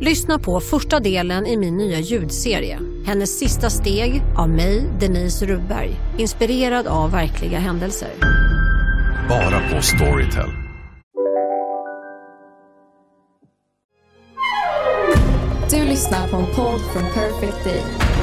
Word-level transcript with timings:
Lyssna 0.00 0.38
på 0.38 0.60
första 0.60 1.00
delen 1.00 1.46
i 1.46 1.56
min 1.56 1.76
nya 1.76 1.98
ljudserie. 1.98 2.78
Hennes 3.06 3.38
sista 3.38 3.70
steg 3.70 4.22
av 4.36 4.48
mig, 4.48 4.90
Denise 5.00 5.46
Rubberg. 5.46 5.90
Inspirerad 6.18 6.86
av 6.86 7.10
verkliga 7.10 7.58
händelser. 7.58 8.08
Bara 9.28 9.60
på 9.70 9.82
Storytel. 9.82 10.50
Du 15.70 15.84
lyssnar 15.84 16.28
på 16.28 16.36
en 16.36 16.46
podd 16.46 16.80
från 16.92 17.02
Perfect 17.02 17.64
Day. 17.64 18.13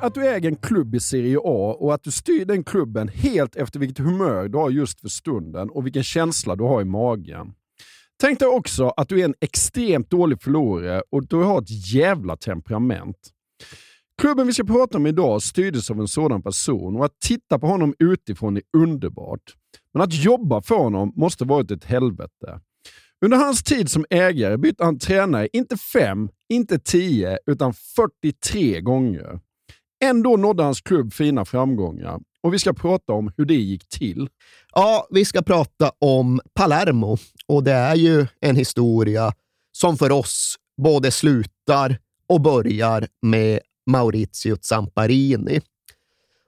Att 0.00 0.14
du 0.14 0.28
äger 0.28 0.48
en 0.48 0.56
klubb 0.56 0.94
i 0.94 1.00
Serie 1.00 1.38
A 1.44 1.76
och 1.80 1.94
att 1.94 2.02
du 2.02 2.10
styr 2.10 2.44
den 2.44 2.64
klubben 2.64 3.08
helt 3.08 3.56
efter 3.56 3.80
vilket 3.80 3.98
humör 3.98 4.48
du 4.48 4.58
har 4.58 4.70
just 4.70 5.00
för 5.00 5.08
stunden 5.08 5.70
och 5.70 5.86
vilken 5.86 6.02
känsla 6.02 6.56
du 6.56 6.64
har 6.64 6.82
i 6.82 6.84
magen. 6.84 7.52
Tänk 8.20 8.38
dig 8.38 8.48
också 8.48 8.88
att 8.88 9.08
du 9.08 9.20
är 9.20 9.24
en 9.24 9.34
extremt 9.40 10.10
dålig 10.10 10.42
förlorare 10.42 11.02
och 11.10 11.26
du 11.26 11.36
har 11.36 11.62
ett 11.62 11.92
jävla 11.94 12.36
temperament. 12.36 13.16
Klubben 14.20 14.46
vi 14.46 14.52
ska 14.52 14.64
prata 14.64 14.98
om 14.98 15.06
idag 15.06 15.42
styrdes 15.42 15.90
av 15.90 16.00
en 16.00 16.08
sådan 16.08 16.42
person 16.42 16.96
och 16.96 17.04
att 17.04 17.20
titta 17.20 17.58
på 17.58 17.66
honom 17.66 17.94
utifrån 17.98 18.56
är 18.56 18.62
underbart. 18.76 19.54
Men 19.94 20.02
att 20.02 20.14
jobba 20.14 20.62
för 20.62 20.74
honom 20.74 21.12
måste 21.16 21.44
varit 21.44 21.70
ett 21.70 21.84
helvete. 21.84 22.60
Under 23.24 23.38
hans 23.38 23.62
tid 23.62 23.90
som 23.90 24.04
ägare 24.10 24.56
bytte 24.56 24.84
han 24.84 24.98
tränare 24.98 25.48
inte 25.52 25.76
fem, 25.76 26.28
inte 26.48 26.78
tio, 26.78 27.38
utan 27.46 27.74
43 27.74 28.80
gånger. 28.80 29.40
Ändå 30.04 30.36
nådde 30.36 30.62
hans 30.62 30.80
klubb 30.80 31.12
fina 31.12 31.44
framgångar 31.44 32.20
och 32.42 32.54
vi 32.54 32.58
ska 32.58 32.72
prata 32.72 33.12
om 33.12 33.32
hur 33.36 33.44
det 33.44 33.54
gick 33.54 33.88
till. 33.88 34.28
Ja, 34.74 35.06
vi 35.10 35.24
ska 35.24 35.42
prata 35.42 35.92
om 35.98 36.40
Palermo 36.54 37.18
och 37.46 37.64
det 37.64 37.72
är 37.72 37.94
ju 37.94 38.26
en 38.40 38.56
historia 38.56 39.32
som 39.72 39.96
för 39.96 40.12
oss 40.12 40.56
både 40.82 41.10
slutar 41.10 41.98
och 42.28 42.40
börjar 42.40 43.06
med 43.22 43.60
Maurizio 43.86 44.56
Zamparini. 44.60 45.60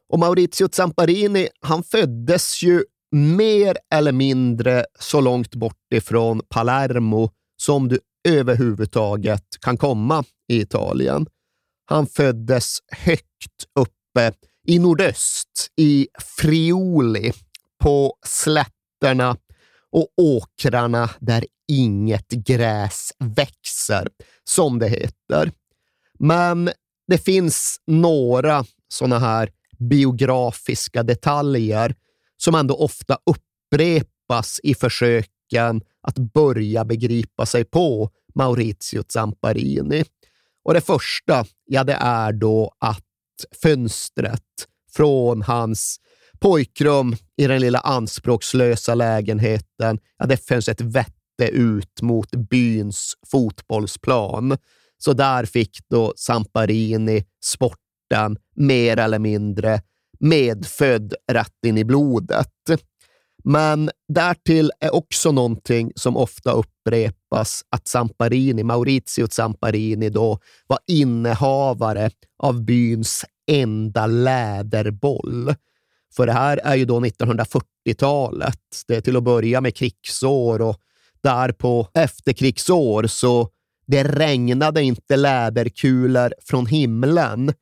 Och 0.08 0.18
Maurizio 0.18 0.68
Zamparini, 0.72 1.48
han 1.60 1.82
föddes 1.82 2.62
ju 2.62 2.84
mer 3.12 3.76
eller 3.94 4.12
mindre 4.12 4.84
så 5.00 5.20
långt 5.20 5.54
bort 5.54 5.92
ifrån 5.94 6.40
Palermo 6.48 7.30
som 7.56 7.88
du 7.88 7.98
överhuvudtaget 8.28 9.44
kan 9.60 9.76
komma 9.76 10.24
i 10.48 10.60
Italien. 10.60 11.26
Han 11.84 12.06
föddes 12.06 12.78
högt 12.88 13.64
uppe 13.80 14.32
i 14.68 14.78
nordöst, 14.78 15.68
i 15.76 16.08
Friuli, 16.38 17.32
på 17.82 18.16
slätterna 18.26 19.36
och 19.90 20.08
åkrarna 20.16 21.10
där 21.20 21.44
inget 21.68 22.28
gräs 22.28 23.12
växer, 23.18 24.08
som 24.44 24.78
det 24.78 24.88
heter. 24.88 25.52
Men 26.18 26.70
det 27.06 27.18
finns 27.18 27.80
några 27.86 28.64
sådana 28.88 29.18
här 29.18 29.50
biografiska 29.78 31.02
detaljer 31.02 31.94
som 32.36 32.54
ändå 32.54 32.74
ofta 32.74 33.18
upprepas 33.26 34.60
i 34.62 34.74
försöken 34.74 35.82
att 36.02 36.18
börja 36.18 36.84
begripa 36.84 37.46
sig 37.46 37.64
på 37.64 38.10
Maurizio 38.34 39.04
Zamparini. 39.08 40.04
Och 40.64 40.74
det 40.74 40.80
första, 40.80 41.44
ja, 41.64 41.84
det 41.84 41.98
är 42.00 42.32
då 42.32 42.72
att 42.78 43.04
fönstret 43.62 44.42
från 44.92 45.42
hans 45.42 45.96
pojkrum 46.40 47.16
i 47.36 47.46
den 47.46 47.60
lilla 47.60 47.78
anspråkslösa 47.78 48.94
lägenheten, 48.94 49.98
ja, 50.18 50.26
det 50.26 50.36
fanns 50.36 50.68
ett 50.68 50.80
vette 50.80 51.48
ut 51.52 52.02
mot 52.02 52.30
byns 52.30 53.14
fotbollsplan. 53.30 54.58
Så 54.98 55.12
där 55.12 55.44
fick 55.44 55.78
då 55.90 56.12
Samparini 56.16 57.24
sporten 57.44 58.36
mer 58.56 58.96
eller 58.96 59.18
mindre 59.18 59.80
medfödd 60.20 61.14
rätt 61.32 61.64
in 61.66 61.78
i 61.78 61.84
blodet. 61.84 62.48
Men 63.44 63.90
därtill 64.08 64.70
är 64.80 64.94
också 64.94 65.32
någonting 65.32 65.92
som 65.94 66.16
ofta 66.16 66.52
upprepas 66.52 67.64
att 67.70 67.88
Zamparini, 67.88 68.62
Maurizio 68.62 69.28
Zamparini 69.30 70.10
då 70.10 70.38
var 70.66 70.78
innehavare 70.86 72.10
av 72.38 72.64
byns 72.64 73.24
enda 73.50 74.06
läderboll. 74.06 75.54
För 76.16 76.26
det 76.26 76.32
här 76.32 76.60
är 76.64 76.74
ju 76.74 76.84
då 76.84 77.00
1940-talet. 77.00 78.60
Det 78.86 78.96
är 78.96 79.00
till 79.00 79.16
att 79.16 79.22
börja 79.22 79.60
med 79.60 79.76
krigsår 79.76 80.62
och 80.62 80.76
där 81.22 81.52
på 81.52 81.88
efterkrigsår 81.94 83.06
så 83.06 83.48
det 83.86 84.04
regnade 84.04 84.82
inte 84.82 85.16
läderkulor 85.16 86.34
från 86.42 86.66
himlen 86.66 87.52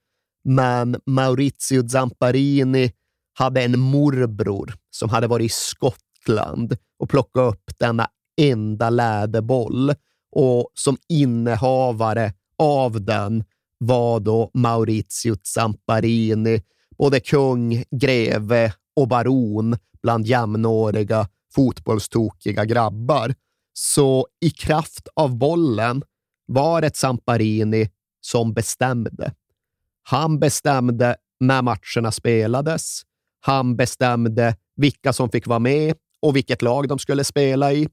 men 0.44 0.96
Maurizio 1.06 1.88
Zamparini 1.88 2.92
hade 3.34 3.62
en 3.62 3.80
morbror 3.80 4.74
som 4.90 5.08
hade 5.08 5.26
varit 5.26 5.46
i 5.46 5.54
Skottland 5.54 6.76
och 6.98 7.10
plockat 7.10 7.54
upp 7.54 7.78
denna 7.78 8.08
enda 8.40 8.90
läderboll 8.90 9.92
och 10.32 10.70
som 10.74 10.96
innehavare 11.08 12.32
av 12.58 13.04
den 13.04 13.44
var 13.78 14.20
då 14.20 14.50
Maurizio 14.54 15.36
Zamparini, 15.42 16.62
både 16.98 17.20
kung, 17.20 17.84
greve 17.90 18.72
och 18.96 19.08
baron 19.08 19.76
bland 20.02 20.26
jämnåriga 20.26 21.28
fotbollstokiga 21.54 22.64
grabbar. 22.64 23.34
Så 23.72 24.26
i 24.40 24.50
kraft 24.50 25.08
av 25.14 25.36
bollen 25.38 26.02
var 26.46 26.80
det 26.80 26.96
Zamparini 26.96 27.90
som 28.20 28.52
bestämde. 28.52 29.32
Han 30.02 30.38
bestämde 30.38 31.16
när 31.40 31.62
matcherna 31.62 32.12
spelades. 32.12 33.02
Han 33.40 33.76
bestämde 33.76 34.56
vilka 34.76 35.12
som 35.12 35.30
fick 35.30 35.46
vara 35.46 35.58
med 35.58 35.94
och 36.22 36.36
vilket 36.36 36.62
lag 36.62 36.88
de 36.88 36.98
skulle 36.98 37.24
spela 37.24 37.72
i. 37.72 37.88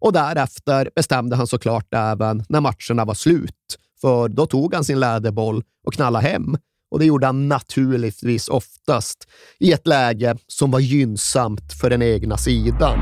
Och 0.00 0.12
därefter 0.12 0.90
bestämde 0.96 1.36
han 1.36 1.46
såklart 1.46 1.94
även 1.94 2.44
när 2.48 2.60
matcherna 2.60 3.04
var 3.04 3.14
slut, 3.14 3.78
för 4.00 4.28
då 4.28 4.46
tog 4.46 4.74
han 4.74 4.84
sin 4.84 5.00
läderboll 5.00 5.62
och 5.86 5.94
knallade 5.94 6.28
hem. 6.28 6.56
Och 6.90 6.98
det 6.98 7.04
gjorde 7.04 7.26
han 7.26 7.48
naturligtvis 7.48 8.48
oftast 8.48 9.28
i 9.58 9.72
ett 9.72 9.86
läge 9.86 10.36
som 10.46 10.70
var 10.70 10.80
gynnsamt 10.80 11.72
för 11.80 11.90
den 11.90 12.02
egna 12.02 12.36
sidan. 12.36 12.98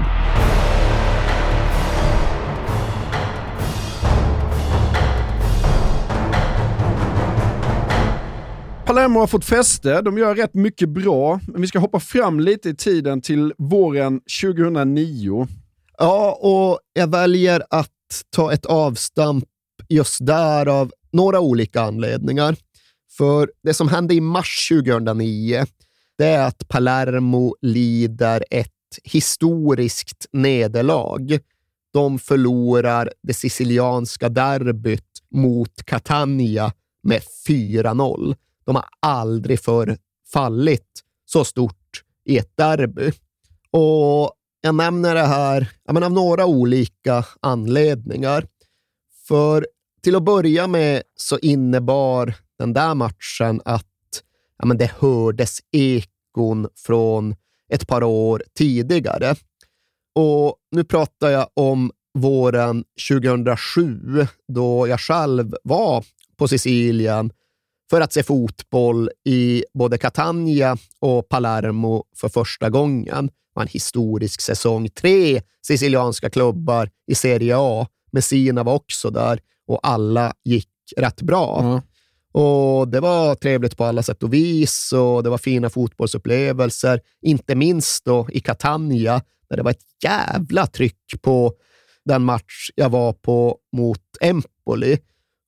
Palermo 8.97 9.21
har 9.21 9.27
fått 9.27 9.45
fäste, 9.45 10.03
de 10.03 10.19
gör 10.19 10.35
rätt 10.35 10.55
mycket 10.55 10.89
bra, 10.89 11.41
men 11.49 11.61
vi 11.61 11.67
ska 11.67 11.79
hoppa 11.79 12.01
fram 12.01 12.41
lite 12.41 12.69
i 12.69 12.75
tiden 12.75 13.21
till 13.21 13.53
våren 13.59 14.21
2009. 14.43 15.49
Ja, 15.99 16.39
och 16.41 16.81
jag 16.93 17.11
väljer 17.11 17.63
att 17.71 17.91
ta 18.37 18.53
ett 18.53 18.67
avstamp 18.67 19.45
just 19.89 20.27
där 20.27 20.67
av 20.67 20.93
några 21.13 21.41
olika 21.41 21.81
anledningar. 21.81 22.57
För 23.17 23.51
det 23.63 23.75
som 23.75 23.89
hände 23.89 24.15
i 24.15 24.21
mars 24.21 24.69
2009, 24.69 25.67
det 26.19 26.27
är 26.27 26.47
att 26.47 26.69
Palermo 26.69 27.57
lider 27.63 28.45
ett 28.51 28.71
historiskt 29.05 30.27
nederlag. 30.33 31.39
De 31.93 32.19
förlorar 32.19 33.13
det 33.23 33.35
sicilianska 33.35 34.29
derbyt 34.29 35.23
mot 35.31 35.83
Catania 35.85 36.73
med 37.03 37.23
4-0. 37.49 38.37
De 38.67 38.77
har 38.77 38.85
aldrig 39.01 39.61
förr 39.61 39.97
fallit 40.33 41.03
så 41.27 41.45
stort 41.45 42.03
i 42.25 42.39
ett 42.39 42.57
derby. 42.57 43.13
Och 43.71 44.33
jag 44.61 44.75
nämner 44.75 45.15
det 45.15 45.27
här 45.27 45.71
men 45.93 46.03
av 46.03 46.13
några 46.13 46.47
olika 46.47 47.25
anledningar. 47.41 48.47
För 49.29 49.67
till 50.03 50.17
att 50.17 50.23
börja 50.23 50.67
med 50.67 51.03
så 51.17 51.39
innebar 51.39 52.35
den 52.59 52.73
där 52.73 52.95
matchen 52.95 53.63
att 53.65 54.23
ja, 54.59 54.67
men 54.67 54.79
det 54.79 54.91
hördes 54.99 55.59
ekon 55.73 56.69
från 56.77 57.35
ett 57.69 57.87
par 57.87 58.03
år 58.03 58.43
tidigare. 58.55 59.35
Och 60.15 60.57
nu 60.71 60.85
pratar 60.85 61.31
jag 61.31 61.49
om 61.55 61.91
våren 62.15 62.85
2007 63.11 64.27
då 64.49 64.89
jag 64.89 65.01
själv 65.01 65.55
var 65.63 66.05
på 66.37 66.49
Sicilien 66.49 67.33
för 67.91 68.01
att 68.01 68.13
se 68.13 68.23
fotboll 68.23 69.11
i 69.25 69.65
både 69.75 69.99
Catania 69.99 70.77
och 71.01 71.29
Palermo 71.29 72.05
för 72.17 72.29
första 72.29 72.71
gången. 72.71 73.27
Det 73.27 73.33
var 73.55 73.63
en 73.63 73.69
historisk 73.69 74.41
säsong. 74.41 74.89
Tre 74.89 75.43
sicilianska 75.67 76.31
klubbar 76.31 76.91
i 77.07 77.15
Serie 77.15 77.55
A. 77.59 77.87
Messina 78.13 78.63
var 78.63 78.75
också 78.75 79.11
där 79.11 79.41
och 79.67 79.81
alla 79.83 80.33
gick 80.45 80.69
rätt 80.97 81.23
bra. 81.23 81.61
Mm. 81.61 81.81
Och 82.33 82.89
Det 82.89 83.01
var 83.01 83.35
trevligt 83.35 83.77
på 83.77 83.85
alla 83.85 84.03
sätt 84.03 84.23
och 84.23 84.35
vis 84.35 84.93
och 84.93 85.23
det 85.23 85.31
var 85.31 85.39
fina 85.39 85.71
fotbollsupplevelser. 85.71 87.01
Inte 87.23 87.55
minst 87.55 88.05
då 88.05 88.27
i 88.31 88.41
Catania, 88.41 89.23
där 89.49 89.57
det 89.57 89.63
var 89.63 89.71
ett 89.71 90.03
jävla 90.05 90.67
tryck 90.67 91.23
på 91.23 91.53
den 92.05 92.23
match 92.23 92.71
jag 92.75 92.91
var 92.91 93.13
på 93.13 93.59
mot 93.77 94.03
Empoli. 94.21 94.99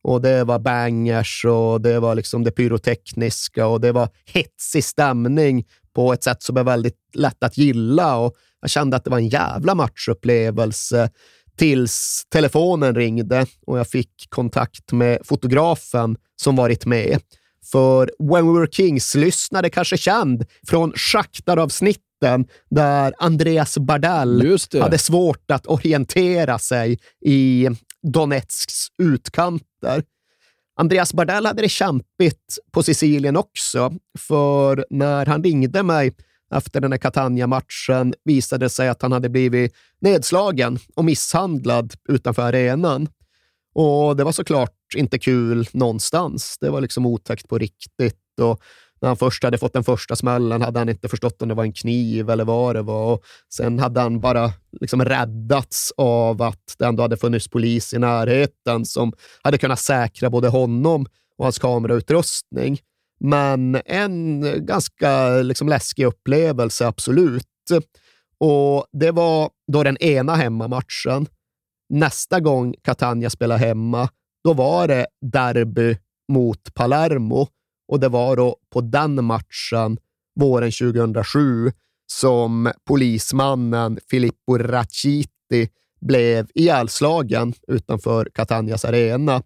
Och 0.09 0.21
Det 0.21 0.45
var 0.45 0.59
bangers 0.59 1.45
och 1.45 1.81
det 1.81 2.01
var 2.01 2.15
liksom 2.15 2.45
det 2.45 2.51
pyrotekniska 2.51 3.67
och 3.67 3.81
det 3.81 3.93
var 3.93 4.09
hetsig 4.25 4.85
stämning 4.85 5.65
på 5.95 6.13
ett 6.13 6.23
sätt 6.23 6.43
som 6.43 6.57
är 6.57 6.65
väldigt 6.65 6.97
lätt 7.15 7.45
att 7.45 7.59
gilla. 7.59 8.17
Och 8.17 8.35
Jag 8.61 8.71
kände 8.71 8.97
att 8.97 9.05
det 9.05 9.11
var 9.11 9.19
en 9.19 9.29
jävla 9.29 9.75
matchupplevelse 9.75 11.11
tills 11.59 12.23
telefonen 12.33 12.95
ringde 12.95 13.47
och 13.67 13.79
jag 13.79 13.89
fick 13.89 14.11
kontakt 14.29 14.93
med 14.93 15.19
fotografen 15.25 16.17
som 16.37 16.57
varit 16.57 16.87
med. 16.87 17.19
För 17.73 18.11
When 18.19 18.53
We 18.53 18.61
Were 18.61 18.69
Kings-lyssnare 18.71 19.71
kanske 19.71 19.97
känd 19.97 20.45
från 20.69 20.93
Schaktar-avsnitten 20.93 22.47
där 22.71 23.15
Andreas 23.19 23.79
Bardell 23.79 24.59
hade 24.81 24.99
svårt 24.99 25.51
att 25.51 25.67
orientera 25.67 26.59
sig 26.59 26.99
i 27.25 27.69
Donetsks 28.03 28.87
utkanter. 29.03 30.03
Andreas 30.77 31.15
Bardell 31.15 31.47
hade 31.47 31.63
det 31.63 31.69
kämpigt 31.69 32.59
på 32.71 32.83
Sicilien 32.83 33.37
också, 33.37 33.93
för 34.19 34.87
när 34.91 35.27
han 35.27 35.45
ringde 35.45 35.83
mig 35.83 36.15
efter 36.55 36.81
den 36.81 36.93
här 36.93 36.99
Catania-matchen 36.99 38.15
visade 38.25 38.65
det 38.65 38.71
sig 38.71 38.89
att 38.89 39.03
han 39.03 39.13
hade 39.13 39.29
blivit 39.29 39.75
nedslagen 40.01 40.79
och 40.95 41.05
misshandlad 41.05 41.95
utanför 42.09 42.43
arenan. 42.43 43.09
Och 43.75 44.17
det 44.17 44.25
var 44.25 44.33
såklart 44.33 44.75
inte 44.97 45.19
kul 45.19 45.69
någonstans. 45.73 46.59
Det 46.61 46.71
var 46.71 46.81
liksom 46.81 47.07
otäckt 47.07 47.49
på 47.49 47.59
riktigt. 47.59 48.41
Och 48.41 48.63
när 49.01 49.09
han 49.09 49.17
först 49.17 49.45
hade 49.45 49.59
fått 49.59 49.73
den 49.73 49.85
första 49.85 50.17
smällen 50.17 50.63
hade 50.63 50.79
han 50.79 50.89
inte 50.89 51.09
förstått 51.09 51.43
om 51.43 51.49
det 51.49 51.55
var 51.55 51.65
en 51.65 51.73
kniv 51.73 52.31
eller 52.31 52.45
vad 52.45 52.77
det 52.77 52.83
var. 52.83 53.13
Och 53.13 53.23
sen 53.55 53.79
hade 53.79 54.01
han 54.01 54.21
bara 54.21 54.53
liksom 54.81 55.05
räddats 55.05 55.93
av 55.97 56.43
att 56.43 56.75
det 56.79 56.85
ändå 56.87 57.03
hade 57.03 57.17
funnits 57.17 57.49
polis 57.49 57.95
i 57.95 57.99
närheten 57.99 58.85
som 58.85 59.13
hade 59.43 59.59
kunnat 59.59 59.81
säkra 59.81 60.31
både 60.31 60.49
honom 60.49 61.07
och 61.39 61.45
hans 61.45 61.59
kamerautrustning. 61.59 62.79
Men 63.21 63.81
en 63.85 64.45
ganska 64.67 65.29
liksom 65.31 65.69
läskig 65.69 66.05
upplevelse, 66.05 66.87
absolut. 66.87 67.45
Och 68.41 68.87
Det 68.93 69.11
var 69.11 69.51
då 69.73 69.83
den 69.83 69.97
ena 69.97 70.35
hemmamatchen. 70.35 71.27
Nästa 71.89 72.41
gång 72.41 72.75
Catania 72.83 73.31
spelade 73.31 73.61
hemma, 73.61 74.09
då 74.45 74.53
var 74.53 74.89
det 74.89 75.07
derby 75.21 75.97
mot 76.33 76.75
Palermo 76.75 77.49
och 77.89 78.01
det 78.01 78.09
var 78.09 78.37
då 78.37 78.57
på 78.71 78.81
den 78.81 79.25
matchen 79.25 79.99
våren 80.41 80.73
2007 80.73 81.73
som 82.13 82.73
polismannen 82.85 83.99
Filippo 84.11 84.59
Raciti 84.59 85.69
blev 86.01 86.47
ihjälslagen 86.55 87.55
utanför 87.69 88.29
Catanias 88.35 88.85
arena. 88.85 89.43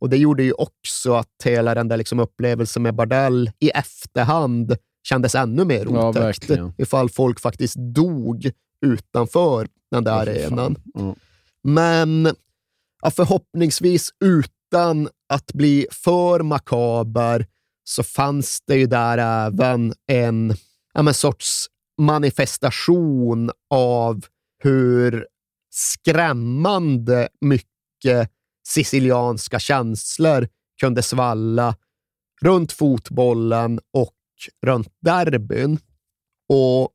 Och 0.00 0.10
Det 0.10 0.16
gjorde 0.16 0.42
ju 0.42 0.52
också 0.52 1.14
att 1.14 1.42
hela 1.44 1.74
den 1.74 1.88
där 1.88 1.96
liksom 1.96 2.20
upplevelsen 2.20 2.82
med 2.82 2.94
Bardell 2.94 3.50
i 3.58 3.70
efterhand 3.70 4.76
kändes 5.08 5.34
ännu 5.34 5.64
mer 5.64 5.88
otäckt. 5.88 6.48
Ja, 6.48 6.72
ifall 6.78 7.10
folk 7.10 7.40
faktiskt 7.40 7.76
dog 7.76 8.50
utanför 8.86 9.68
den 9.90 10.04
där 10.04 10.12
arenan. 10.12 10.76
Mm. 10.98 11.14
Men 11.62 12.34
ja, 13.02 13.10
förhoppningsvis 13.10 14.10
utan 14.24 15.08
att 15.28 15.52
bli 15.52 15.86
för 15.90 16.40
makaber 16.40 17.46
så 17.84 18.02
fanns 18.02 18.60
det 18.66 18.76
ju 18.76 18.86
där 18.86 19.18
även 19.18 19.94
en 20.06 20.54
ja, 20.94 21.12
sorts 21.12 21.66
manifestation 22.00 23.50
av 23.70 24.24
hur 24.62 25.26
skrämmande 25.70 27.28
mycket 27.40 28.30
sicilianska 28.68 29.58
känslor 29.58 30.48
kunde 30.80 31.02
svalla 31.02 31.76
runt 32.42 32.72
fotbollen 32.72 33.80
och 33.92 34.14
runt 34.66 34.88
derbyn. 35.00 35.78
Och 36.48 36.90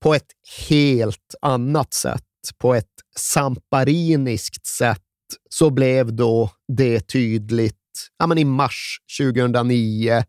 på 0.00 0.14
ett 0.14 0.32
helt 0.68 1.34
annat 1.40 1.94
sätt, 1.94 2.24
på 2.58 2.74
ett 2.74 2.92
sampariniskt 3.16 4.66
sätt, 4.66 5.00
så 5.50 5.70
blev 5.70 6.14
då 6.14 6.50
det 6.76 7.00
tydligt 7.00 7.83
ja, 8.18 8.26
men 8.26 8.38
i 8.38 8.44
mars 8.44 8.98
2009 9.20 10.22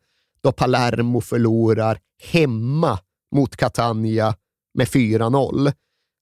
då 0.44 0.52
Palermo 0.52 1.22
förlorar 1.22 2.00
hemma 2.32 3.00
mot 3.36 3.56
Catania 3.56 4.36
med 4.74 4.88
4-0. 4.88 5.74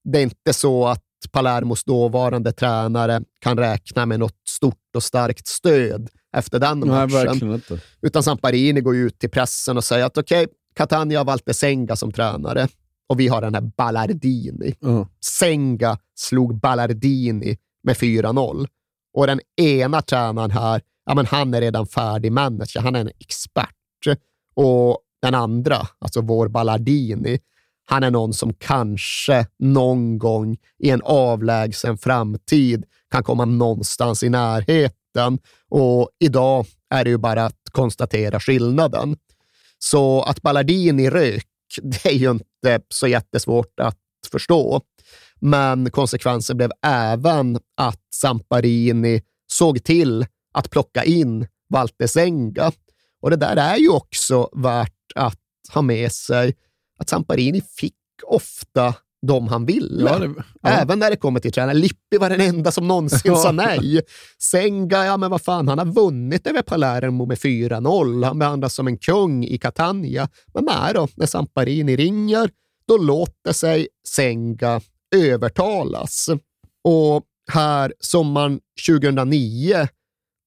Det 0.03 0.19
är 0.19 0.23
inte 0.23 0.53
så 0.53 0.87
att 0.87 1.03
Palermos 1.31 1.83
dåvarande 1.83 2.51
tränare 2.51 3.21
kan 3.39 3.57
räkna 3.57 4.05
med 4.05 4.19
något 4.19 4.37
stort 4.49 4.95
och 4.95 5.03
starkt 5.03 5.47
stöd 5.47 6.09
efter 6.37 6.59
den 6.59 6.79
matchen. 6.79 7.61
Nej, 7.69 7.79
Utan 8.01 8.23
Samparini 8.23 8.81
går 8.81 8.95
ut 8.95 9.19
till 9.19 9.29
pressen 9.29 9.77
och 9.77 9.83
säger 9.83 10.05
att 10.05 10.17
okej, 10.17 10.43
okay, 10.43 10.55
Catania 10.75 11.19
har 11.19 11.25
valt 11.25 11.55
Senga 11.55 11.95
som 11.95 12.11
tränare 12.11 12.67
och 13.09 13.19
vi 13.19 13.27
har 13.27 13.41
den 13.41 13.55
här 13.55 13.71
Ballardini. 13.77 14.75
Uh. 14.85 15.05
Senga 15.21 15.97
slog 16.15 16.59
Ballardini 16.59 17.57
med 17.83 17.95
4-0 17.95 18.67
och 19.13 19.27
den 19.27 19.39
ena 19.61 20.01
tränaren 20.01 20.51
här, 20.51 20.81
ja, 21.05 21.15
men 21.15 21.25
han 21.25 21.53
är 21.53 21.61
redan 21.61 21.87
färdig 21.87 22.31
manager. 22.31 22.79
Han 22.79 22.95
är 22.95 22.99
en 22.99 23.11
expert. 23.19 23.69
Och 24.55 24.99
den 25.21 25.35
andra, 25.35 25.87
alltså 25.99 26.21
vår 26.21 26.47
Ballardini, 26.47 27.39
han 27.85 28.03
är 28.03 28.11
någon 28.11 28.33
som 28.33 28.53
kanske 28.53 29.47
någon 29.59 30.17
gång 30.17 30.57
i 30.79 30.89
en 30.89 31.01
avlägsen 31.03 31.97
framtid 31.97 32.85
kan 33.11 33.23
komma 33.23 33.45
någonstans 33.45 34.23
i 34.23 34.29
närheten. 34.29 35.39
Och 35.69 36.09
idag 36.19 36.65
är 36.89 37.03
det 37.03 37.09
ju 37.09 37.17
bara 37.17 37.45
att 37.45 37.61
konstatera 37.71 38.39
skillnaden. 38.39 39.15
Så 39.79 40.21
att 40.21 40.41
Ballardini 40.41 41.09
rök, 41.09 41.47
det 41.81 42.05
är 42.05 42.13
ju 42.13 42.31
inte 42.31 42.81
så 42.89 43.07
jättesvårt 43.07 43.79
att 43.79 43.97
förstå. 44.31 44.81
Men 45.39 45.91
konsekvensen 45.91 46.57
blev 46.57 46.71
även 46.85 47.59
att 47.77 48.01
Samparini 48.15 49.21
såg 49.51 49.83
till 49.83 50.25
att 50.53 50.69
plocka 50.69 51.03
in 51.03 51.47
Walter 51.69 52.07
Senga. 52.07 52.71
Och 53.21 53.29
det 53.29 53.35
där 53.35 53.55
är 53.55 53.77
ju 53.77 53.89
också 53.89 54.49
värt 54.53 55.11
att 55.15 55.39
ha 55.73 55.81
med 55.81 56.11
sig 56.11 56.55
att 56.99 57.09
Samparini 57.09 57.61
fick 57.61 57.95
ofta 58.23 58.93
de 59.27 59.47
han 59.47 59.65
ville. 59.65 60.11
Ja, 60.11 60.19
det, 60.19 60.33
ja. 60.61 60.69
Även 60.69 60.99
när 60.99 61.09
det 61.09 61.15
kommer 61.15 61.39
till 61.39 61.51
tränare. 61.51 61.73
Lippi 61.73 62.17
var 62.19 62.29
den 62.29 62.41
enda 62.41 62.71
som 62.71 62.87
någonsin 62.87 63.35
sa 63.35 63.51
nej. 63.51 64.01
Senga, 64.39 65.05
ja 65.05 65.17
men 65.17 65.31
vad 65.31 65.41
fan, 65.41 65.67
han 65.67 65.77
har 65.77 65.85
vunnit 65.85 66.47
över 66.47 66.61
Palermo 66.61 67.25
med 67.25 67.37
4-0. 67.37 68.25
Han 68.25 68.39
behandlas 68.39 68.73
som 68.73 68.87
en 68.87 68.97
kung 68.97 69.45
i 69.45 69.57
Catania. 69.57 70.29
Men 70.53 70.65
nej 70.65 70.93
då, 70.93 71.07
när 71.15 71.25
Samparini 71.25 71.95
ringer, 71.95 72.49
då 72.87 72.97
låter 72.97 73.53
sig 73.53 73.87
Senga 74.07 74.81
övertalas. 75.15 76.29
Och 76.83 77.23
här 77.51 77.93
sommaren 77.99 78.59
2009, 78.87 79.87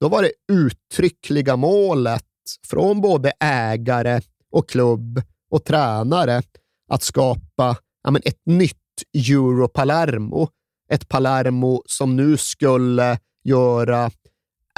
då 0.00 0.08
var 0.08 0.22
det 0.22 0.32
uttryckliga 0.52 1.56
målet 1.56 2.24
från 2.66 3.00
både 3.00 3.32
ägare 3.40 4.20
och 4.50 4.68
klubb 4.68 5.22
och 5.50 5.64
tränare 5.64 6.42
att 6.88 7.02
skapa 7.02 7.76
ja, 8.02 8.10
men 8.10 8.22
ett 8.24 8.40
nytt 8.46 8.76
Euro 9.12 9.68
Palermo. 9.68 10.48
Ett 10.92 11.08
Palermo 11.08 11.82
som 11.86 12.16
nu 12.16 12.36
skulle 12.36 13.18
göra 13.44 14.10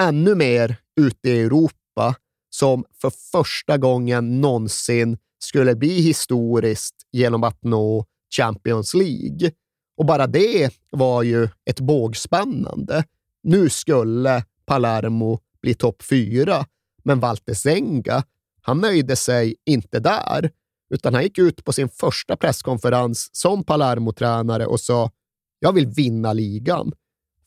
ännu 0.00 0.34
mer 0.34 0.76
ute 1.00 1.30
i 1.30 1.40
Europa, 1.40 2.14
som 2.50 2.84
för 3.00 3.10
första 3.32 3.78
gången 3.78 4.40
någonsin 4.40 5.18
skulle 5.38 5.74
bli 5.74 6.00
historiskt 6.00 6.94
genom 7.12 7.44
att 7.44 7.62
nå 7.62 8.04
Champions 8.36 8.94
League. 8.94 9.50
Och 9.96 10.06
bara 10.06 10.26
det 10.26 10.70
var 10.90 11.22
ju 11.22 11.48
ett 11.70 11.80
bågspännande. 11.80 13.04
Nu 13.42 13.68
skulle 13.70 14.44
Palermo 14.68 15.40
bli 15.62 15.74
topp 15.74 16.02
fyra, 16.02 16.66
men 17.04 17.20
Walter 17.20 17.54
Zenga, 17.54 18.22
han 18.62 18.80
nöjde 18.80 19.16
sig 19.16 19.56
inte 19.66 20.00
där, 20.00 20.50
utan 20.94 21.14
han 21.14 21.22
gick 21.22 21.38
ut 21.38 21.64
på 21.64 21.72
sin 21.72 21.88
första 21.88 22.36
presskonferens 22.36 23.28
som 23.32 23.64
Palermo-tränare 23.64 24.66
och 24.66 24.80
sa 24.80 25.10
jag 25.58 25.72
vill 25.72 25.86
vinna 25.86 26.32
ligan. 26.32 26.92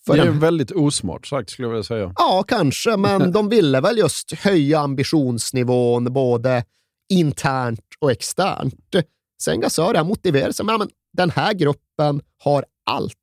För 0.06 0.16
det 0.16 0.22
är 0.22 0.26
den... 0.26 0.40
väldigt 0.40 0.72
osmart 0.72 1.28
sagt 1.28 1.50
skulle 1.50 1.66
jag 1.66 1.72
vilja 1.72 1.84
säga. 1.84 2.14
Ja, 2.16 2.44
kanske, 2.48 2.98
men 2.98 3.32
de 3.32 3.50
ville 3.50 3.82
väl 3.82 3.98
just 3.98 4.32
höja 4.32 4.80
ambitionsnivån 4.80 6.14
både 6.14 6.64
internt 7.10 7.86
och 8.00 8.12
externt. 8.12 8.96
Senga 9.42 9.70
sa 9.70 9.94
det, 9.94 10.04
motiverade 10.04 10.54
sig, 10.54 10.66
men 10.66 10.90
den 11.14 11.30
här 11.30 11.54
gruppen 11.54 12.22
har 12.38 12.66
allt 12.86 13.16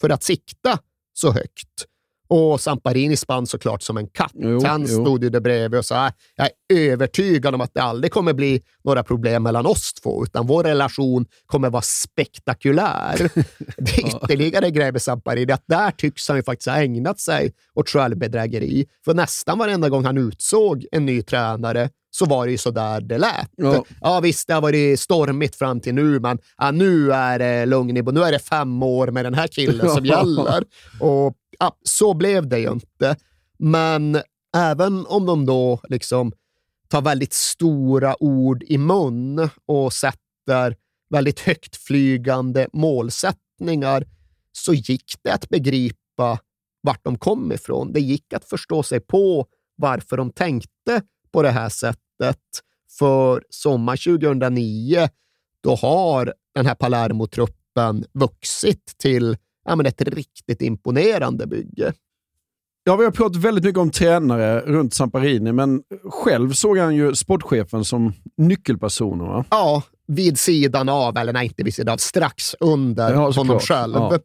för 0.00 0.10
att 0.10 0.22
sikta 0.22 0.78
så 1.12 1.32
högt. 1.32 1.86
Och 2.30 2.60
Samparini 2.60 3.16
spann 3.16 3.46
såklart 3.46 3.82
som 3.82 3.96
en 3.96 4.06
katt. 4.06 4.32
Jo, 4.34 4.64
Han 4.64 4.88
stod 4.88 5.24
ju 5.24 5.30
där 5.30 5.40
bredvid 5.40 5.78
och 5.78 5.84
sa 5.84 6.10
jag 6.36 6.46
är 6.46 6.90
övertygad 6.90 7.54
om 7.54 7.60
att 7.60 7.74
det 7.74 7.82
aldrig 7.82 8.12
kommer 8.12 8.32
bli 8.32 8.62
några 8.84 9.02
problem 9.02 9.42
mellan 9.42 9.66
oss 9.66 9.92
två, 9.92 10.24
utan 10.24 10.46
vår 10.46 10.64
relation 10.64 11.26
kommer 11.46 11.70
vara 11.70 11.82
spektakulär. 11.82 13.16
det 13.76 13.98
är 13.98 14.06
ytterligare 14.06 14.70
grej 14.70 14.92
med 14.92 15.02
Samparini, 15.02 15.52
att 15.52 15.64
där 15.66 15.90
tycks 15.90 16.28
han 16.28 16.36
ju 16.36 16.42
faktiskt 16.42 16.68
ha 16.68 16.76
ägnat 16.76 17.20
sig 17.20 17.52
åt 17.74 17.88
självbedrägeri. 17.88 18.86
För 19.04 19.14
nästan 19.14 19.58
varenda 19.58 19.88
gång 19.88 20.04
han 20.04 20.18
utsåg 20.18 20.86
en 20.92 21.06
ny 21.06 21.22
tränare 21.22 21.90
så 22.10 22.26
var 22.26 22.46
det 22.46 22.52
ju 22.52 22.58
så 22.58 22.70
där 22.70 23.00
det 23.00 23.18
lät. 23.18 23.50
Ja. 23.56 23.84
ja 24.00 24.20
visst, 24.20 24.48
det 24.48 24.54
har 24.54 24.60
varit 24.60 25.00
stormigt 25.00 25.56
fram 25.56 25.80
till 25.80 25.94
nu, 25.94 26.20
men 26.20 26.38
ja, 26.58 26.70
nu 26.70 27.12
är 27.12 27.38
det 27.38 27.66
lugn 27.66 28.14
Nu 28.14 28.22
är 28.22 28.32
det 28.32 28.38
fem 28.38 28.82
år 28.82 29.10
med 29.10 29.24
den 29.24 29.34
här 29.34 29.46
killen 29.46 29.90
som 29.90 30.04
gäller. 30.04 30.64
Och 31.00 31.34
ja, 31.60 31.76
Så 31.82 32.14
blev 32.14 32.48
det 32.48 32.58
ju 32.58 32.72
inte. 32.72 33.16
Men 33.58 34.22
även 34.56 35.06
om 35.06 35.26
de 35.26 35.46
då 35.46 35.80
liksom 35.88 36.32
tar 36.88 37.02
väldigt 37.02 37.32
stora 37.32 38.22
ord 38.22 38.62
i 38.62 38.78
mun 38.78 39.48
och 39.66 39.92
sätter 39.92 40.76
väldigt 41.10 41.40
högtflygande 41.40 42.68
målsättningar 42.72 44.04
så 44.52 44.74
gick 44.74 45.14
det 45.22 45.30
att 45.32 45.48
begripa 45.48 46.38
vart 46.82 47.04
de 47.04 47.18
kom 47.18 47.52
ifrån. 47.52 47.92
Det 47.92 48.00
gick 48.00 48.32
att 48.32 48.44
förstå 48.44 48.82
sig 48.82 49.00
på 49.00 49.46
varför 49.76 50.16
de 50.16 50.30
tänkte 50.32 51.02
på 51.32 51.42
det 51.42 51.50
här 51.50 51.68
sättet. 51.68 52.40
För 52.98 53.44
sommar 53.50 53.96
2009, 53.96 55.08
då 55.62 55.74
har 55.74 56.34
den 56.54 56.66
här 56.66 56.74
Palermo-truppen 56.74 58.04
vuxit 58.12 58.94
till 58.98 59.36
ja, 59.70 59.76
men 59.76 59.86
ett 59.86 60.02
riktigt 60.02 60.62
imponerande 60.62 61.46
bygge. 61.46 61.92
Ja, 62.84 62.96
vi 62.96 63.04
har 63.04 63.12
pratat 63.12 63.36
väldigt 63.36 63.64
mycket 63.64 63.78
om 63.78 63.90
tränare 63.90 64.60
runt 64.60 64.94
Samparini, 64.94 65.52
men 65.52 65.82
själv 66.04 66.52
såg 66.52 66.78
han 66.78 66.94
ju 66.94 67.14
sportchefen 67.14 67.84
som 67.84 68.12
nyckelpersoner. 68.36 69.24
Va? 69.24 69.44
Ja, 69.50 69.82
vid 70.06 70.38
sidan 70.38 70.88
av, 70.88 71.16
eller 71.16 71.32
nej, 71.32 71.46
inte 71.46 71.62
vid 71.62 71.74
sidan 71.74 71.92
av, 71.92 71.96
strax 71.96 72.54
under 72.60 73.12
ja, 73.12 73.30
honom 73.30 73.60
själv. 73.60 73.94
Ja. 73.94 74.18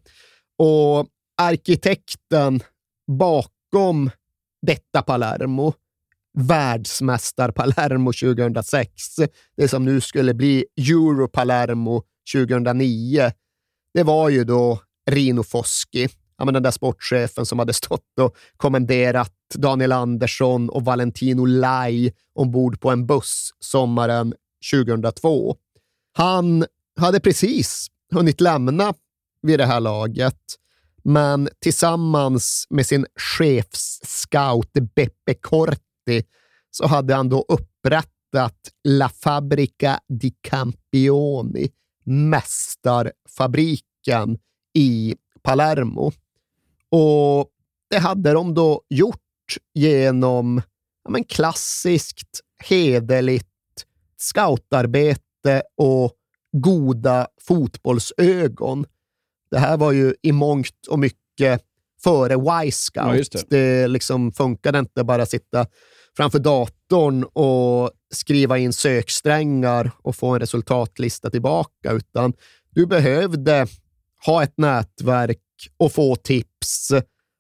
Och 0.58 1.08
arkitekten 1.42 2.60
bakom 3.12 4.10
detta 4.68 5.02
Palermo, 5.02 5.74
världsmästar 6.38 7.52
Palermo 7.52 8.14
2006, 8.14 8.92
det 9.58 9.68
som 9.68 9.86
nu 9.86 10.02
skulle 10.02 10.34
bli 10.34 10.66
Euro 10.78 11.28
Palermo 11.28 12.04
2009, 12.34 13.32
det 13.94 14.04
var 14.04 14.30
ju 14.30 14.44
då 14.44 14.80
Rino 15.12 15.43
Foschi, 15.43 16.07
ja, 16.38 16.45
men 16.45 16.53
den 16.53 16.63
där 16.63 16.71
sportchefen 16.71 17.45
som 17.45 17.59
hade 17.59 17.74
stått 17.74 18.19
och 18.21 18.38
kommenderat 18.57 19.33
Daniel 19.55 19.91
Andersson 19.91 20.69
och 20.69 20.85
Valentino 20.85 21.45
Lai 21.45 22.13
ombord 22.33 22.79
på 22.79 22.91
en 22.91 23.05
buss 23.05 23.50
sommaren 23.59 24.33
2002. 24.71 25.55
Han 26.13 26.65
hade 27.00 27.19
precis 27.19 27.88
hunnit 28.12 28.41
lämna 28.41 28.93
vid 29.41 29.59
det 29.59 29.65
här 29.65 29.79
laget, 29.79 30.41
men 31.03 31.50
tillsammans 31.59 32.67
med 32.69 32.85
sin 32.85 33.05
chefsscout 33.15 34.74
Beppe 34.95 35.33
Corti 35.41 36.24
så 36.71 36.88
hade 36.88 37.15
han 37.15 37.29
då 37.29 37.45
upprättat 37.47 38.71
La 38.83 39.09
Fabrica 39.09 40.00
di 40.07 40.33
Campioni, 40.41 41.69
mästarfabriken 42.03 44.38
i 44.75 45.15
Palermo. 45.41 46.12
Och 46.89 47.50
det 47.89 47.98
hade 47.98 48.34
de 48.34 48.53
då 48.53 48.82
gjort 48.89 49.58
genom 49.74 50.62
ja, 51.03 51.10
men 51.10 51.24
klassiskt, 51.24 52.41
hederligt 52.63 53.48
scoutarbete 54.17 55.63
och 55.77 56.12
goda 56.51 57.27
fotbollsögon. 57.41 58.86
Det 59.51 59.60
här 59.60 59.77
var 59.77 59.91
ju 59.91 60.15
i 60.22 60.32
mångt 60.32 60.88
och 60.89 61.00
mycket 61.00 61.62
före 62.03 62.34
Y-scout. 62.34 63.34
Ja, 63.34 63.39
det. 63.50 63.50
det 63.50 63.88
liksom 63.88 64.32
funkade 64.32 64.79
inte 64.79 65.03
bara 65.03 65.25
sitta 65.25 65.67
framför 66.17 66.39
datorn 66.39 67.24
och 67.24 67.91
skriva 68.13 68.58
in 68.58 68.74
söksträngar 68.74 69.91
och 70.01 70.15
få 70.15 70.27
en 70.27 70.39
resultatlista 70.39 71.29
tillbaka, 71.29 71.91
utan 71.91 72.34
du 72.70 72.86
behövde 72.86 73.67
ha 74.25 74.44
ett 74.44 74.58
nätverk 74.58 75.39
och 75.77 75.91
få 75.91 76.15
tips 76.15 76.91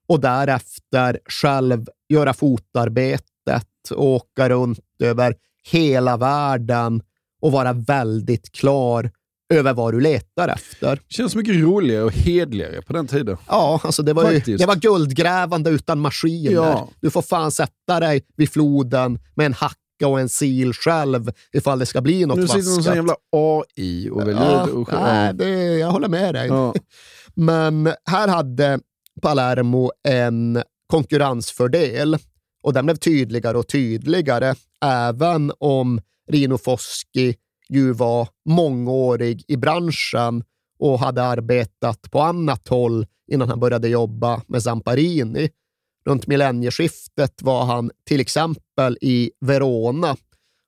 och 0.07 0.19
därefter 0.19 1.19
själv 1.25 1.85
göra 2.09 2.33
fotarbetet 2.33 3.91
och 3.91 4.05
åka 4.05 4.49
runt 4.49 4.79
över 4.99 5.35
hela 5.71 6.17
världen 6.17 7.01
och 7.41 7.51
vara 7.51 7.73
väldigt 7.73 8.51
klar 8.51 9.11
över 9.53 9.73
vad 9.73 9.93
du 9.93 9.99
letar 9.99 10.47
efter. 10.47 10.95
Det 11.07 11.13
känns 11.13 11.35
mycket 11.35 11.55
roligare 11.55 12.03
och 12.03 12.13
hedligare 12.13 12.81
på 12.81 12.93
den 12.93 13.07
tiden. 13.07 13.37
Ja, 13.47 13.81
alltså 13.83 14.03
det, 14.03 14.13
var 14.13 14.31
ju, 14.31 14.57
det 14.57 14.65
var 14.65 14.75
guldgrävande 14.75 15.69
utan 15.69 15.99
maskiner. 15.99 16.51
Ja. 16.51 16.89
Du 16.99 17.09
får 17.11 17.21
fan 17.21 17.51
sätta 17.51 17.99
dig 17.99 18.21
vid 18.35 18.49
floden 18.49 19.19
med 19.35 19.45
en 19.45 19.53
hack 19.53 19.77
och 20.03 20.19
en 20.19 20.29
sil 20.39 20.71
själv 20.73 21.31
ifall 21.53 21.79
det 21.79 21.85
ska 21.85 22.01
bli 22.01 22.25
något 22.25 22.39
vaskat. 22.39 22.57
Nu 22.57 22.63
sitter 22.63 22.87
någon 22.87 22.95
jävla 22.95 23.15
AI 23.31 24.09
och 24.09 24.21
väljer 24.21 24.35
ja, 24.35 24.63
och, 24.63 24.93
nej, 24.93 25.33
det, 25.33 25.77
Jag 25.77 25.91
håller 25.91 26.07
med 26.07 26.35
dig. 26.35 26.47
Ja. 26.47 26.73
Men 27.33 27.93
här 28.09 28.27
hade 28.27 28.79
Palermo 29.21 29.91
en 30.07 30.63
konkurrensfördel 30.87 32.17
och 32.63 32.73
den 32.73 32.85
blev 32.85 32.95
tydligare 32.95 33.57
och 33.57 33.67
tydligare, 33.67 34.55
även 34.81 35.51
om 35.59 36.01
Rino 36.31 36.57
Foschi 36.57 37.35
ju 37.69 37.93
var 37.93 38.27
mångårig 38.49 39.43
i 39.47 39.57
branschen 39.57 40.43
och 40.79 40.99
hade 40.99 41.23
arbetat 41.23 42.11
på 42.11 42.21
annat 42.21 42.67
håll 42.67 43.05
innan 43.31 43.49
han 43.49 43.59
började 43.59 43.87
jobba 43.87 44.41
med 44.47 44.63
Zamparini. 44.63 45.49
Runt 46.05 46.27
millennieskiftet 46.27 47.41
var 47.41 47.65
han 47.65 47.91
till 48.07 48.19
exempel 48.19 48.97
i 49.01 49.31
Verona. 49.39 50.15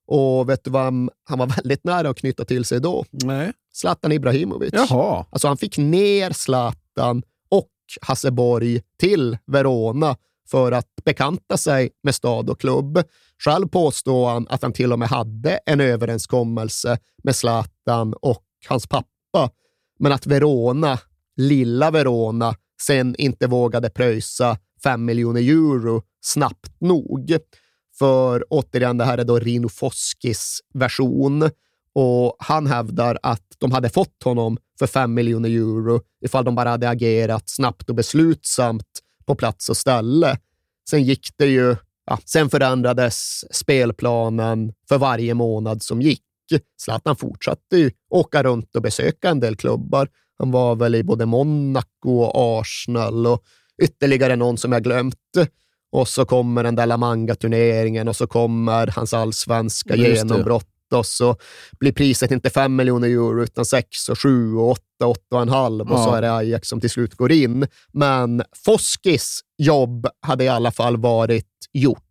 Och 0.08 0.50
vet 0.50 0.64
du 0.64 0.72
vad 0.72 0.84
han 1.24 1.40
var 1.40 1.46
väldigt 1.56 1.84
nära 1.84 2.10
att 2.10 2.18
knyta 2.18 2.46
till 2.46 2.66
sig 2.66 2.82
då? 2.82 3.06
Nej. 3.12 3.52
Zlatan 3.74 4.12
Ibrahimovic. 4.12 4.74
Jaha. 4.74 5.26
Alltså 5.30 5.48
han 5.48 5.58
fick 5.58 5.78
ner 5.78 6.32
Zlatan 6.32 7.24
och 7.50 7.70
Hasseborg 8.02 8.82
till 9.00 9.38
Verona 9.46 10.16
för 10.50 10.72
att 10.72 10.90
bekanta 11.06 11.58
sig 11.58 11.90
med 12.04 12.16
stad 12.16 12.50
och 12.50 12.60
klubb. 12.60 13.04
Själv 13.44 13.68
påstår 13.68 14.30
han 14.30 14.48
att 14.50 14.62
han 14.62 14.74
till 14.74 14.94
och 14.94 15.00
med 15.00 15.10
hade 15.10 15.60
en 15.66 15.82
överenskommelse 15.82 16.98
med 17.24 17.36
Zlatan 17.36 18.14
och 18.14 18.44
hans 18.68 18.88
pappa, 18.88 19.50
men 20.00 20.12
att 20.12 20.28
Verona, 20.28 21.00
lilla 21.36 21.92
Verona, 21.92 22.56
sen 22.82 23.16
inte 23.18 23.48
vågade 23.48 23.90
pröjsa 23.90 24.58
5 24.84 25.06
miljoner 25.06 25.42
euro 25.42 26.02
snabbt 26.22 26.82
nog. 26.82 27.38
För 28.00 28.46
återigen, 28.50 28.98
det 28.98 29.06
här 29.06 29.18
är 29.18 29.24
då 29.24 29.40
Rino 29.40 29.70
Foskis 29.70 30.60
version 30.74 31.50
och 31.94 32.36
han 32.40 32.68
hävdar 32.68 33.20
att 33.24 33.44
de 33.58 33.72
hade 33.72 33.90
fått 33.90 34.24
honom 34.24 34.58
för 34.80 34.88
5 34.88 35.14
miljoner 35.14 35.50
euro 35.50 36.02
ifall 36.26 36.46
de 36.46 36.56
bara 36.56 36.70
hade 36.70 36.90
agerat 36.90 37.50
snabbt 37.50 37.90
och 37.90 37.96
beslutsamt 37.96 39.02
på 39.26 39.36
plats 39.36 39.70
och 39.70 39.78
ställe. 39.78 40.38
Sen 40.90 41.04
gick 41.04 41.28
det 41.38 41.46
ju, 41.46 41.76
ja, 42.06 42.20
sen 42.26 42.50
förändrades 42.50 43.46
spelplanen 43.56 44.74
för 44.90 44.98
varje 44.98 45.34
månad 45.34 45.84
som 45.84 46.02
gick. 46.02 46.24
Zlatan 46.82 47.16
fortsatte 47.16 47.78
ju 47.78 47.92
åka 48.10 48.44
runt 48.44 48.76
och 48.76 48.82
besöka 48.82 49.30
en 49.30 49.40
del 49.40 49.56
klubbar. 49.56 50.10
Han 50.40 50.52
var 50.52 50.76
väl 50.76 50.96
i 50.96 51.04
både 51.04 51.26
Monaco 51.26 52.20
och 52.20 52.60
Arsenal 52.60 53.28
och 53.28 53.44
ytterligare 53.84 54.36
någon 54.36 54.58
som 54.58 54.72
jag 54.72 54.84
glömt. 54.84 55.16
och 55.92 56.08
så 56.08 56.26
kommer 56.26 56.64
den 56.64 56.76
där 56.76 56.86
La 56.86 56.98
Manga-turneringen 56.98 58.08
och 58.08 58.16
så 58.16 58.28
kommer 58.28 58.88
hans 58.88 59.14
allsvenska 59.14 59.96
Just 59.96 60.08
genombrott 60.18 60.66
och 60.94 61.06
så 61.06 61.36
blir 61.80 61.92
priset 61.92 62.32
inte 62.32 62.50
5 62.50 62.76
miljoner 62.76 63.08
euro 63.08 63.44
utan 63.44 63.66
6 63.66 64.10
och 64.10 64.20
7 64.20 64.56
och 64.56 64.70
8, 64.72 64.82
8 65.06 65.20
och 65.36 65.42
en 65.42 65.50
halv 65.50 65.92
och 65.92 66.00
så 66.00 66.10
Ja. 66.10 66.18
är 66.18 66.22
det 66.22 66.34
Ajax 66.36 66.68
som 66.68 66.82
till 66.82 66.90
slut 66.90 67.16
går 67.16 67.32
in. 67.32 67.68
Men 67.94 68.44
Foskis 68.66 69.42
jobb 69.58 70.08
hade 70.22 70.44
i 70.44 70.48
alla 70.48 70.72
fall 70.72 70.98
varit 70.98 71.46
gjort. 71.74 72.04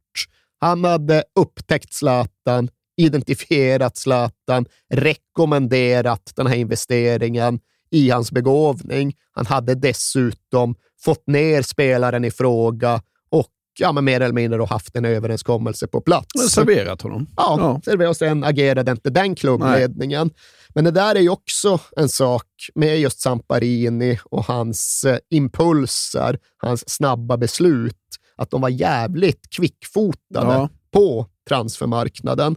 Han 0.61 0.85
hade 0.85 1.25
upptäckt 1.41 1.93
Zlatan, 1.93 2.69
identifierat 2.97 3.97
Zlatan, 3.97 4.67
rekommenderat 4.95 6.33
den 6.37 6.47
här 6.47 6.57
investeringen 6.57 7.61
i 7.91 8.11
hans 8.11 8.33
begåvning. 8.33 9.15
Han 9.33 9.47
hade 9.47 9.75
dessutom 9.75 10.75
fått 11.05 11.27
ner 11.27 11.63
spelaren 11.63 12.25
i 12.25 12.31
fråga 12.31 13.03
och 13.31 13.51
ja, 13.79 13.93
men 13.93 14.05
mer 14.05 14.21
eller 14.21 14.35
mindre 14.35 14.59
då 14.59 14.65
haft 14.65 14.97
en 14.97 15.05
överenskommelse 15.05 15.87
på 15.87 16.01
plats. 16.01 16.51
Serverat 16.51 17.03
honom. 17.03 17.27
Ja, 17.37 17.57
Ja. 17.61 17.81
Servera 17.85 18.09
och 18.09 18.17
sen 18.17 18.45
agerade 18.45 18.91
inte 18.93 19.11
den 19.11 19.35
klubbledningen. 19.35 20.31
Men 20.75 20.85
det 20.85 20.91
där 20.91 21.15
är 21.15 21.21
ju 21.21 21.29
också 21.29 21.79
en 21.97 22.09
sak 22.09 22.47
med 22.75 23.01
just 23.01 23.21
Samparini 23.21 24.19
och 24.25 24.45
hans 24.45 25.05
eh, 25.05 25.19
impulser, 25.31 26.39
hans 26.57 26.89
snabba 26.91 27.37
beslut, 27.37 27.97
att 28.37 28.51
de 28.51 28.61
var 28.61 28.69
jävligt 28.69 29.51
kvickfotade 29.57 30.53
Ja. 30.55 30.69
på 30.93 31.27
transfermarknaden. 31.49 32.57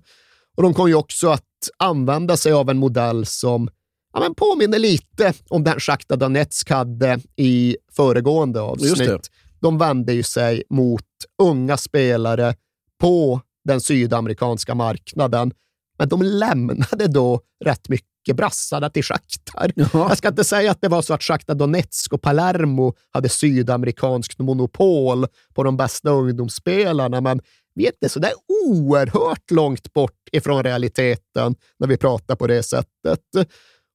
Och 0.58 0.64
de 0.64 0.74
kom 0.74 0.88
ju 0.88 0.96
också 0.96 1.30
att 1.30 1.44
använda 1.78 2.38
sig 2.38 2.52
av 2.52 2.70
en 2.70 2.78
modell 2.78 3.26
som 3.26 3.70
ja, 4.14 4.20
men 4.20 4.36
påminner 4.36 4.80
lite 4.80 5.34
om 5.50 5.64
den 5.64 5.80
Shakhtar 5.80 6.18
Donetsk 6.18 6.70
hade 6.70 7.20
i 7.36 7.78
föregående 7.92 8.62
avsnitt. 8.62 9.32
De 9.62 9.78
vände 9.78 10.14
ju 10.14 10.24
sig 10.24 10.64
mot 10.70 11.06
unga 11.42 11.78
spelare 11.78 12.56
på 13.02 13.42
den 13.66 13.82
sydamerikanska 13.82 14.76
marknaden, 14.76 15.52
men 15.98 16.10
de 16.10 16.22
lämnade 16.22 17.08
då 17.08 17.42
rätt 17.66 17.90
mycket 17.90 18.36
brassarna 18.36 18.90
till 18.90 19.04
Shakhtar. 19.04 19.72
Ja. 19.76 19.88
Jag 19.94 20.18
ska 20.18 20.28
inte 20.28 20.44
säga 20.44 20.72
att 20.72 20.82
det 20.82 20.88
var 20.88 21.02
så 21.02 21.14
att 21.14 21.24
Shakhtar 21.24 21.56
Donetsk 21.56 22.14
och 22.14 22.22
Palermo 22.22 22.94
hade 23.12 23.30
sydamerikanskt 23.30 24.40
monopol 24.40 25.26
på 25.54 25.64
de 25.64 25.78
bästa 25.78 26.10
ungdomsspelarna, 26.10 27.22
men 27.22 27.42
vi 27.76 27.84
är 27.84 27.92
inte 27.92 28.10
så 28.10 28.20
där 28.20 28.32
oerhört 28.66 29.52
långt 29.52 29.94
bort 29.94 30.30
ifrån 30.32 30.64
realiteten 30.64 31.56
när 31.80 31.88
vi 31.88 31.98
pratar 31.98 32.36
på 32.36 32.48
det 32.48 32.64
sättet. 32.64 33.22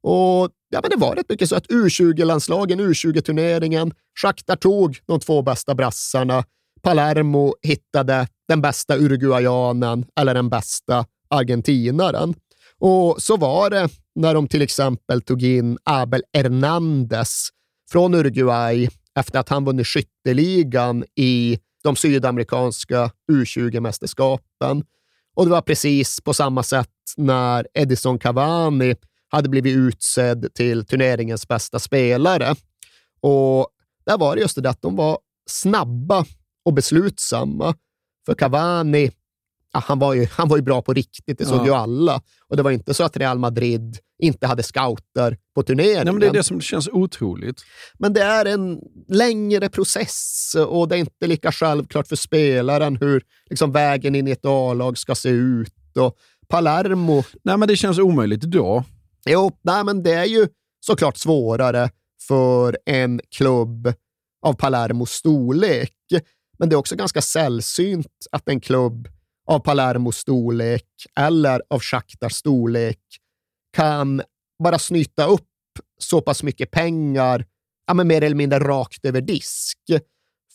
Och 0.05 0.51
ja, 0.71 0.81
men 0.83 0.91
Det 0.91 0.97
var 0.97 1.17
rätt 1.17 1.29
mycket 1.29 1.49
så 1.49 1.57
att 1.57 1.67
U20-landslagen, 1.67 2.81
U20-turneringen, 2.81 3.93
Shakhtar 4.23 4.57
tog 4.57 4.99
de 5.07 5.21
två 5.21 5.43
bästa 5.43 5.75
brassarna. 5.75 6.45
Palermo 6.83 7.55
hittade 7.63 8.29
den 8.49 8.61
bästa 8.61 8.97
uruguayanen 8.97 10.07
eller 10.21 10.35
den 10.35 10.49
bästa 10.49 11.07
argentinaren. 11.29 12.35
Och 12.79 13.23
så 13.23 13.37
var 13.37 13.71
det 13.71 13.89
när 14.15 14.35
de 14.35 14.49
till 14.49 14.63
exempel 14.63 15.23
tog 15.23 15.43
in 15.43 15.79
Abel 15.85 16.23
Hernandez 16.33 17.49
från 17.91 18.15
Uruguay 18.15 18.89
efter 19.19 19.39
att 19.39 19.49
han 19.49 19.65
vunnit 19.65 19.87
skytteligan 19.87 21.05
i 21.17 21.59
de 21.83 21.97
sydamerikanska 21.97 23.11
U20-mästerskapen. 23.33 24.85
Och 25.35 25.45
det 25.45 25.51
var 25.51 25.63
precis 25.63 26.21
på 26.21 26.35
samma 26.35 26.63
sätt 26.63 26.89
när 27.17 27.67
Edison 27.75 28.19
Cavani 28.19 28.95
hade 29.29 29.49
blivit 29.49 29.77
utsedd 29.77 30.55
till 30.55 30.87
turneringens 30.87 31.49
bästa 31.49 31.79
spelare. 31.79 32.55
Och 33.21 33.69
där 34.07 34.19
var 34.19 34.35
det 34.37 34.43
just 34.43 34.63
det 34.63 34.71
att 34.71 34.83
de 34.83 34.97
var 34.97 35.19
snabba 35.51 36.25
och 36.65 36.73
beslutsamma. 36.75 37.75
För 38.27 38.35
Cavani, 38.35 39.11
ja, 39.73 39.83
han, 39.87 39.99
var 39.99 40.15
ju, 40.15 40.27
han 40.31 40.49
var 40.49 40.57
ju 40.57 40.63
bra 40.63 40.83
på 40.83 40.93
riktigt, 40.93 41.39
det 41.39 41.45
såg 41.47 41.61
Ja. 41.61 41.67
ju 41.67 41.73
alla. 41.75 42.23
Och 42.49 42.57
det 42.57 42.63
var 42.63 42.71
inte 42.71 42.95
så 42.95 43.05
att 43.05 43.17
Real 43.17 43.39
Madrid 43.39 43.99
inte 44.19 44.47
hade 44.47 44.63
scouter 44.63 45.39
på 45.55 45.63
turneringen. 45.63 46.05
Nej, 46.05 46.13
men 46.13 46.21
det 46.21 46.27
är 46.27 46.33
det 46.33 46.43
som 46.43 46.61
känns 46.61 46.89
otroligt. 46.89 47.63
Men 47.99 48.13
det 48.13 48.23
är 48.23 48.45
en 48.45 48.81
längre 49.09 49.69
process 49.69 50.57
och 50.69 50.89
det 50.89 50.97
är 50.97 50.99
inte 50.99 51.27
lika 51.27 51.53
självklart 51.53 52.09
för 52.09 52.17
spelaren 52.17 52.97
hur 52.97 53.23
liksom, 53.51 53.73
vägen 53.73 54.15
in 54.15 54.29
i 54.29 54.31
ett 54.31 54.45
A-lag 54.45 54.99
ska 54.99 55.15
se 55.15 55.29
ut. 55.29 55.97
Och 55.99 56.17
Palermo, 56.49 57.25
Nej, 57.43 57.57
men 57.57 57.69
det 57.69 57.77
känns 57.77 57.99
omöjligt 57.99 58.45
idag 58.45 58.83
jo, 59.27 59.51
nej, 59.63 59.85
men 59.85 60.03
det 60.03 60.13
är 60.13 60.25
ju 60.25 60.49
såklart 60.87 61.17
svårare 61.17 61.91
för 62.29 62.79
en 62.87 63.21
klubb 63.37 63.93
av 64.47 64.53
Palermos 64.53 65.11
storlek. 65.11 65.93
Men 66.59 66.69
det 66.69 66.75
är 66.75 66.79
också 66.79 66.97
ganska 66.97 67.23
sällsynt 67.23 68.27
att 68.31 68.49
en 68.49 68.61
klubb 68.61 69.09
av 69.49 69.59
Palermos 69.59 70.17
storlek 70.17 70.87
eller 71.21 71.63
av 71.71 71.81
Shakhtars 71.81 72.33
storlek 72.33 73.01
kan 73.77 74.23
bara 74.63 74.79
snyta 74.79 75.27
upp 75.27 75.49
så 75.99 76.21
pass 76.21 76.43
mycket 76.43 76.71
pengar 76.71 77.47
ja, 77.87 77.95
men 77.95 78.09
mer 78.09 78.23
eller 78.23 78.37
mindre 78.37 78.59
rakt 78.59 79.05
över 79.05 79.21
disk. 79.21 79.79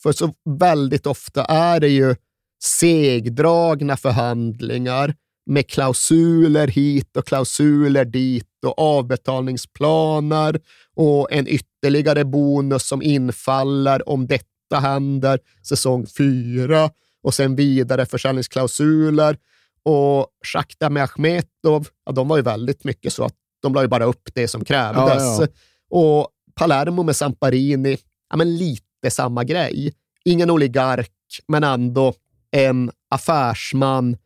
För 0.03 0.11
så 0.11 0.33
väldigt 0.59 1.05
ofta 1.05 1.45
är 1.45 1.79
det 1.79 1.87
ju 1.87 2.15
segdragna 2.63 3.97
förhandlingar 3.97 5.15
med 5.45 5.69
klausuler 5.69 6.67
hit 6.67 7.17
och 7.17 7.27
klausuler 7.27 8.05
dit 8.05 8.48
och 8.65 8.79
avbetalningsplaner 8.79 10.59
och 10.95 11.31
en 11.31 11.47
ytterligare 11.47 12.25
bonus 12.25 12.87
som 12.87 13.01
infaller 13.01 14.09
om 14.09 14.27
detta 14.27 14.79
händer 14.79 15.39
säsong 15.67 16.07
fyra 16.17 16.89
och 17.23 17.33
sen 17.33 17.55
vidare 17.55 18.05
försäljningsklausuler. 18.05 19.37
Och 19.83 20.27
Shakhtar 20.45 20.89
med 20.89 21.03
Achmetov, 21.03 21.87
ja, 22.05 22.11
de 22.11 22.27
var 22.27 22.37
ju 22.37 22.43
väldigt 22.43 22.83
mycket 22.83 23.13
så 23.13 23.23
att 23.23 23.35
de 23.61 23.73
la 23.73 23.81
ju 23.81 23.87
bara 23.87 24.05
upp 24.05 24.29
det 24.33 24.47
som 24.47 24.65
krävdes. 24.65 25.39
Ja, 25.39 25.41
ja. 25.41 25.47
Och 25.89 26.27
Palermo 26.55 27.03
med 27.03 27.15
Samparini, 27.15 27.97
ja, 28.29 28.37
men 28.37 28.57
lite 28.57 29.11
samma 29.11 29.43
grej. 29.43 29.93
Ingen 30.25 30.51
oligark, 30.51 31.11
men 31.47 31.63
ändå 31.63 32.13
en 32.51 32.91
affärsman 33.09 34.17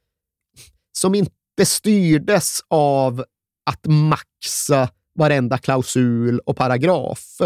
som 0.91 1.15
inte 1.15 1.65
styrdes 1.65 2.59
av 2.67 3.25
att 3.63 3.85
maxa 3.85 4.89
varenda 5.15 5.57
klausul 5.57 6.39
och 6.39 6.57
paragraf. 6.57 7.37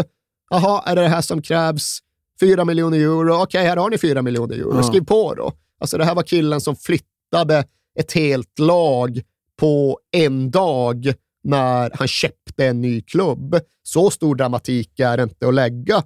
Jaha, 0.50 0.82
är 0.86 0.96
det 0.96 1.02
det 1.02 1.08
här 1.08 1.20
som 1.20 1.42
krävs? 1.42 1.98
4 2.40 2.64
miljoner 2.64 2.98
euro. 2.98 3.42
Okej, 3.42 3.66
här 3.66 3.76
har 3.76 3.90
ni 3.90 3.98
4 3.98 4.22
miljoner 4.22 4.54
euro. 4.56 4.76
Ja. 4.76 4.82
Skriv 4.82 5.04
på 5.04 5.34
då. 5.34 5.52
Alltså 5.80 5.98
det 5.98 6.04
här 6.04 6.14
var 6.14 6.22
killen 6.22 6.60
som 6.60 6.76
flyttade 6.76 7.64
ett 7.98 8.12
helt 8.12 8.58
lag 8.58 9.22
på 9.56 9.98
en 10.10 10.50
dag 10.50 11.14
när 11.44 11.90
han 11.94 12.08
köpte 12.08 12.66
en 12.66 12.80
ny 12.80 13.00
klubb. 13.02 13.60
Så 13.82 14.10
stor 14.10 14.34
dramatik 14.34 15.00
är 15.00 15.16
det 15.16 15.22
inte 15.22 15.48
att 15.48 15.54
lägga 15.54 16.02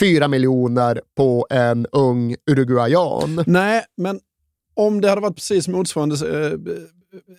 4 0.00 0.28
miljoner 0.28 1.00
på 1.16 1.46
en 1.50 1.86
ung 1.86 2.36
uruguayan. 2.50 3.44
Nej, 3.46 3.84
men 3.96 4.20
om 4.74 5.00
det 5.00 5.08
hade 5.08 5.20
varit 5.20 5.36
precis 5.36 5.68
motsvarande 5.68 6.14
eh, 6.14 6.58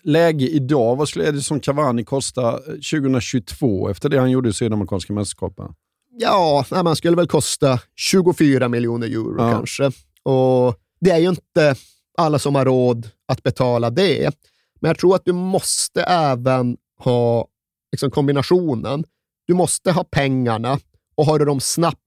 läge 0.04 0.48
idag, 0.48 0.96
vad 0.96 1.10
skulle 1.10 1.28
Edison 1.28 1.60
Cavani 1.60 2.04
kosta 2.04 2.54
eh, 2.54 2.58
2022 2.66 3.90
efter 3.90 4.10
det 4.10 4.20
han 4.20 4.32
gjorde 4.32 4.50
i 4.50 4.54
Sydamerikanska 4.54 5.14
mästerskapen? 5.14 5.74
Ja, 6.20 6.66
nej, 6.72 6.84
man 6.84 6.96
skulle 6.96 7.16
väl 7.16 7.28
kosta 7.28 7.80
24 7.96 8.68
miljoner 8.70 9.08
euro 9.08 9.36
Ja. 9.38 9.52
kanske. 9.52 9.92
Och 10.24 10.76
Det 11.00 11.12
är 11.12 11.18
ju 11.18 11.30
inte 11.30 11.76
alla 12.18 12.40
som 12.40 12.56
har 12.56 12.66
råd 12.66 13.10
att 13.28 13.44
betala 13.44 13.90
det. 13.90 14.32
Men 14.80 14.90
jag 14.90 14.98
tror 15.00 15.16
att 15.16 15.26
du 15.26 15.34
måste 15.34 16.02
även 16.04 16.78
ha 17.00 17.48
liksom 17.92 18.12
kombinationen. 18.12 19.04
Du 19.48 19.54
måste 19.54 19.92
ha 19.92 20.04
pengarna 20.04 20.80
och 21.16 21.26
har 21.26 21.40
du 21.40 21.46
dem 21.46 21.60
snabbt 21.60 21.98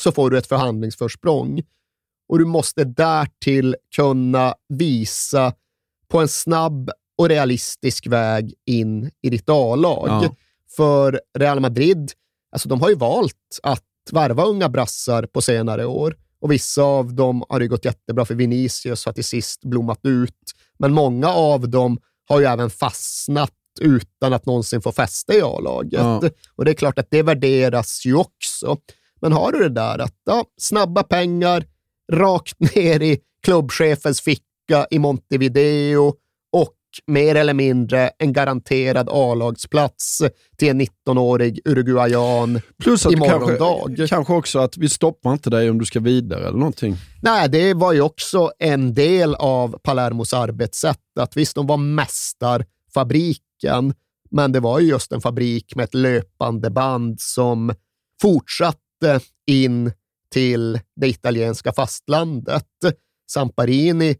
så 0.00 0.12
får 0.12 0.30
du 0.30 0.38
ett 0.38 0.46
förhandlingsförsprång. 0.46 1.62
Och 2.28 2.38
du 2.38 2.44
måste 2.44 2.84
därtill 2.84 3.76
kunna 3.96 4.54
visa 4.68 5.52
på 6.08 6.20
en 6.20 6.28
snabb 6.28 6.90
och 7.18 7.28
realistisk 7.28 8.06
väg 8.06 8.54
in 8.66 9.10
i 9.22 9.30
ditt 9.30 9.48
A-lag. 9.48 10.08
Ja. 10.08 10.34
För 10.76 11.20
Real 11.38 11.60
Madrid, 11.60 12.12
alltså 12.52 12.68
de 12.68 12.80
har 12.80 12.88
ju 12.88 12.94
valt 12.94 13.58
att 13.62 13.84
värva 14.12 14.44
unga 14.44 14.68
brassar 14.68 15.26
på 15.26 15.42
senare 15.42 15.86
år. 15.86 16.16
Och 16.40 16.52
vissa 16.52 16.82
av 16.82 17.14
dem 17.14 17.44
har 17.48 17.60
det 17.60 17.66
gått 17.66 17.84
jättebra 17.84 18.24
för 18.24 18.34
Vinicius 18.34 19.06
har 19.06 19.12
till 19.12 19.24
sist 19.24 19.64
blommat 19.64 20.00
ut. 20.02 20.52
Men 20.78 20.92
många 20.92 21.28
av 21.28 21.68
dem 21.68 21.98
har 22.28 22.40
ju 22.40 22.46
även 22.46 22.70
fastnat 22.70 23.52
utan 23.80 24.32
att 24.32 24.46
någonsin 24.46 24.82
få 24.82 24.92
fäste 24.92 25.32
i 25.32 25.42
A-laget. 25.42 26.00
Ja. 26.00 26.22
Och 26.56 26.64
det 26.64 26.70
är 26.70 26.74
klart 26.74 26.98
att 26.98 27.10
det 27.10 27.22
värderas 27.22 28.06
ju 28.06 28.14
också. 28.14 28.76
Men 29.20 29.32
har 29.32 29.52
du 29.52 29.58
det 29.58 29.68
där 29.68 29.98
att 29.98 30.16
ja, 30.24 30.44
snabba 30.60 31.02
pengar, 31.02 31.64
rakt 32.12 32.60
ner 32.74 33.02
i 33.02 33.18
klubbchefens 33.42 34.20
ficka 34.20 34.86
i 34.90 34.98
Montevideo 34.98 36.14
och 36.52 36.74
mer 37.06 37.34
eller 37.34 37.54
mindre 37.54 38.10
en 38.18 38.32
garanterad 38.32 39.08
A-lagsplats 39.10 40.22
till 40.56 40.68
en 40.68 40.80
19-årig 40.80 41.60
uruguayan 41.64 42.60
Plus 42.78 43.06
att 43.06 43.12
i 43.12 43.14
du 43.14 43.20
morgondag. 43.20 43.82
kanske, 43.86 44.08
kanske 44.08 44.32
också 44.32 44.58
att 44.58 44.76
vi 44.76 44.88
stoppar 44.88 45.32
inte 45.32 45.50
dig 45.50 45.70
om 45.70 45.78
du 45.78 45.84
ska 45.84 46.00
vidare 46.00 46.48
eller 46.48 46.58
någonting. 46.58 46.96
Nej, 47.22 47.48
det 47.48 47.74
var 47.74 47.92
ju 47.92 48.00
också 48.00 48.52
en 48.58 48.94
del 48.94 49.34
av 49.34 49.78
Palermos 49.82 50.34
arbetssätt. 50.34 50.98
Att 51.20 51.36
visst, 51.36 51.54
de 51.54 51.66
var 51.66 51.76
mästarfabriken, 51.76 53.94
men 54.30 54.52
det 54.52 54.60
var 54.60 54.80
ju 54.80 54.88
just 54.88 55.12
en 55.12 55.20
fabrik 55.20 55.76
med 55.76 55.84
ett 55.84 55.94
löpande 55.94 56.70
band 56.70 57.20
som 57.20 57.74
fortsatte 58.22 59.20
in 59.46 59.92
till 60.32 60.80
det 60.96 61.08
italienska 61.08 61.72
fastlandet. 61.72 62.66
Samparini 63.30 64.16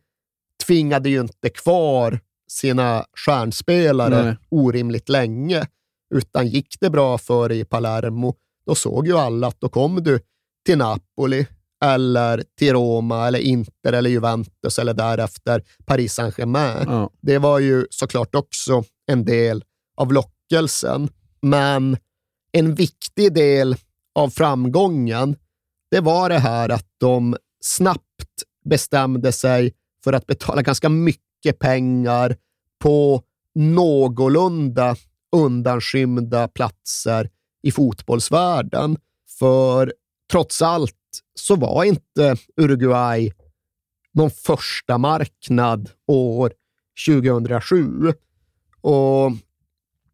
tvingade 0.66 1.08
ju 1.08 1.20
inte 1.20 1.48
kvar 1.48 2.20
sina 2.52 3.04
stjärnspelare 3.16 4.22
Nej. 4.22 4.36
orimligt 4.50 5.08
länge, 5.08 5.66
utan 6.14 6.46
gick 6.46 6.76
det 6.80 6.90
bra 6.90 7.18
för 7.18 7.48
dig 7.48 7.60
i 7.60 7.64
Palermo, 7.64 8.34
då 8.66 8.74
såg 8.74 9.06
ju 9.06 9.18
alla 9.18 9.46
att 9.46 9.60
då 9.60 9.68
kom 9.68 10.02
du 10.02 10.20
till 10.66 10.78
Napoli 10.78 11.46
eller 11.84 12.44
till 12.58 12.72
Roma 12.72 13.26
eller 13.26 13.38
Inter 13.38 13.92
eller 13.92 14.10
Juventus 14.10 14.78
eller 14.78 14.94
därefter 14.94 15.62
Paris 15.84 16.14
Saint-Germain. 16.14 16.86
Ja. 16.86 17.10
Det 17.20 17.38
var 17.38 17.58
ju 17.58 17.86
såklart 17.90 18.34
också 18.34 18.84
en 19.06 19.24
del 19.24 19.64
av 19.96 20.12
lockelsen, 20.12 21.08
men 21.42 21.96
en 22.52 22.74
viktig 22.74 23.34
del 23.34 23.76
av 24.14 24.30
framgången, 24.30 25.36
det 25.90 26.00
var 26.00 26.28
det 26.28 26.38
här 26.38 26.68
att 26.68 26.86
de 27.00 27.36
snabbt 27.64 28.42
bestämde 28.64 29.32
sig 29.32 29.72
för 30.04 30.12
att 30.12 30.26
betala 30.26 30.62
ganska 30.62 30.88
mycket 30.88 31.31
pengar 31.52 32.36
på 32.80 33.22
någorlunda 33.54 34.96
undanskymda 35.36 36.48
platser 36.48 37.30
i 37.62 37.72
fotbollsvärlden. 37.72 38.96
För 39.38 39.94
trots 40.30 40.62
allt 40.62 40.94
så 41.34 41.56
var 41.56 41.84
inte 41.84 42.36
Uruguay 42.56 43.32
någon 44.14 44.30
första 44.30 44.98
marknad 44.98 45.90
år 46.06 46.52
2007. 47.06 48.12
Och 48.80 49.32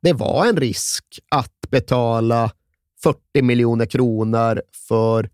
det 0.02 0.12
var 0.12 0.46
en 0.46 0.56
risk 0.56 1.04
att 1.28 1.70
betala 1.70 2.52
40 3.02 3.42
miljoner 3.42 3.86
kronor 3.86 4.62
för 4.88 5.30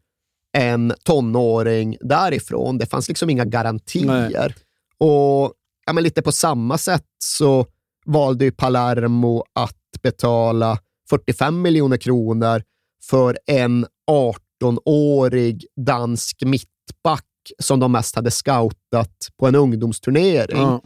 en 0.53 0.95
tonåring 1.05 1.97
därifrån. 2.01 2.79
Det 2.79 2.87
fanns 2.87 3.09
liksom 3.09 3.31
inga 3.31 3.45
garantier. 3.45 4.55
Och 4.99 5.53
ja, 5.87 5.93
men 5.93 6.05
lite 6.05 6.23
på 6.23 6.33
samma 6.33 6.79
sätt 6.79 7.07
så 7.19 7.67
valde 8.07 8.45
ju 8.45 8.53
Palermo 8.53 9.45
att 9.53 10.03
betala 10.03 10.79
45 11.11 11.63
miljoner 11.63 11.97
kronor 11.97 12.63
för 13.03 13.39
en 13.47 13.87
18-årig 14.11 15.67
dansk 15.77 16.43
mittback 16.45 17.25
som 17.59 17.81
de 17.81 17.93
mest 17.93 18.17
hade 18.17 18.31
scoutat 18.31 19.17
på 19.39 19.47
en 19.47 19.55
ungdomsturnering. 19.55 20.59
Ja. 20.59 20.83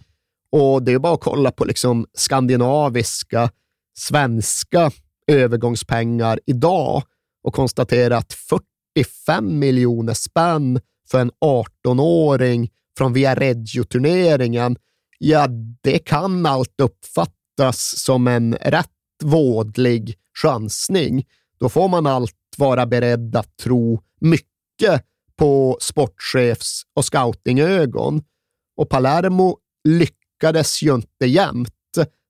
Och 0.53 0.83
det 0.83 0.93
är 0.93 0.99
bara 0.99 1.15
att 1.15 1.21
kolla 1.21 1.51
på 1.51 1.65
liksom 1.65 2.07
skandinaviska, 2.15 3.51
svenska 3.99 4.91
övergångspengar 5.27 6.41
idag 6.47 7.03
och 7.45 7.55
konstatera 7.55 8.17
att 8.17 8.33
45 8.33 9.59
miljoner 9.59 10.15
spänn 10.15 10.81
för 11.11 11.21
en 11.21 11.31
18-åring 11.45 12.71
från 12.99 13.13
Viareggio-turneringen, 13.13 14.77
ja, 15.19 15.47
det 15.81 15.99
kan 15.99 16.47
allt 16.47 16.81
uppfattas 16.83 17.99
som 17.99 18.29
en 18.29 18.55
rätt 18.55 18.91
vådlig 19.25 20.15
chansning. 20.43 21.27
Då 21.59 21.69
får 21.69 21.89
man 21.89 22.07
allt 22.07 22.35
vara 22.57 22.87
beredd 22.87 23.37
att 23.37 23.57
tro 23.57 24.03
mycket 24.21 25.05
på 25.37 25.79
sportchefs 25.81 26.83
och 26.95 27.05
scoutingögon. 27.05 28.23
Och 28.77 28.89
Palermo 28.89 29.59
lyckades 29.89 30.83
ju 30.83 30.95
inte 30.95 31.27
jämt, 31.27 31.75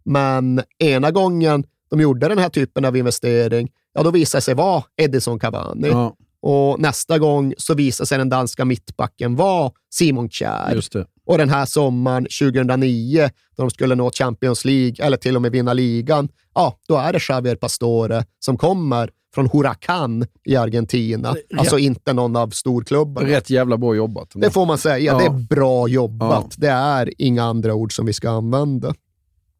men 0.04 0.62
ena 0.78 1.10
gången 1.10 1.64
de 1.90 2.00
gjorde 2.00 2.28
den 2.28 2.38
här 2.38 2.48
typen 2.48 2.84
av 2.84 2.96
investering, 2.96 3.70
ja, 3.92 4.02
då 4.02 4.10
visade 4.10 4.38
det 4.38 4.42
sig 4.42 4.54
vara 4.54 4.84
Edison 4.96 5.38
Cavani. 5.38 5.88
Ja, 5.88 6.16
och 6.42 6.80
nästa 6.80 7.18
gång 7.18 7.54
så 7.58 7.74
visade 7.74 8.06
sig 8.06 8.18
den 8.18 8.28
danska 8.28 8.64
mittbacken 8.64 9.36
vara 9.36 9.70
Simon 9.90 10.30
Kjær. 10.30 10.82
Och 11.26 11.38
den 11.38 11.48
här 11.48 11.66
sommaren 11.66 12.26
2009, 12.40 13.30
då 13.56 13.62
de 13.62 13.70
skulle 13.70 13.94
nå 13.94 14.10
Champions 14.10 14.64
League 14.64 15.06
eller 15.06 15.16
till 15.16 15.36
och 15.36 15.42
med 15.42 15.52
vinna 15.52 15.72
ligan, 15.72 16.28
ja, 16.54 16.78
då 16.88 16.96
är 16.96 17.12
det 17.12 17.20
Javier 17.28 17.56
Pastore 17.56 18.24
som 18.38 18.56
kommer 18.56 19.10
från 19.34 19.48
Huracan 19.52 20.26
i 20.44 20.56
Argentina. 20.56 21.34
Alltså 21.58 21.78
inte 21.78 22.12
någon 22.12 22.36
av 22.36 22.50
storklubbarna. 22.50 23.28
Rätt 23.28 23.50
jävla 23.50 23.76
bra 23.76 23.94
jobbat. 23.94 24.32
Det 24.34 24.50
får 24.50 24.66
man 24.66 24.78
säga. 24.78 24.98
Ja. 24.98 25.18
Det 25.18 25.24
är 25.24 25.46
bra 25.46 25.88
jobbat. 25.88 26.44
Ja. 26.50 26.56
Det 26.56 26.68
är 26.68 27.12
inga 27.18 27.44
andra 27.44 27.74
ord 27.74 27.96
som 27.96 28.06
vi 28.06 28.12
ska 28.12 28.30
använda. 28.30 28.94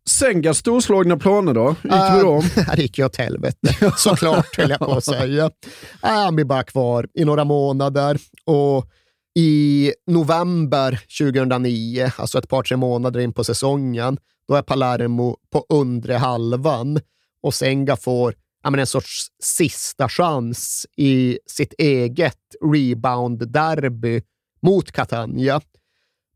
Sengas 0.08 0.58
storslagna 0.58 1.16
planer 1.16 1.54
då? 1.54 1.68
Gick 1.82 1.92
det? 1.92 2.58
Äh, 2.58 2.66
här 2.66 2.76
gick 2.76 2.98
jag 2.98 3.06
åt 3.06 3.16
helvete, 3.16 3.92
såklart 3.96 4.56
höll 4.56 4.70
jag 4.70 4.78
på 4.78 4.92
att 4.92 5.04
säga. 5.04 5.50
Han 6.00 6.34
blir 6.34 6.44
bara 6.44 6.62
kvar 6.62 7.08
i 7.14 7.24
några 7.24 7.44
månader 7.44 8.18
och 8.44 8.86
i 9.34 9.92
november 10.06 11.00
2009, 11.20 12.12
alltså 12.16 12.38
ett 12.38 12.48
par, 12.48 12.62
tre 12.62 12.76
månader 12.76 13.20
in 13.20 13.32
på 13.32 13.44
säsongen, 13.44 14.18
då 14.48 14.54
är 14.54 14.62
Palermo 14.62 15.36
på 15.52 15.66
undre 15.68 16.14
halvan 16.14 17.00
och 17.42 17.54
Senga 17.54 17.96
får 17.96 18.34
ja, 18.62 18.70
men 18.70 18.80
en 18.80 18.86
sorts 18.86 19.26
sista 19.42 20.08
chans 20.08 20.86
i 20.96 21.38
sitt 21.46 21.74
eget 21.78 22.38
rebound-derby 22.64 24.22
mot 24.62 24.92
Catania. 24.92 25.60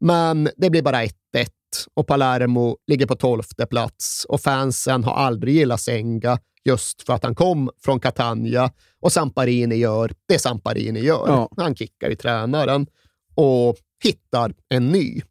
Men 0.01 0.49
det 0.57 0.71
blir 0.71 0.83
bara 0.83 1.05
1-1 1.05 1.11
och 1.95 2.07
Palermo 2.07 2.77
ligger 2.87 3.07
på 3.07 3.15
tolfte 3.15 3.67
plats 3.67 4.25
och 4.25 4.41
fansen 4.41 5.05
har 5.05 5.15
aldrig 5.15 5.55
gillat 5.55 5.81
Senga 5.81 6.39
just 6.65 7.03
för 7.03 7.13
att 7.13 7.25
han 7.25 7.35
kom 7.35 7.71
från 7.85 8.01
Catania 8.01 8.71
och 9.01 9.13
Samparini 9.13 9.77
gör 9.77 10.13
det 10.29 10.39
Samparini 10.39 11.01
gör. 11.01 11.29
Ja. 11.29 11.49
Han 11.57 11.75
kickar 11.75 12.11
i 12.11 12.17
tränaren 12.17 12.87
och 13.35 13.77
hittar 14.05 14.55
en 14.69 14.89
ny. 14.89 15.23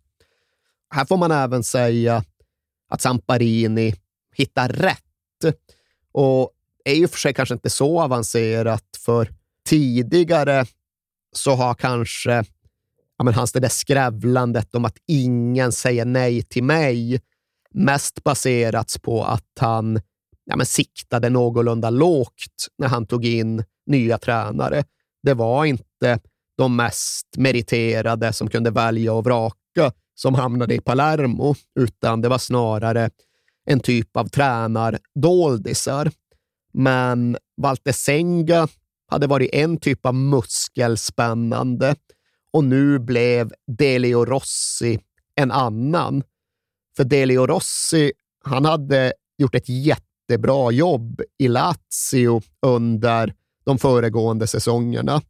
Här 0.94 1.06
får 1.06 1.18
man 1.18 1.32
även 1.32 1.64
säga 1.64 2.24
att 2.90 3.02
Samparini 3.02 3.96
hittar 4.36 4.70
rätt. 4.70 5.56
Och 6.12 6.52
är 6.86 6.94
ju 6.94 7.08
för 7.08 7.18
sig 7.18 7.34
kanske 7.34 7.54
inte 7.54 7.70
så 7.70 8.02
avancerat, 8.02 8.86
för 8.98 9.30
tidigare 9.70 10.66
så 11.36 11.52
har 11.52 11.74
kanske 11.74 12.44
ja, 13.22 13.26
men 13.26 13.34
hans 13.34 13.52
det 13.52 13.60
där 13.60 13.70
skrävlandet 13.70 14.76
om 14.76 14.86
att 14.86 14.98
ingen 15.08 15.72
säger 15.72 16.06
nej 16.06 16.42
till 16.44 16.64
mig 16.64 17.22
mest 17.74 18.24
baserats 18.24 19.00
på 19.00 19.24
att 19.24 19.58
han 19.60 20.02
ja, 20.46 20.56
men 20.56 20.66
siktade 20.66 21.30
någorlunda 21.30 21.90
lågt 21.90 22.68
när 22.78 22.88
han 22.88 23.06
tog 23.06 23.26
in 23.26 23.64
nya 23.86 24.18
tränare. 24.18 24.84
Det 25.24 25.34
var 25.34 25.66
inte 25.66 26.20
de 26.58 26.76
mest 26.76 27.28
meriterade 27.38 28.34
som 28.34 28.50
kunde 28.50 28.72
välja 28.72 29.14
och 29.14 29.24
vraka 29.24 29.92
som 30.16 30.36
hamnade 30.36 30.76
i 30.76 30.82
Palermo, 30.82 31.56
utan 31.80 32.22
det 32.22 32.30
var 32.30 32.38
snarare 32.38 33.10
en 33.66 33.80
typ 33.80 34.18
av 34.18 34.28
tränardoldisar. 34.28 36.12
Men 36.74 37.38
Walter 37.58 37.92
Senga 37.92 38.68
hade 39.08 39.28
varit 39.28 39.54
en 39.54 39.78
typ 39.78 40.06
av 40.06 40.16
muskelspännande 40.16 41.96
och 42.54 42.64
nu 42.64 43.00
blev 43.00 43.52
Delio 43.68 44.26
Rossi 44.26 45.00
en 45.36 45.52
annan. 45.52 46.24
För 46.98 47.04
Delio 47.04 47.48
Rossi, 47.48 48.12
han 48.44 48.66
hade 48.66 49.14
gjort 49.38 49.56
ett 49.56 49.70
jättebra 49.70 50.72
jobb 50.72 51.22
i 51.38 51.48
Lazio 51.48 52.42
under 52.62 53.34
de 53.66 53.78
föregående 53.78 54.48
säsongerna 54.48 55.22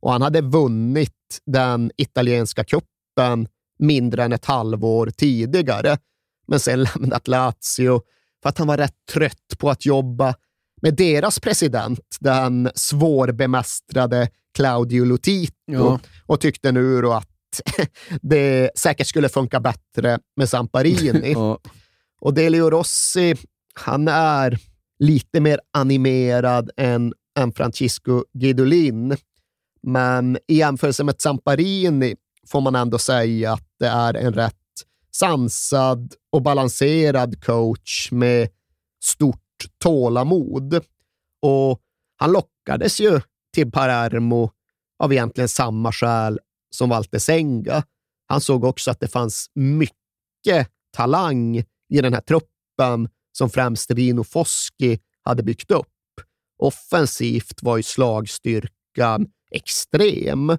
och 0.00 0.12
han 0.12 0.22
hade 0.22 0.40
vunnit 0.40 1.40
den 1.46 1.90
italienska 1.96 2.64
kuppen 2.64 3.48
mindre 3.78 4.24
än 4.24 4.32
ett 4.32 4.44
halvår 4.44 5.10
tidigare, 5.16 5.98
men 6.46 6.60
sen 6.60 6.82
lämnat 6.94 7.28
Lazio 7.28 8.02
för 8.42 8.48
att 8.48 8.58
han 8.58 8.66
var 8.66 8.76
rätt 8.76 9.06
trött 9.12 9.58
på 9.58 9.70
att 9.70 9.86
jobba 9.86 10.34
med 10.82 10.94
deras 10.94 11.40
president, 11.40 12.16
den 12.20 12.70
svårbemästrade 12.74 14.28
Claudio 14.54 15.04
Lotito, 15.04 15.52
Ja. 15.66 16.00
och 16.26 16.40
tyckte 16.40 16.72
nu 16.72 17.00
då 17.02 17.12
att 17.12 17.28
det 18.22 18.70
säkert 18.78 19.06
skulle 19.06 19.28
funka 19.28 19.60
bättre 19.60 20.18
med 20.36 20.48
Samparini. 20.48 21.32
Ja. 21.36 21.58
Och 22.20 22.34
Delio 22.34 22.70
Rossi, 22.70 23.36
han 23.74 24.08
är 24.08 24.58
lite 24.98 25.40
mer 25.40 25.60
animerad 25.72 26.70
än, 26.76 27.12
än 27.38 27.52
Francisco 27.52 28.24
Guidolin. 28.32 29.16
Men 29.82 30.38
i 30.46 30.54
jämförelse 30.56 31.04
med 31.04 31.20
Zamparini 31.20 32.16
får 32.48 32.60
man 32.60 32.74
ändå 32.74 32.98
säga 32.98 33.52
att 33.52 33.66
det 33.78 33.86
är 33.86 34.14
en 34.14 34.32
rätt 34.32 34.54
sansad 35.12 36.14
och 36.32 36.42
balanserad 36.42 37.44
coach 37.44 38.08
med 38.12 38.48
stort 39.04 39.36
tålamod. 39.78 40.74
Och 41.42 41.80
han 42.16 42.32
lockades 42.32 43.00
ju 43.00 43.20
till 43.54 43.70
Palermo 43.70 44.50
av 44.98 45.12
egentligen 45.12 45.48
samma 45.48 45.92
skäl 45.92 46.38
som 46.70 46.88
Walter 46.88 47.18
Senga. 47.18 47.82
Han 48.26 48.40
såg 48.40 48.64
också 48.64 48.90
att 48.90 49.00
det 49.00 49.08
fanns 49.08 49.50
mycket 49.54 50.68
talang 50.96 51.56
i 51.88 52.00
den 52.00 52.14
här 52.14 52.20
truppen 52.20 53.08
som 53.32 53.50
främst 53.50 53.90
Rino 53.90 54.24
Foschi 54.24 54.98
hade 55.22 55.42
byggt 55.42 55.70
upp. 55.70 55.86
Offensivt 56.58 57.62
var 57.62 57.76
ju 57.76 57.82
slagstyrkan 57.82 59.26
extrem 59.50 60.56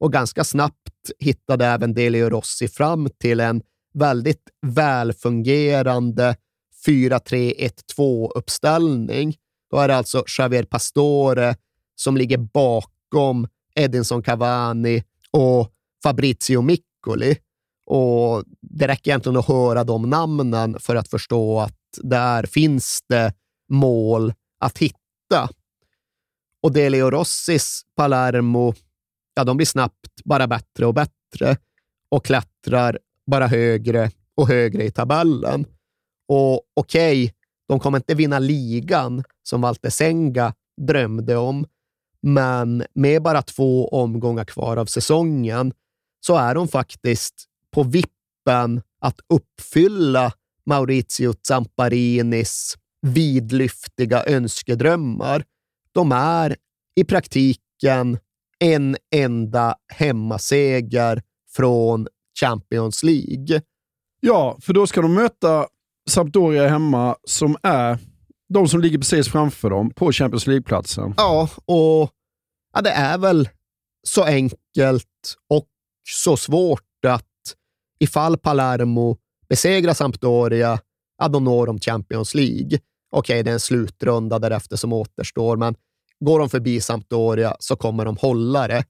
och 0.00 0.12
ganska 0.12 0.44
snabbt 0.44 1.10
hittade 1.18 1.66
även 1.66 1.94
Delio 1.94 2.28
Rossi 2.28 2.68
fram 2.68 3.08
till 3.18 3.40
en 3.40 3.62
väldigt 3.94 4.42
välfungerande 4.66 6.36
4-3-1-2-uppställning. 6.86 9.36
Då 9.70 9.76
är 9.76 9.88
det 9.88 9.96
alltså 9.96 10.24
Javier 10.38 10.62
Pastore 10.62 11.56
som 12.00 12.16
ligger 12.16 12.38
bakom 12.38 13.48
Edinson 13.74 14.22
Cavani 14.22 15.02
och 15.30 15.72
Fabrizio 16.02 16.62
Miccoli. 16.62 17.36
Och 17.86 18.44
det 18.60 18.88
räcker 18.88 19.10
egentligen 19.10 19.36
att 19.36 19.48
höra 19.48 19.84
de 19.84 20.10
namnen 20.10 20.76
för 20.80 20.96
att 20.96 21.08
förstå 21.08 21.60
att 21.60 21.74
där 22.02 22.42
finns 22.42 23.02
det 23.08 23.32
mål 23.68 24.32
att 24.60 24.78
hitta. 24.78 25.48
Och 26.62 26.72
Delio 26.72 27.10
Rossis 27.10 27.82
Palermo, 27.96 28.74
ja, 29.34 29.44
de 29.44 29.56
blir 29.56 29.66
snabbt 29.66 30.24
bara 30.24 30.46
bättre 30.46 30.86
och 30.86 30.94
bättre 30.94 31.56
och 32.10 32.24
klättrar 32.24 32.98
bara 33.26 33.46
högre 33.46 34.10
och 34.34 34.48
högre 34.48 34.84
i 34.84 34.90
tabellen. 34.90 35.66
Och 36.28 36.62
okej, 36.74 37.24
okay, 37.24 37.34
de 37.68 37.80
kommer 37.80 37.98
inte 37.98 38.14
vinna 38.14 38.38
ligan 38.38 39.24
som 39.42 39.60
Walter 39.60 39.90
Senga 39.90 40.54
drömde 40.80 41.36
om, 41.36 41.66
men 42.22 42.84
med 42.94 43.22
bara 43.22 43.42
två 43.42 43.88
omgångar 43.88 44.44
kvar 44.44 44.76
av 44.76 44.86
säsongen 44.86 45.72
så 46.20 46.36
är 46.36 46.54
de 46.54 46.68
faktiskt 46.68 47.44
på 47.70 47.82
vippen 47.82 48.82
att 49.00 49.20
uppfylla 49.28 50.32
Maurizio 50.66 51.34
Zamparinis 51.42 52.76
vidlyftiga 53.02 54.24
önskedrömmar. 54.26 55.44
De 55.92 56.12
är 56.12 56.56
i 56.96 57.04
praktiken 57.04 58.18
en 58.58 58.96
enda 59.14 59.74
hemmaseger 59.92 61.22
från 61.56 62.08
Champions 62.40 63.02
League. 63.02 63.62
Ja, 64.20 64.58
för 64.60 64.72
då 64.72 64.86
ska 64.86 65.02
de 65.02 65.14
möta 65.14 65.66
Sampdoria 66.10 66.68
hemma 66.68 67.16
som 67.24 67.56
är 67.62 67.98
de 68.48 68.68
som 68.68 68.80
ligger 68.80 68.98
precis 68.98 69.28
framför 69.28 69.70
dem 69.70 69.90
på 69.90 70.12
Champions 70.12 70.46
League-platsen. 70.46 71.14
Ja, 71.16 71.48
och 71.64 72.10
ja, 72.74 72.80
det 72.80 72.90
är 72.90 73.18
väl 73.18 73.48
så 74.02 74.24
enkelt 74.24 75.36
och 75.48 75.66
så 76.10 76.36
svårt 76.36 77.04
att 77.06 77.24
ifall 78.00 78.38
Palermo 78.38 79.16
besegrar 79.48 79.94
Sampdoria, 79.94 80.80
ja, 81.18 81.28
då 81.28 81.40
når 81.40 81.66
de 81.66 81.80
Champions 81.80 82.34
League. 82.34 82.78
Okej, 83.10 83.34
okay, 83.34 83.42
det 83.42 83.50
är 83.50 83.54
en 83.54 83.60
slutrunda 83.60 84.38
därefter 84.38 84.76
som 84.76 84.92
återstår, 84.92 85.56
men 85.56 85.74
går 86.20 86.38
de 86.38 86.48
förbi 86.48 86.80
Sampdoria 86.80 87.56
så 87.60 87.76
kommer 87.76 88.04
de 88.04 88.16
hålla 88.16 88.68
det. 88.68 88.84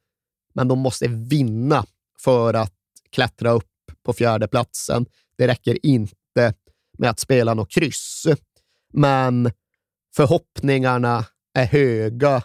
Men 0.52 0.68
de 0.68 0.78
måste 0.78 1.08
vinna 1.08 1.84
för 2.20 2.54
att 2.54 2.72
klättra 3.10 3.50
upp 3.50 3.64
på 4.02 4.12
fjärdeplatsen. 4.12 5.06
Det 5.38 5.48
räcker 5.48 5.86
inte 5.86 6.54
med 6.98 7.10
att 7.10 7.20
spela 7.20 7.54
något 7.54 7.70
kryss. 7.70 8.26
Men 8.98 9.50
förhoppningarna 10.16 11.24
är 11.54 11.66
höga 11.66 12.42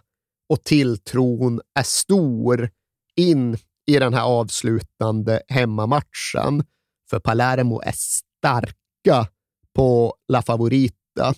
och 0.49 0.63
tilltron 0.63 1.61
är 1.79 1.83
stor 1.83 2.69
in 3.15 3.57
i 3.87 3.99
den 3.99 4.13
här 4.13 4.23
avslutande 4.23 5.41
hemmamatchen. 5.47 6.63
För 7.09 7.19
Palermo 7.19 7.81
är 7.81 7.91
starka 7.91 9.27
på 9.75 10.15
La 10.27 10.41
Favorita. 10.41 11.33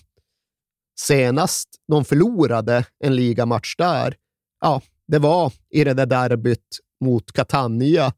Senast 1.00 1.68
de 1.88 2.04
förlorade 2.04 2.84
en 3.04 3.16
ligamatch 3.16 3.76
där, 3.76 4.16
ja, 4.60 4.82
det 5.08 5.18
var 5.18 5.52
i 5.70 5.84
det 5.84 5.94
där 5.94 6.06
derbyt 6.06 6.78
mot 7.00 7.32
Catania 7.32 8.12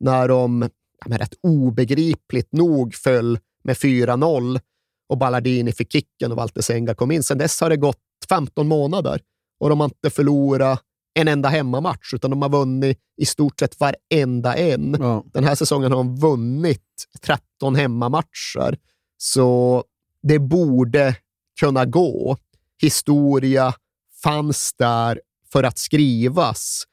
när 0.00 0.28
de 0.28 0.70
ja, 1.06 1.18
rätt 1.18 1.34
obegripligt 1.42 2.52
nog 2.52 2.94
föll 2.94 3.38
med 3.64 3.76
4-0 3.76 4.60
och 5.08 5.18
Ballardini 5.18 5.72
fick 5.72 5.92
kicken 5.92 6.30
och 6.30 6.36
Walter 6.36 6.62
Senga 6.62 6.94
kom 6.94 7.10
in. 7.10 7.22
Sen 7.22 7.38
dess 7.38 7.60
har 7.60 7.70
det 7.70 7.76
gått 7.76 7.98
15 8.28 8.68
månader 8.68 9.20
och 9.60 9.68
de 9.68 9.80
har 9.80 9.84
inte 9.84 10.10
förlorat 10.10 10.82
en 11.14 11.28
enda 11.28 11.48
hemmamatch, 11.48 12.14
utan 12.14 12.30
de 12.30 12.42
har 12.42 12.48
vunnit 12.48 12.98
i 13.16 13.26
stort 13.26 13.58
sett 13.60 13.80
varenda 13.80 14.56
en. 14.56 14.96
Ja. 15.00 15.24
Den 15.32 15.44
här 15.44 15.54
säsongen 15.54 15.92
har 15.92 15.98
de 15.98 16.16
vunnit 16.16 16.82
13 17.20 17.74
hemmamatcher, 17.74 18.78
så 19.18 19.84
det 20.22 20.38
borde 20.38 21.16
kunna 21.60 21.84
gå. 21.84 22.36
Historia 22.82 23.74
fanns 24.22 24.74
där 24.78 25.20
för 25.52 25.62
att 25.62 25.78
skrivas 25.78 26.84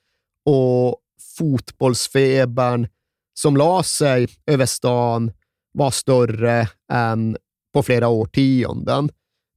och 0.46 0.98
fotbollsfebern 1.38 2.88
som 3.34 3.58
la 3.58 3.84
sig 3.84 4.28
över 4.46 4.66
stan 4.66 5.32
var 5.72 5.92
större 5.92 6.70
än 6.92 7.38
på 7.74 7.84
flera 7.84 8.08
årtionden. 8.08 9.10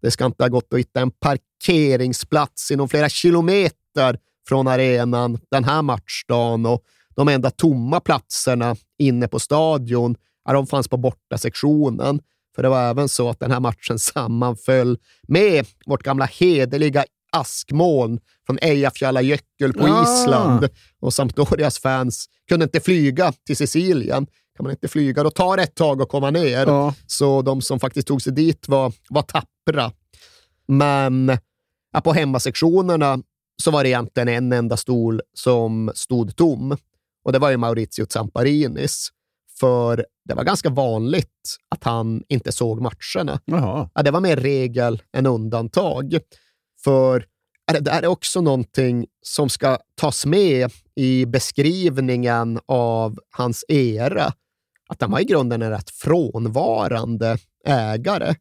Det 0.03 0.11
ska 0.11 0.27
inte 0.27 0.45
ha 0.45 0.49
gått 0.49 0.73
att 0.73 0.79
hitta 0.79 1.01
en 1.01 1.11
parkeringsplats 1.11 2.71
inom 2.71 2.89
flera 2.89 3.09
kilometer 3.09 4.19
från 4.49 4.69
arenan 4.69 5.39
den 5.51 5.65
här 5.65 5.83
matchdagen 5.83 6.67
och 6.67 6.83
de 7.17 7.29
enda 7.29 7.51
tomma 7.51 8.01
platserna 8.01 8.77
inne 8.99 9.29
på 9.29 9.39
stadion 9.39 10.17
ja, 10.45 10.53
de 10.53 10.67
fanns 10.67 10.89
på 10.89 10.97
bortasektionen. 10.97 12.21
För 12.55 12.63
det 12.63 12.69
var 12.69 12.91
även 12.91 13.09
så 13.09 13.29
att 13.29 13.41
den 13.41 13.51
här 13.51 13.61
matchen 13.61 13.99
sammanföll 13.99 14.99
med 15.29 15.67
vårt 15.87 16.03
gamla 16.03 16.25
hederliga 16.25 17.05
askmoln 17.33 18.21
från 18.47 18.59
Eyjafjallajökull 18.63 19.73
på 19.73 19.89
ja. 19.89 20.03
Island. 20.03 20.69
Och 21.01 21.15
Sampdorias 21.15 21.79
fans 21.79 22.27
kunde 22.49 22.65
inte 22.65 22.81
flyga 22.81 23.33
till 23.47 23.57
Sicilien. 23.57 24.27
Kan 24.57 24.64
man 24.64 24.71
inte 24.71 24.88
flyga, 24.88 25.23
då 25.23 25.31
tar 25.31 25.57
det 25.57 25.62
ett 25.62 25.75
tag 25.75 26.03
att 26.03 26.09
komma 26.09 26.31
ner. 26.31 26.66
Ja. 26.66 26.95
Så 27.07 27.42
de 27.42 27.62
som 27.62 27.81
faktiskt 27.81 28.09
tog 28.09 28.23
sig 28.23 28.33
dit 28.33 28.69
var, 28.69 28.92
var 29.09 29.23
tappra. 29.23 29.92
Men 30.69 31.38
ja, 31.92 32.01
på 32.01 32.12
hemmasektionerna 32.12 33.19
så 33.62 33.71
var 33.71 33.83
det 33.83 33.88
egentligen 33.88 34.29
en 34.29 34.53
enda 34.53 34.77
stol 34.77 35.21
som 35.35 35.92
stod 35.95 36.37
tom. 36.37 36.77
Och 37.25 37.33
det 37.33 37.38
var 37.38 37.51
ju 37.51 37.57
Maurizio 37.57 38.07
Zamparinis. 38.09 39.09
För 39.61 40.07
det 40.25 40.35
var 40.35 40.45
ganska 40.45 40.71
vanligt 40.71 41.57
att 41.69 41.85
han 41.85 42.23
inte 42.29 42.53
såg 42.53 42.81
matcherna. 42.81 43.40
Ja, 43.45 43.90
det 44.05 44.11
var 44.11 44.21
mer 44.21 44.37
regel 44.37 45.03
än 45.12 45.27
undantag. 45.27 46.19
För 46.85 47.25
det 47.81 47.90
är 47.90 48.07
också 48.07 48.40
någonting 48.40 49.07
som 49.23 49.49
ska 49.49 49.79
tas 49.95 50.27
med 50.27 50.71
i 50.95 51.27
beskrivningen 51.27 52.61
av 52.66 53.19
hans 53.31 53.64
era. 53.69 54.33
Att 54.88 55.01
han 55.01 55.11
var 55.11 55.20
i 55.20 55.25
grunden 55.25 55.62
en 55.62 55.70
rätt 55.70 55.90
frånvarande 55.90 57.38
ägare. 57.66 58.35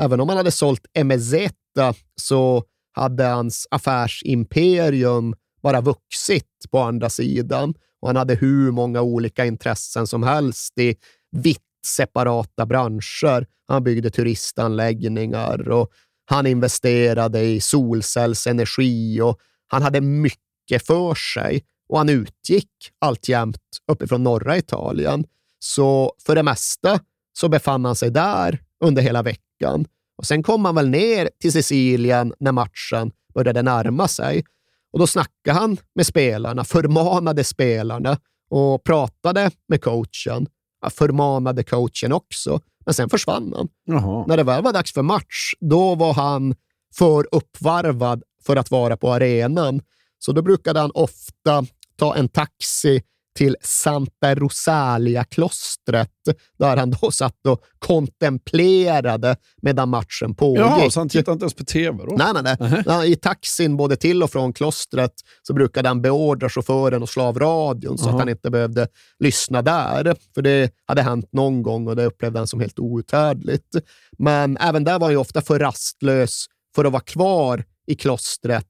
Även 0.00 0.20
om 0.20 0.28
han 0.28 0.38
hade 0.38 0.50
sålt 0.50 0.86
Emezeta 0.94 1.94
så 2.16 2.64
hade 2.92 3.24
hans 3.24 3.66
affärsimperium 3.70 5.34
bara 5.62 5.80
vuxit 5.80 6.46
på 6.70 6.78
andra 6.78 7.10
sidan 7.10 7.74
och 8.00 8.08
han 8.08 8.16
hade 8.16 8.34
hur 8.34 8.70
många 8.70 9.02
olika 9.02 9.46
intressen 9.46 10.06
som 10.06 10.22
helst 10.22 10.78
i 10.78 10.96
vitt 11.36 11.62
separata 11.86 12.66
branscher. 12.66 13.46
Han 13.68 13.84
byggde 13.84 14.10
turistanläggningar 14.10 15.68
och 15.68 15.90
han 16.24 16.46
investerade 16.46 17.40
i 17.40 17.60
solcellsenergi 17.60 19.20
och 19.20 19.40
han 19.66 19.82
hade 19.82 20.00
mycket 20.00 20.86
för 20.86 21.14
sig 21.14 21.64
och 21.88 21.98
han 21.98 22.08
utgick 22.08 22.70
alltjämt 22.98 23.58
uppifrån 23.92 24.22
norra 24.22 24.56
Italien. 24.56 25.24
Så 25.62 26.12
för 26.26 26.34
det 26.34 26.42
mesta 26.42 27.00
så 27.32 27.48
befann 27.48 27.84
han 27.84 27.96
sig 27.96 28.10
där 28.10 28.62
under 28.84 29.02
hela 29.02 29.22
veckan. 29.22 29.86
Och 30.18 30.26
Sen 30.26 30.42
kom 30.42 30.64
han 30.64 30.74
väl 30.74 30.88
ner 30.88 31.30
till 31.40 31.52
Sicilien 31.52 32.34
när 32.40 32.52
matchen 32.52 33.12
började 33.34 33.62
närma 33.62 34.08
sig. 34.08 34.44
Och 34.92 34.98
Då 34.98 35.06
snackade 35.06 35.58
han 35.58 35.76
med 35.94 36.06
spelarna, 36.06 36.64
förmanade 36.64 37.44
spelarna 37.44 38.18
och 38.50 38.84
pratade 38.84 39.50
med 39.68 39.82
coachen. 39.82 40.46
Ja, 40.82 40.90
förmanade 40.90 41.62
coachen 41.62 42.12
också, 42.12 42.60
men 42.84 42.94
sen 42.94 43.08
försvann 43.10 43.52
han. 43.56 43.68
Jaha. 43.84 44.24
När 44.26 44.36
det 44.36 44.42
väl 44.42 44.62
var 44.62 44.72
dags 44.72 44.92
för 44.92 45.02
match, 45.02 45.52
då 45.60 45.94
var 45.94 46.14
han 46.14 46.54
för 46.94 47.26
uppvarvad 47.32 48.22
för 48.46 48.56
att 48.56 48.70
vara 48.70 48.96
på 48.96 49.12
arenan. 49.12 49.82
Så 50.18 50.32
då 50.32 50.42
brukade 50.42 50.80
han 50.80 50.90
ofta 50.94 51.64
ta 51.96 52.16
en 52.16 52.28
taxi 52.28 53.02
till 53.36 53.56
Santa 53.62 54.34
Rosalia-klostret, 54.34 56.10
där 56.58 56.76
han 56.76 56.90
då 56.90 57.10
satt 57.10 57.46
och 57.46 57.62
kontemplerade 57.78 59.36
medan 59.62 59.88
matchen 59.88 60.34
pågick. 60.34 60.60
Jaha, 60.60 60.90
så 60.90 61.00
han 61.00 61.08
tittade 61.08 61.32
inte 61.32 61.42
ens 61.42 61.54
på 61.54 61.64
tv 61.64 62.04
då? 62.08 62.14
Nej, 62.16 62.32
nej, 62.34 62.56
nej. 62.60 62.82
Nähä. 62.86 63.06
I 63.06 63.16
taxin 63.16 63.76
både 63.76 63.96
till 63.96 64.22
och 64.22 64.30
från 64.30 64.52
klostret 64.52 65.12
så 65.42 65.54
brukade 65.54 65.88
han 65.88 66.02
beordra 66.02 66.48
chauffören 66.48 67.02
att 67.02 67.08
slå 67.08 67.22
av 67.22 67.38
radion 67.38 67.98
så 67.98 68.04
Jaha. 68.04 68.12
att 68.14 68.20
han 68.20 68.28
inte 68.28 68.50
behövde 68.50 68.88
lyssna 69.18 69.62
där. 69.62 70.16
För 70.34 70.42
det 70.42 70.74
hade 70.86 71.02
hänt 71.02 71.28
någon 71.32 71.62
gång 71.62 71.88
och 71.88 71.96
det 71.96 72.04
upplevde 72.04 72.38
han 72.38 72.46
som 72.46 72.60
helt 72.60 72.78
outhärdligt. 72.78 73.76
Men 74.18 74.56
även 74.56 74.84
där 74.84 74.98
var 74.98 75.06
han 75.06 75.12
ju 75.12 75.16
ofta 75.16 75.40
för 75.42 75.58
rastlös 75.58 76.46
för 76.74 76.84
att 76.84 76.92
vara 76.92 77.02
kvar 77.02 77.64
i 77.86 77.94
klostret 77.94 78.66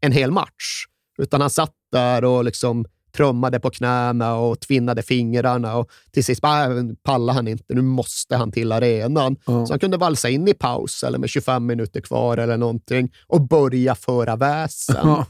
en 0.00 0.12
hel 0.12 0.30
match. 0.30 0.84
Utan 1.18 1.40
han 1.40 1.50
satt 1.50 1.74
där 1.92 2.24
och 2.24 2.44
liksom 2.44 2.84
trummade 3.12 3.60
på 3.60 3.70
knäna 3.70 4.34
och 4.34 4.60
tvinnade 4.60 5.02
fingrarna 5.02 5.76
och 5.76 5.90
till 6.12 6.24
sist 6.24 6.40
bara, 6.40 6.64
"Äh, 6.64 6.84
pallar 7.02 7.34
han 7.34 7.48
inte, 7.48 7.74
nu 7.74 7.82
måste 7.82 8.36
han 8.36 8.52
till 8.52 8.72
arenan. 8.72 9.36
Ja. 9.46 9.66
Så 9.66 9.72
han 9.72 9.80
kunde 9.80 9.96
valsa 9.96 10.28
in 10.28 10.48
i 10.48 10.54
paus 10.54 11.02
eller 11.02 11.18
med 11.18 11.28
25 11.30 11.66
minuter 11.66 12.00
kvar 12.00 12.36
eller 12.36 12.56
någonting 12.56 13.12
och 13.26 13.40
börja 13.40 13.94
föra 13.94 14.36
väsen. 14.36 14.96
Ja. 15.02 15.26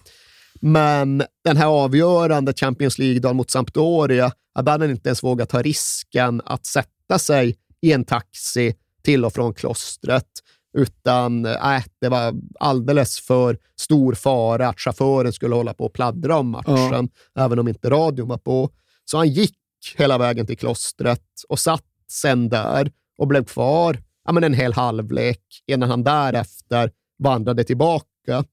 Men 0.60 1.22
den 1.44 1.56
här 1.56 1.66
avgörande 1.66 2.52
Champions 2.54 2.98
League-dagen 2.98 3.36
mot 3.36 3.50
Sampdoria, 3.50 4.32
hade 4.54 4.70
han 4.70 4.90
inte 4.90 5.08
ens 5.08 5.22
vågat 5.22 5.48
ta 5.48 5.62
risken 5.62 6.42
att 6.44 6.66
sätta 6.66 7.18
sig 7.18 7.56
i 7.82 7.92
en 7.92 8.04
taxi 8.04 8.74
till 9.04 9.24
och 9.24 9.32
från 9.32 9.54
klostret. 9.54 10.26
Utan 10.72 11.46
äh, 11.46 11.84
det 12.00 12.08
var 12.08 12.34
alldeles 12.60 13.20
för 13.20 13.58
stor 13.80 14.14
fara 14.14 14.68
att 14.68 14.80
chauffören 14.80 15.32
skulle 15.32 15.54
hålla 15.54 15.74
på 15.74 15.84
och 15.84 15.92
pladdra 15.92 16.38
om 16.38 16.50
matchen, 16.50 17.08
även 17.38 17.58
om 17.58 17.68
inte 17.68 17.90
radion 17.90 18.28
var 18.28 18.38
på. 18.38 18.70
Så 19.04 19.16
han 19.16 19.28
gick 19.28 19.56
hela 19.96 20.18
vägen 20.18 20.46
till 20.46 20.58
klostret 20.58 21.24
och 21.48 21.58
satt 21.58 21.84
sen 22.10 22.48
där 22.48 22.92
och 23.18 23.26
blev 23.26 23.44
kvar 23.44 23.98
ja, 24.24 24.32
men 24.32 24.44
en 24.44 24.54
hel 24.54 24.72
halvlek 24.72 25.42
innan 25.66 25.90
han 25.90 26.04
därefter 26.04 26.90
vandrade 27.18 27.64
tillbaka. 27.64 28.44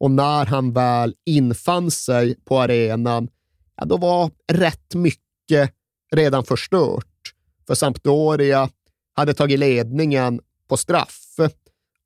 Och 0.00 0.10
när 0.10 0.46
han 0.46 0.72
väl 0.72 1.14
infann 1.26 1.90
sig 1.90 2.34
på 2.44 2.60
arenan, 2.60 3.28
ja, 3.76 3.84
då 3.84 3.96
var 3.96 4.30
rätt 4.52 4.94
mycket 4.94 5.74
redan 6.14 6.44
förstört. 6.44 7.34
För 7.66 7.74
Sampdoria 7.74 8.68
hade 9.14 9.34
tagit 9.34 9.58
ledningen 9.58 10.40
på 10.68 10.76
straff 10.76 11.18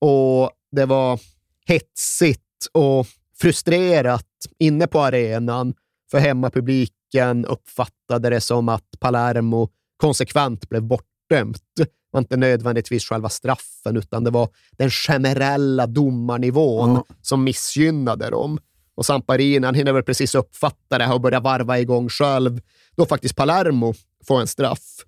och 0.00 0.50
det 0.72 0.86
var 0.86 1.20
hetsigt 1.66 2.40
och 2.72 3.06
frustrerat 3.40 4.26
inne 4.58 4.86
på 4.86 5.00
arenan. 5.00 5.74
För 6.10 6.18
hemmapubliken 6.18 7.44
uppfattade 7.46 8.30
det 8.30 8.40
som 8.40 8.68
att 8.68 8.84
Palermo 9.00 9.68
konsekvent 9.96 10.68
blev 10.68 10.82
bortdömt. 10.82 11.62
Det 11.76 11.88
var 12.10 12.20
inte 12.20 12.36
nödvändigtvis 12.36 13.04
själva 13.04 13.28
straffen, 13.28 13.96
utan 13.96 14.24
det 14.24 14.30
var 14.30 14.48
den 14.72 14.90
generella 14.90 15.86
domarnivån 15.86 16.94
Ja. 16.94 17.04
som 17.22 17.44
missgynnade 17.44 18.30
dem. 18.30 18.58
Och 18.94 19.06
Samparini, 19.06 19.66
han 19.66 19.74
hinner 19.74 19.92
väl 19.92 20.02
precis 20.02 20.34
uppfatta 20.34 20.98
det 20.98 21.04
här 21.04 21.14
och 21.14 21.20
börja 21.20 21.40
varva 21.40 21.78
igång 21.78 22.08
själv, 22.08 22.60
då 22.96 23.06
faktiskt 23.06 23.36
Palermo 23.36 23.94
får 24.26 24.40
en 24.40 24.46
straff. 24.46 25.04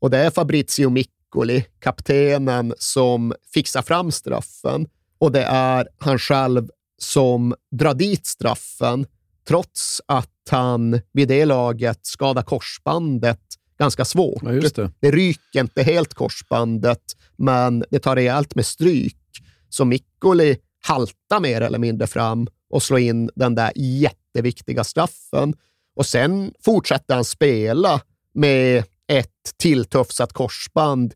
Och 0.00 0.10
det 0.10 0.18
är 0.18 0.30
Fabrizio 0.30 0.90
Miccoli, 1.32 1.64
kaptenen, 1.80 2.74
som 2.78 3.34
fixar 3.54 3.82
fram 3.82 4.12
straffen. 4.12 4.86
Och 5.18 5.32
det 5.32 5.42
är 5.42 5.88
han 5.98 6.18
själv 6.18 6.68
som 6.98 7.54
drar 7.70 7.94
dit 7.94 8.26
straffen, 8.26 9.06
trots 9.48 10.00
att 10.06 10.28
han 10.50 11.00
vid 11.12 11.28
det 11.28 11.44
laget 11.44 11.98
skadar 12.02 12.42
korsbandet 12.42 13.40
ganska 13.78 14.04
svårt. 14.04 14.42
Ja, 14.42 14.50
det. 14.50 14.90
Det 15.00 15.10
ryker 15.10 15.60
inte 15.60 15.82
helt 15.82 16.14
korsbandet, 16.14 17.16
men 17.36 17.84
det 17.90 17.98
tar 17.98 18.16
rejält 18.16 18.54
med 18.54 18.66
stryk. 18.66 19.16
Så 19.68 19.84
Miccoli 19.84 20.56
haltar 20.86 21.40
mer 21.40 21.60
eller 21.60 21.78
mindre 21.78 22.06
fram 22.06 22.48
och 22.70 22.82
slår 22.82 23.00
in 23.00 23.30
den 23.34 23.54
där 23.54 23.72
jätteviktiga 23.76 24.84
straffen. 24.84 25.54
Och 25.96 26.06
sen 26.06 26.52
fortsätter 26.64 27.14
han 27.14 27.24
spela 27.24 28.00
med 28.34 28.84
ett 29.08 29.58
tilltufsat 29.58 30.32
korsband 30.32 31.14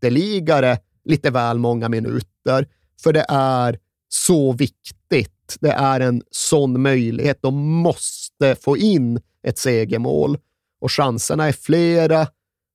ytterligare 0.00 0.78
lite 1.04 1.30
väl 1.30 1.58
många 1.58 1.88
minuter. 1.88 2.68
För 3.02 3.12
det 3.12 3.26
är 3.28 3.78
så 4.08 4.52
viktigt. 4.52 5.56
Det 5.60 5.70
är 5.70 6.00
en 6.00 6.22
sån 6.30 6.82
möjlighet. 6.82 7.38
De 7.42 7.54
måste 7.72 8.54
få 8.54 8.76
in 8.76 9.20
ett 9.42 9.58
segermål. 9.58 10.38
Och 10.80 10.92
chanserna 10.92 11.48
är 11.48 11.52
flera 11.52 12.26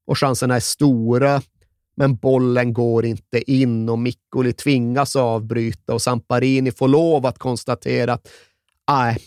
och 0.07 0.17
chanserna 0.17 0.55
är 0.55 0.59
stora. 0.59 1.41
Men 1.97 2.15
bollen 2.15 2.73
går 2.73 3.05
inte 3.05 3.51
in 3.51 3.89
och 3.89 3.99
Mikkoli 3.99 4.53
tvingas 4.53 5.15
avbryta 5.15 5.93
och 5.93 6.01
Samparini 6.01 6.71
får 6.71 6.87
lov 6.87 7.25
att 7.25 7.39
konstatera 7.39 8.13
att 8.13 8.27
nej, 8.91 9.17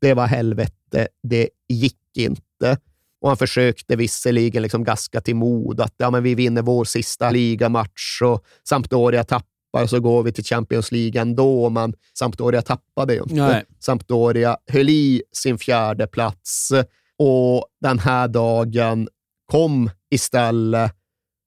det 0.00 0.14
var 0.14 0.26
helvete, 0.26 1.08
det 1.22 1.48
gick 1.68 2.16
inte. 2.16 2.78
Och 3.20 3.28
han 3.28 3.36
försökte 3.36 3.96
visserligen 3.96 4.62
liksom 4.62 4.84
gaska 4.84 5.20
till 5.20 5.36
mod 5.36 5.80
att 5.80 5.94
ja, 5.96 6.10
men 6.10 6.22
vi 6.22 6.34
vinner 6.34 6.62
vår 6.62 6.84
sista 6.84 7.30
ligamatch 7.30 8.22
och 8.22 8.44
Sampdoria 8.68 9.24
tappar 9.24 9.86
så 9.86 10.00
går 10.00 10.22
vi 10.22 10.32
till 10.32 10.44
Champions 10.44 10.92
League 10.92 11.20
ändå, 11.20 11.70
men 11.70 11.94
Sampdoria 12.18 12.62
tappade 12.62 13.14
ju 13.14 13.22
inte. 13.22 13.34
Nej. 13.34 13.64
Sampdoria 13.78 14.56
höll 14.66 14.88
i 14.88 15.22
sin 15.32 15.58
fjärde 15.58 16.06
plats 16.06 16.72
och 17.18 17.66
den 17.80 17.98
här 17.98 18.28
dagen 18.28 19.08
kom 19.46 19.90
istället 20.10 20.92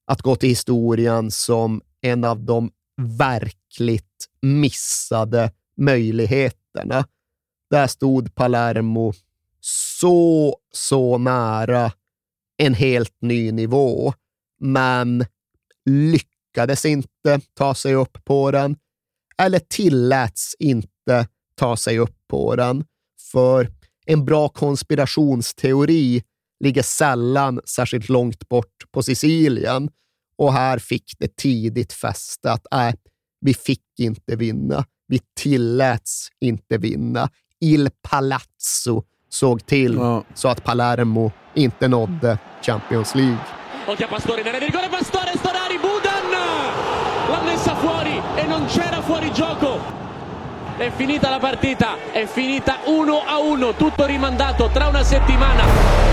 att 0.07 0.21
gå 0.21 0.35
till 0.35 0.49
historien 0.49 1.31
som 1.31 1.81
en 2.01 2.23
av 2.23 2.43
de 2.43 2.71
verkligt 3.01 4.29
missade 4.41 5.51
möjligheterna. 5.77 7.05
Där 7.69 7.87
stod 7.87 8.35
Palermo 8.35 9.13
så, 9.65 10.57
så 10.73 11.17
nära 11.17 11.91
en 12.57 12.73
helt 12.73 13.21
ny 13.21 13.51
nivå, 13.51 14.13
men 14.59 15.25
lyckades 15.89 16.85
inte 16.85 17.41
ta 17.57 17.75
sig 17.75 17.95
upp 17.95 18.25
på 18.25 18.51
den 18.51 18.75
eller 19.37 19.59
tilläts 19.59 20.55
inte 20.59 21.27
ta 21.55 21.77
sig 21.77 21.99
upp 21.99 22.15
på 22.29 22.55
den. 22.55 22.85
För 23.31 23.71
en 24.05 24.25
bra 24.25 24.49
konspirationsteori 24.49 26.23
ligger 26.63 26.83
sällan 26.83 27.61
särskilt 27.65 28.09
långt 28.09 28.49
bort 28.49 28.91
på 28.91 29.03
Sicilien 29.03 29.89
och 30.37 30.53
här 30.53 30.79
fick 30.79 31.13
det 31.19 31.35
tidigt 31.35 31.93
fäste 31.93 32.51
att 32.51 32.73
äh, 32.73 32.93
vi 33.41 33.53
fick 33.53 33.99
inte 33.99 34.35
vinna. 34.35 34.85
Vi 35.07 35.19
tilläts 35.39 36.27
inte 36.39 36.77
vinna. 36.77 37.29
Il 37.59 37.89
Palazzo 38.01 39.03
såg 39.33 39.65
till 39.65 39.93
Ja. 39.93 40.23
så 40.33 40.47
att 40.47 40.63
Palermo 40.63 41.31
inte 41.53 41.87
nådde 41.87 42.37
Champions 42.61 43.15
League. 43.15 43.37
Occhio 43.87 44.05
a 44.05 44.09
Pastore 44.09 44.41
area 44.41 44.59
di 44.59 44.65
rigore, 44.65 44.87
Pastore, 44.89 45.31
Storari, 45.37 45.77
Budan! 45.77 46.31
L'ha 47.31 47.41
messa 47.51 47.75
fuori 47.75 48.21
e 48.35 48.43
non 48.47 48.65
c'era 48.67 49.01
fuori 49.01 49.31
gioco. 49.33 49.79
È 50.77 50.89
finita 50.97 51.29
la 51.29 51.39
partita, 51.39 51.95
è 52.11 52.25
finita 52.25 52.77
1 52.85 53.23
a 53.27 53.37
1, 53.39 53.73
tutto 53.75 54.05
rimandato 54.05 54.69
tra 54.73 54.87
una 54.87 55.03
settimana. 55.03 56.12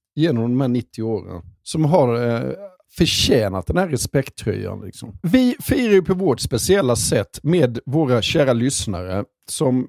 genom 0.15 0.43
de 0.43 0.61
här 0.61 0.67
90 0.67 1.03
åren. 1.03 1.41
Som 1.63 1.85
har 1.85 2.29
eh, 2.29 2.51
förtjänat 2.97 3.67
den 3.67 3.77
här 3.77 3.87
respekttröjan. 3.87 4.81
Liksom. 4.85 5.17
Vi 5.23 5.55
firar 5.59 5.93
ju 5.93 6.01
på 6.01 6.13
vårt 6.13 6.39
speciella 6.39 6.95
sätt 6.95 7.39
med 7.43 7.79
våra 7.85 8.21
kära 8.21 8.53
lyssnare 8.53 9.25
som 9.49 9.87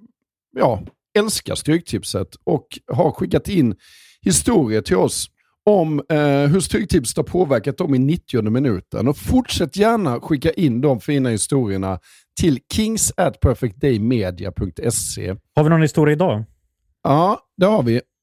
ja, 0.57 0.83
älskar 1.18 1.55
Stryktipset 1.55 2.29
och 2.45 2.66
har 2.93 3.11
skickat 3.11 3.49
in 3.49 3.75
historier 4.23 4.81
till 4.81 4.97
oss. 4.97 5.29
om 5.64 6.03
eh, 6.09 6.16
hur 6.47 6.61
Stryktipset 6.61 7.16
har 7.16 7.25
påverkat 7.25 7.79
dem 7.79 7.95
i 7.95 7.99
90 7.99 8.51
minuten. 8.51 9.09
Och 9.09 9.16
fortsätt 9.16 9.77
gärna 9.77 10.20
skicka 10.20 10.51
in 10.51 10.81
de 10.81 11.01
fina 11.01 11.29
historierna 11.29 11.99
till 12.41 12.59
kings. 12.75 13.12
Har 15.55 15.64
vi 15.64 15.70
någon 15.70 15.83
historia 15.83 16.12
idag? 16.12 16.45
Ja, 17.03 17.41
det 17.57 17.66
har 17.66 17.83
vi. 17.83 18.01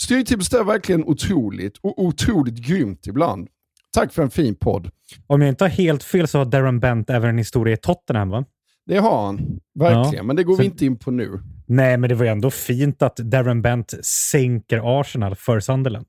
Styrtipset 0.00 0.60
är 0.60 0.64
verkligen 0.64 1.04
otroligt 1.04 1.78
och 1.78 2.02
otroligt 2.04 2.54
grymt 2.54 3.06
ibland. 3.06 3.48
Tack 3.92 4.12
för 4.12 4.22
en 4.22 4.30
fin 4.30 4.54
podd. 4.54 4.90
Om 5.26 5.40
jag 5.40 5.48
inte 5.48 5.64
har 5.64 5.68
helt 5.68 6.02
fel 6.04 6.28
så 6.28 6.38
har 6.38 6.44
Darren 6.44 6.80
Bent 6.80 7.10
även 7.10 7.30
en 7.30 7.38
historia 7.38 7.74
i 7.74 7.76
Tottenham, 7.76 8.28
va? 8.30 8.44
Det 8.86 8.98
har 8.98 9.26
han, 9.26 9.60
verkligen. 9.74 10.14
Ja. 10.16 10.22
Men 10.22 10.36
det 10.36 10.44
går 10.44 10.56
Så- 10.56 10.62
vi 10.62 10.66
inte 10.66 10.86
in 10.86 10.96
på 10.98 11.10
nu. 11.10 11.40
Nej, 11.66 11.96
men 11.96 12.08
det 12.08 12.14
var 12.14 12.24
ju 12.24 12.30
ändå 12.30 12.50
fint 12.50 13.02
att 13.02 13.16
Darren 13.16 13.62
Bent 13.62 13.94
sänker 14.04 15.00
Arsenal 15.00 15.34
för 15.34 15.60
Sunderland. 15.60 16.06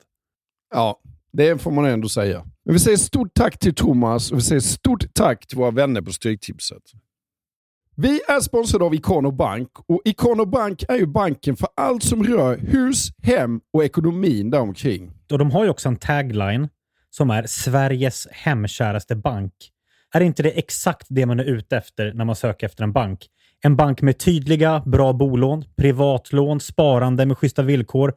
Ja, 0.73 0.99
det 1.33 1.61
får 1.61 1.71
man 1.71 1.85
ändå 1.85 2.09
säga. 2.09 2.45
Men 2.65 2.73
vi 2.73 2.79
säger 2.79 2.97
stort 2.97 3.33
tack 3.33 3.59
till 3.59 3.75
Thomas 3.75 4.31
och 4.31 4.37
vi 4.37 4.41
säger 4.41 4.61
stort 4.61 5.13
tack 5.13 5.47
till 5.47 5.57
våra 5.57 5.71
vänner 5.71 6.01
på 6.01 6.11
Stryktipset. 6.11 6.83
Vi 8.01 8.21
är 8.27 8.39
sponsrade 8.39 8.85
av 8.85 8.95
Ikano 8.95 9.31
Bank 9.31 9.69
och 9.87 10.01
Ikano 10.05 10.45
Bank 10.45 10.83
är 10.87 10.95
ju 10.95 11.05
banken 11.05 11.55
för 11.55 11.69
allt 11.75 12.03
som 12.03 12.23
rör 12.23 12.57
hus, 12.57 13.09
hem 13.23 13.61
och 13.73 13.83
ekonomin 13.83 14.49
däromkring. 14.49 15.11
Och 15.31 15.37
de 15.37 15.51
har 15.51 15.63
ju 15.63 15.69
också 15.69 15.89
en 15.89 15.95
tagline 15.95 16.69
som 17.09 17.29
är 17.29 17.43
Sveriges 17.47 18.27
hemkäraste 18.31 19.15
bank. 19.15 19.53
Är 20.13 20.21
inte 20.21 20.43
det 20.43 20.49
exakt 20.49 21.07
det 21.09 21.25
man 21.25 21.39
är 21.39 21.43
ute 21.43 21.77
efter 21.77 22.13
när 22.13 22.25
man 22.25 22.35
söker 22.35 22.65
efter 22.65 22.83
en 22.83 22.93
bank? 22.93 23.27
En 23.63 23.75
bank 23.75 24.01
med 24.01 24.17
tydliga, 24.17 24.83
bra 24.85 25.13
bolån, 25.13 25.65
privatlån, 25.75 26.59
sparande 26.59 27.25
med 27.25 27.37
schyssta 27.37 27.61
villkor, 27.61 28.13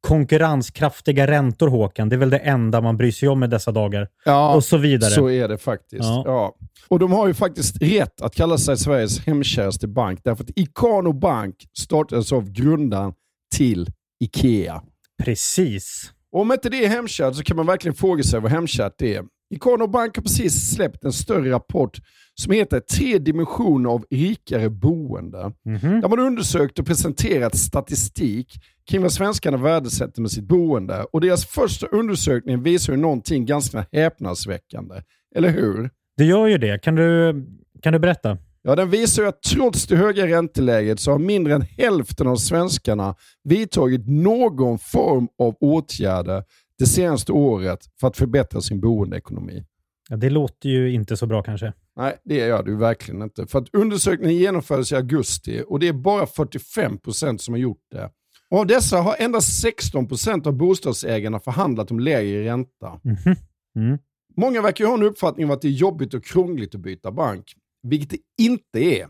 konkurrenskraftiga 0.00 1.26
räntor, 1.26 1.68
Håkan. 1.68 2.08
Det 2.08 2.16
är 2.16 2.18
väl 2.18 2.30
det 2.30 2.38
enda 2.38 2.80
man 2.80 2.96
bryr 2.96 3.12
sig 3.12 3.28
om 3.28 3.42
i 3.42 3.46
dessa 3.46 3.72
dagar. 3.72 4.08
Ja, 4.24 4.54
Och 4.54 4.64
så 4.64 4.76
vidare. 4.76 5.10
Så 5.10 5.30
är 5.30 5.48
det 5.48 5.58
faktiskt. 5.58 6.02
Ja. 6.02 6.22
Ja. 6.26 6.54
Och 6.88 6.98
de 6.98 7.12
har 7.12 7.26
ju 7.26 7.34
faktiskt 7.34 7.82
rätt 7.82 8.20
att 8.20 8.34
kalla 8.34 8.58
sig 8.58 8.76
Sveriges 8.78 9.20
hemkäraste 9.26 9.88
bank 9.88 10.20
därför 10.24 10.44
att 10.44 10.50
Ikano 10.56 11.12
Bank 11.12 11.54
startades 11.78 12.32
av 12.32 12.50
grundaren 12.50 13.12
till 13.56 13.88
Ikea. 14.20 14.82
Precis. 15.22 16.12
Och 16.32 16.40
om 16.40 16.52
inte 16.52 16.68
det 16.68 16.84
är 16.84 16.88
hemkärt 16.88 17.34
så 17.34 17.42
kan 17.42 17.56
man 17.56 17.66
verkligen 17.66 17.94
fråga 17.94 18.22
sig 18.22 18.40
vad 18.40 18.50
hemkärt 18.50 18.94
det 18.98 19.14
är. 19.14 19.24
Ikano 19.54 19.86
Bank 19.86 20.16
har 20.16 20.22
precis 20.22 20.74
släppt 20.74 21.04
en 21.04 21.12
större 21.12 21.50
rapport 21.50 21.98
som 22.34 22.52
heter 22.52 22.80
Tre 22.80 23.18
dimensioner 23.18 23.90
av 23.90 24.04
rikare 24.10 24.70
boende. 24.70 25.52
Mhm. 25.64 26.00
Där 26.00 26.08
man 26.08 26.18
undersökt 26.18 26.78
och 26.78 26.86
presenterat 26.86 27.56
statistik 27.56 28.54
kring 28.90 29.02
vad 29.02 29.12
svenskarna 29.12 29.56
värdesätter 29.56 30.22
med 30.22 30.30
sitt 30.30 30.44
boende. 30.44 31.06
Och 31.12 31.20
deras 31.20 31.46
första 31.46 31.86
undersökning 31.86 32.62
visar 32.62 32.92
ju 32.92 32.98
någonting 32.98 33.46
ganska 33.46 33.86
häpnadsväckande. 33.92 34.94
Eller 35.36 35.48
hur? 35.50 35.90
Det 36.16 36.24
gör 36.24 36.46
ju 36.46 36.58
det. 36.58 36.82
Kan 36.82 36.94
du, 36.94 37.34
kan 37.82 37.92
du 37.92 37.98
berätta? 37.98 38.38
Ja, 38.62 38.76
den 38.76 38.90
visar 38.90 39.22
ju 39.22 39.28
att 39.28 39.42
trots 39.42 39.86
det 39.86 39.96
höga 39.96 40.26
ränteläget 40.26 41.00
så 41.00 41.10
har 41.10 41.18
mindre 41.18 41.54
än 41.54 41.62
hälften 41.62 42.26
av 42.26 42.36
svenskarna 42.36 43.14
vidtagit 43.44 44.08
någon 44.08 44.78
form 44.78 45.28
av 45.38 45.54
åtgärder 45.60 46.44
det 46.78 46.86
senaste 46.86 47.32
året 47.32 47.78
för 48.00 48.08
att 48.08 48.16
förbättra 48.16 48.60
sin 48.60 48.80
boendeekonomi. 48.80 49.64
Ja, 50.08 50.16
det 50.16 50.30
låter 50.30 50.68
ju 50.68 50.92
inte 50.92 51.16
så 51.16 51.26
bra 51.26 51.42
kanske. 51.42 51.72
Nej, 51.96 52.16
det 52.24 52.34
gör 52.34 52.62
det 52.62 52.70
ju 52.70 52.76
verkligen 52.76 53.22
inte. 53.22 53.46
För 53.46 53.58
att 53.58 53.74
undersökningen 53.74 54.36
genomfördes 54.36 54.92
i 54.92 54.96
augusti 54.96 55.62
och 55.66 55.78
det 55.80 55.88
är 55.88 55.92
bara 55.92 56.24
45% 56.24 57.38
som 57.38 57.54
har 57.54 57.58
gjort 57.58 57.86
det. 57.90 58.10
Och 58.50 58.58
av 58.58 58.66
dessa 58.66 58.98
har 59.00 59.16
endast 59.18 59.64
16% 59.64 60.46
av 60.46 60.52
bostadsägarna 60.56 61.40
förhandlat 61.40 61.90
om 61.90 62.00
lägre 62.00 62.44
ränta. 62.44 63.00
Mhm. 63.02 63.36
Mm. 63.76 63.98
Många 64.36 64.62
verkar 64.62 64.84
ha 64.84 64.94
en 64.94 65.02
uppfattning 65.02 65.46
om 65.46 65.52
att 65.52 65.62
det 65.62 65.68
är 65.68 65.72
jobbigt 65.72 66.14
och 66.14 66.24
krångligt 66.24 66.74
att 66.74 66.80
byta 66.80 67.12
bank, 67.12 67.54
vilket 67.82 68.10
det 68.10 68.44
inte 68.44 68.78
är. 68.78 69.08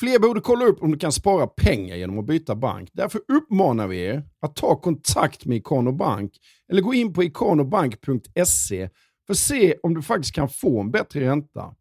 Fler 0.00 0.18
borde 0.18 0.40
kolla 0.40 0.64
upp 0.64 0.82
om 0.82 0.92
du 0.92 0.98
kan 0.98 1.12
spara 1.12 1.46
pengar 1.46 1.96
genom 1.96 2.18
att 2.18 2.26
byta 2.26 2.54
bank. 2.54 2.90
Därför 2.92 3.20
uppmanar 3.28 3.86
vi 3.86 4.04
er 4.04 4.24
att 4.40 4.56
ta 4.56 4.80
kontakt 4.80 5.46
med 5.46 5.56
Ikano 5.56 5.92
Bank 5.92 6.32
eller 6.72 6.82
gå 6.82 6.94
in 6.94 7.12
på 7.12 7.22
ikanobank.se 7.22 8.88
för 9.26 9.32
att 9.32 9.38
se 9.38 9.74
om 9.82 9.94
du 9.94 10.02
faktiskt 10.02 10.34
kan 10.34 10.48
få 10.48 10.80
en 10.80 10.90
bättre 10.90 11.20
ränta. 11.20 11.74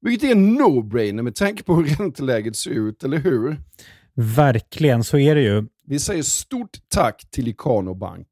Vilket 0.00 0.28
är 0.28 0.32
en 0.32 0.58
no-brainer 0.58 1.22
med 1.22 1.34
tanke 1.34 1.62
på 1.62 1.74
hur 1.74 1.84
ränteläget 1.84 2.56
ser 2.56 2.70
ut, 2.70 3.04
eller 3.04 3.18
hur? 3.18 3.56
Verkligen, 4.14 5.04
så 5.04 5.18
är 5.18 5.34
det 5.34 5.42
ju. 5.42 5.64
Vi 5.86 5.98
säger 5.98 6.22
stort 6.22 6.78
tack 6.88 7.30
till 7.30 7.48
Ikano 7.48 7.94
Bank. 7.94 8.26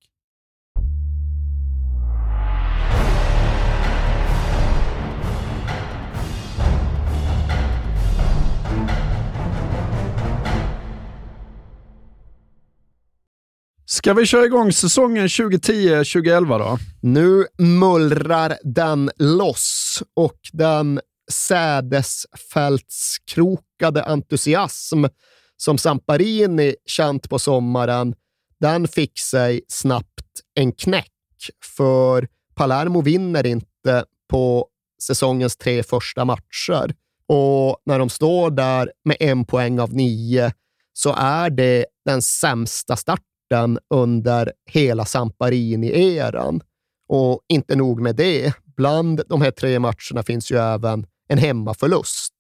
Ska 13.91 14.15
vi 14.15 14.27
köra 14.27 14.45
igång 14.45 14.73
säsongen 14.73 15.27
2010-2011 15.27 16.59
då? 16.59 16.79
Nu 17.01 17.47
mullrar 17.59 18.59
den 18.63 19.11
loss 19.17 20.03
och 20.17 20.39
den 20.53 21.01
sädesfältskrokade 21.31 24.05
entusiasm 24.05 25.05
som 25.63 25.79
Samparini 25.79 26.75
känt 26.87 27.29
på 27.29 27.39
sommaren, 27.39 28.15
den 28.61 28.89
fick 28.89 29.19
sig 29.19 29.61
snabbt 29.69 30.41
en 30.55 30.73
knäck. 30.73 31.13
För 31.77 32.29
Palermo 32.55 33.01
vinner 33.01 33.47
inte 33.47 34.05
på 34.31 34.69
säsongens 35.03 35.57
tre 35.57 35.83
första 35.83 36.25
matcher. 36.25 36.95
Och 37.27 37.83
när 37.87 37.99
de 37.99 38.09
står 38.09 38.51
där 38.51 38.93
med 39.05 39.17
en 39.21 39.45
poäng 39.45 39.81
av 39.81 39.95
nio 39.95 40.53
så 40.93 41.15
är 41.19 41.51
det 41.51 41.87
den 42.05 42.23
sämsta 42.23 42.97
starten 42.97 43.79
under 43.95 44.53
hela 44.71 45.05
Samparini-eran. 45.05 46.61
Och 47.09 47.41
inte 47.49 47.77
nog 47.77 48.01
med 48.01 48.17
det, 48.17 48.53
bland 48.77 49.23
de 49.29 49.43
här 49.43 49.51
tre 49.51 49.79
matcherna 49.79 50.23
finns 50.27 50.53
ju 50.53 50.57
även 50.57 51.07
en 51.29 51.39
hemmaförlust. 51.39 52.35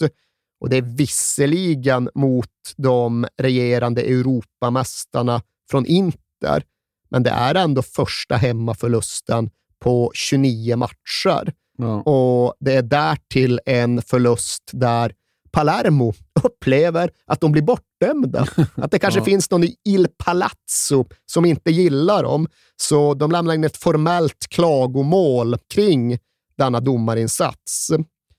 Och 0.61 0.68
det 0.70 0.76
är 0.76 0.82
visserligen 0.82 2.11
mot 2.14 2.48
de 2.76 3.26
regerande 3.38 4.02
Europamästarna 4.02 5.42
från 5.70 5.86
Inter, 5.86 6.62
men 7.11 7.22
det 7.22 7.30
är 7.30 7.54
ändå 7.54 7.82
första 7.82 8.36
hemmaförlusten 8.36 9.50
på 9.80 10.11
29 10.14 10.76
matcher. 10.76 11.52
Ja. 11.78 12.00
Och 12.02 12.54
det 12.61 12.74
är 12.74 12.82
därtill 12.82 13.61
en 13.66 14.02
förlust 14.02 14.62
där 14.72 15.12
Palermo 15.50 16.12
upplever 16.42 17.11
att 17.26 17.40
de 17.40 17.52
blir 17.52 17.62
bortdömda. 17.62 18.46
Att 18.74 18.90
det 18.90 18.98
kanske 18.98 19.20
Ja. 19.20 19.24
finns 19.24 19.50
någon 19.50 19.64
i 19.64 19.76
Il 19.84 20.09
Palazzo 20.24 21.04
som 21.26 21.44
inte 21.44 21.70
gillar 21.70 22.22
dem. 22.22 22.48
Så 22.76 23.14
de 23.14 23.30
lämnar 23.30 23.54
in 23.54 23.64
ett 23.64 23.76
formellt 23.76 24.46
klagomål 24.48 25.56
kring 25.74 26.18
denna 26.59 26.80
domarinsats. 26.80 27.90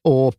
Och 0.04 0.34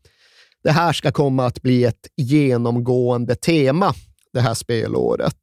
det 0.63 0.71
här 0.71 0.93
ska 0.93 1.13
komma 1.13 1.47
att 1.47 1.63
bli 1.63 1.85
ett 1.85 2.07
genomgående 2.17 3.35
tema 3.35 3.95
det 4.33 4.41
här 4.41 4.55
spelåret. 4.55 5.37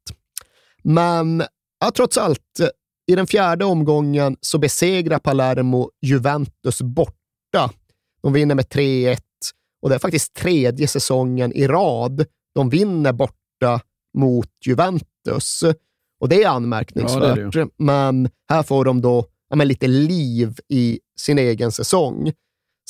Men 0.82 1.42
ja, 1.80 1.90
trots 1.94 2.18
allt, 2.18 2.60
i 3.10 3.14
den 3.14 3.26
fjärde 3.26 3.64
omgången 3.64 4.36
så 4.40 4.58
besegrar 4.58 5.18
Palermo 5.18 5.90
Juventus 6.02 6.82
borta. 6.82 7.70
De 8.22 8.32
vinner 8.32 8.54
med 8.54 8.64
3-1 8.64 9.18
och 9.82 9.88
det 9.88 9.94
är 9.94 9.98
faktiskt 9.98 10.34
tredje 10.34 10.88
säsongen 10.88 11.52
i 11.52 11.66
rad 11.66 12.26
de 12.54 12.70
vinner 12.70 13.12
borta 13.12 13.80
mot 14.18 14.50
Juventus. 14.66 15.62
Och 16.20 16.28
det 16.28 16.42
är 16.42 16.48
anmärkningsvärt, 16.48 17.54
Ja, 17.54 17.64
det 17.64 17.68
men 17.76 18.30
här 18.48 18.62
får 18.62 18.84
de 18.84 19.00
då 19.00 19.26
ja, 19.48 19.56
lite 19.56 19.86
liv 19.86 20.58
i 20.68 21.00
sin 21.20 21.38
egen 21.38 21.72
säsong. 21.72 22.32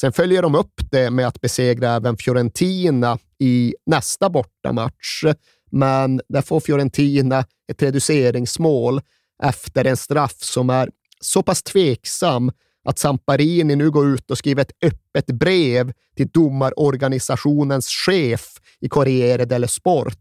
Sen 0.01 0.13
följer 0.13 0.43
de 0.43 0.55
upp 0.55 0.81
det 0.91 1.11
med 1.11 1.27
att 1.27 1.41
besegra 1.41 1.91
även 1.91 2.17
Fiorentina 2.17 3.19
i 3.39 3.75
nästa 3.87 4.31
bortamatch, 4.31 5.25
men 5.71 6.21
där 6.29 6.43
får 6.43 6.61
Fiorentina 6.61 7.45
ett 7.73 7.83
reduceringsmål 7.83 9.01
efter 9.43 9.85
en 9.85 9.97
straff 9.97 10.37
som 10.39 10.71
är 10.71 10.91
så 11.21 11.43
pass 11.43 11.63
tveksam 11.63 12.53
att 12.85 12.99
Samparini 12.99 13.77
nu 13.77 13.91
går 13.91 14.09
ut 14.09 14.31
och 14.31 14.39
skriver 14.39 14.63
ett 14.63 14.73
öppet 14.85 15.27
brev 15.27 15.93
till 16.17 16.29
domarorganisationens 16.29 17.89
chef 17.89 18.47
i 18.81 18.89
Corriere 18.89 19.45
dello 19.45 19.69
Sport. 19.69 20.19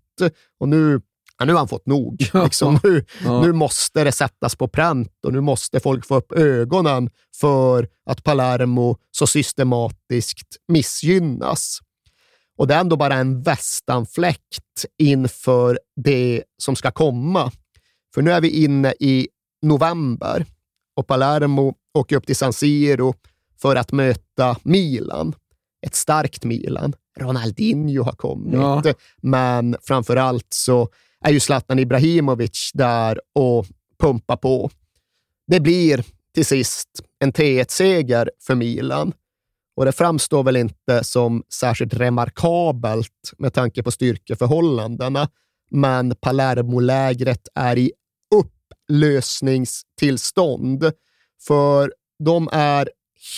Och 0.60 0.70
nu, 0.70 1.02
ja, 1.40 1.46
nu 1.46 1.52
har 1.54 1.58
han 1.60 1.68
fått 1.68 1.86
nog. 1.86 2.30
Liksom, 2.44 2.80
nu, 2.84 3.06
Ja. 3.24 3.42
nu 3.42 3.52
måste 3.54 4.04
det 4.04 4.12
sättas 4.12 4.56
på 4.56 4.68
pränt 4.68 5.12
och 5.26 5.34
nu 5.34 5.42
måste 5.42 5.80
folk 5.80 6.06
få 6.06 6.16
upp 6.16 6.32
ögonen 6.32 7.10
för 7.40 7.88
att 8.06 8.24
Palermo 8.24 8.98
så 9.12 9.28
systematiskt 9.28 10.58
missgynnas. 10.68 11.80
Och 12.58 12.68
det 12.68 12.76
är 12.76 12.80
ändå 12.80 12.96
bara 12.96 13.14
en 13.16 13.42
västanfläkt 13.42 14.86
inför 14.98 15.80
det 15.96 16.44
som 16.58 16.76
ska 16.76 16.92
komma. 16.92 17.52
För 18.14 18.22
nu 18.22 18.32
är 18.32 18.42
vi 18.42 18.50
inne 18.64 18.94
i 19.00 19.28
november 19.62 20.46
och 20.96 21.08
Palermo 21.08 21.74
åker 21.94 22.16
upp 22.16 22.26
till 22.26 22.36
San 22.36 22.54
Siro 22.54 23.14
för 23.62 23.76
att 23.76 23.92
möta 23.92 24.58
Milan. 24.64 25.36
Ett 25.86 25.96
starkt 25.96 26.44
Milan. 26.44 26.94
Ronaldinho 27.20 28.04
har 28.04 28.12
kommit, 28.12 28.54
Ja. 28.54 28.84
men 29.22 29.76
framför 29.82 30.16
allt 30.16 30.48
så 30.50 30.90
är 31.26 31.32
ju 31.32 31.40
Zlatan 31.40 31.80
Ibrahimovic 31.80 32.72
där 32.74 33.20
och 33.36 33.66
pumpar 34.00 34.38
på. 34.38 34.70
Det 35.48 35.60
blir 35.60 36.04
till 36.34 36.46
sist 36.46 36.90
en 37.20 37.34
3-1-seger 37.34 38.32
för 38.48 38.56
Milan 38.56 39.14
och 39.78 39.86
det 39.86 39.92
framstår 39.92 40.44
väl 40.44 40.56
inte 40.56 41.04
som 41.04 41.44
särskilt 41.54 41.94
remarkabelt 41.94 43.34
med 43.38 43.54
tanke 43.54 43.84
på 43.84 43.92
styrkeförhållandena, 43.92 45.30
men 45.72 46.16
Palermo-lägret 46.16 47.48
är 47.56 47.78
i 47.78 47.92
upplösningstillstånd, 48.36 50.92
för 51.48 51.94
de 52.24 52.50
är 52.52 52.90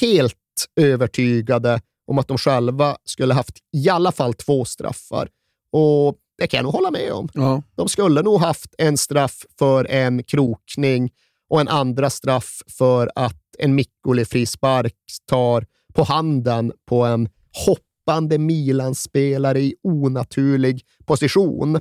helt 0.02 0.36
övertygade 0.76 1.82
om 2.08 2.20
att 2.20 2.28
de 2.28 2.38
själva 2.38 2.98
skulle 3.04 3.34
haft 3.34 3.58
i 3.74 3.90
alla 3.90 4.12
fall 4.12 4.34
två 4.34 4.66
straffar. 4.66 5.30
Och 5.72 6.16
det 6.40 6.48
kan 6.48 6.58
jag 6.58 6.64
nog 6.64 6.74
hålla 6.74 6.92
med 6.92 7.14
om. 7.14 7.30
Ja. 7.34 7.64
De 7.76 7.90
skulle 7.90 8.22
nog 8.22 8.42
haft 8.42 8.76
en 8.78 8.98
straff 8.98 9.46
för 9.60 9.86
en 9.86 10.24
krokning 10.24 11.12
och 11.50 11.62
en 11.62 11.68
andra 11.68 12.10
straff 12.10 12.62
för 12.78 13.12
att 13.16 13.42
en 13.60 13.76
Mikkoli 13.76 14.26
frispark 14.26 14.96
tar 15.26 15.66
på 15.94 16.04
handen 16.04 16.72
på 16.86 17.06
en 17.06 17.30
hoppande 17.66 18.38
Milan-spelare 18.38 19.60
i 19.60 19.76
onaturlig 19.84 20.82
position. 21.06 21.80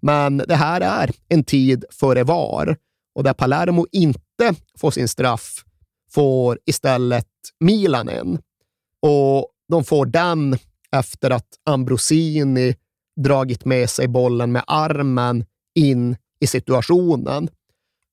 Men 0.00 0.36
det 0.36 0.54
här 0.54 0.80
är 0.80 1.10
en 1.28 1.44
tid 1.44 1.84
före 1.90 2.24
VAR 2.24 2.76
och 3.14 3.24
där 3.24 3.32
Palermo 3.32 3.86
inte 3.92 4.54
får 4.78 4.90
sin 4.90 5.08
straff 5.08 5.64
får 6.10 6.58
istället 6.66 7.26
Milan 7.60 8.08
en. 8.08 8.38
Och 9.02 9.48
de 9.68 9.84
får 9.84 10.06
den 10.06 10.58
efter 10.92 11.30
att 11.30 11.48
Ambrosini 11.64 12.74
dragit 13.22 13.64
med 13.64 13.90
sig 13.90 14.08
bollen 14.08 14.52
med 14.52 14.64
armen 14.66 15.44
in 15.74 16.16
i 16.40 16.46
situationen. 16.46 17.48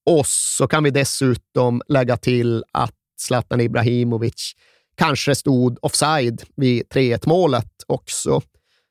Och 0.06 0.28
så 0.28 0.68
kan 0.68 0.84
vi 0.84 0.90
dessutom 0.90 1.82
lägga 1.88 2.18
till 2.18 2.64
att 2.72 2.94
Zlatan 3.20 3.62
Ibrahimovic 3.62 4.54
kanske 4.96 5.36
stod 5.36 5.78
offside 5.82 6.44
vid 6.56 6.84
3-1 6.88 7.30
målet 7.30 7.72
också. 7.88 8.42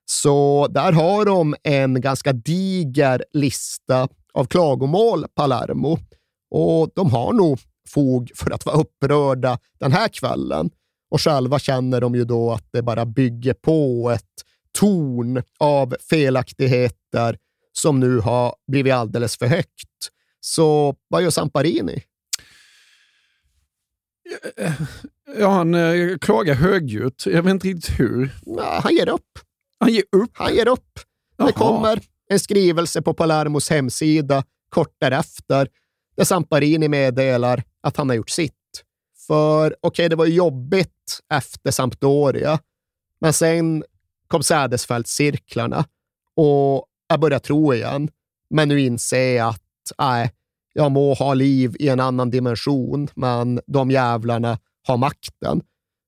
Så 0.07 0.67
där 0.71 0.93
har 0.93 1.25
de 1.25 1.55
en 1.63 2.01
ganska 2.01 2.33
diger 2.33 3.25
lista 3.33 4.09
av 4.33 4.45
klagomål, 4.45 5.27
Palermo. 5.35 5.99
Och 6.51 6.91
de 6.95 7.11
har 7.11 7.33
nog 7.33 7.59
fog 7.89 8.31
för 8.35 8.51
att 8.51 8.67
vara 8.67 8.77
upprörda 8.77 9.59
den 9.79 9.93
här 9.93 10.09
kvällen. 10.09 10.71
Och 11.11 11.21
själva 11.21 11.59
känner 11.59 12.01
de 12.01 12.15
ju 12.15 12.25
då 12.25 12.53
att 12.53 12.69
det 12.73 12.83
bara 12.83 13.07
bygger 13.07 13.55
på 13.55 14.11
ett 14.11 14.45
torn 14.79 15.43
av 15.59 15.97
felaktigheter 16.11 17.39
som 17.73 18.01
nu 18.01 18.19
har 18.19 18.55
blivit 18.67 18.93
alldeles 18.93 19.37
för 19.37 19.47
högt. 19.47 20.11
Så 20.41 20.97
vad 21.09 21.23
gör 21.23 21.31
Samparini? 21.31 22.03
Ja, 25.39 25.49
han 25.49 25.75
eh, 25.75 26.19
klagar 26.19 26.55
högljutt. 26.55 27.27
Jag 27.27 27.43
vet 27.43 27.51
inte 27.51 27.69
riktigt 27.69 28.01
hur. 28.01 28.35
Ja, 28.47 28.81
han 28.83 28.95
ger 28.95 29.09
upp. 29.09 29.39
Han 29.79 29.93
ger 29.93 30.05
upp. 30.13 30.31
Han 30.33 30.55
ger 30.55 30.69
upp. 30.69 31.01
Jaha. 31.37 31.47
Det 31.47 31.53
kommer 31.53 32.01
en 32.29 32.41
skrivelse 32.41 33.03
på 33.03 33.15
Palermos 33.15 33.71
hemsida 33.71 34.45
kort 34.69 34.97
därefter 35.01 35.69
där 36.17 36.25
Samparini 36.25 36.89
meddelar 36.89 37.63
att 37.81 37.97
han 37.97 38.09
har 38.09 38.17
gjort 38.17 38.31
sitt. 38.31 38.53
För 39.27 39.77
okej, 39.81 40.09
det 40.09 40.17
var 40.17 40.27
jobbigt 40.27 41.21
efter 41.33 41.71
Sampdoria, 41.71 42.59
men 43.21 43.33
sen 43.33 43.85
kom 44.29 44.43
Sädesfältscirklarna 44.43 45.85
och 46.37 46.87
jag 47.09 47.21
börjar 47.21 47.39
tro 47.39 47.75
igen. 47.75 48.11
Men 48.51 48.69
nu 48.69 48.81
inser 48.81 49.37
jag 49.37 49.49
att 49.49 49.63
nej, 49.99 50.33
jag 50.73 50.93
må 50.93 51.15
ha 51.15 51.35
liv 51.35 51.77
i 51.79 51.89
en 51.89 52.01
annan 52.01 52.31
dimension, 52.31 53.09
men 53.15 53.61
de 53.67 53.91
jävlarna 53.91 54.59
har 54.87 54.97
makten. 54.97 55.63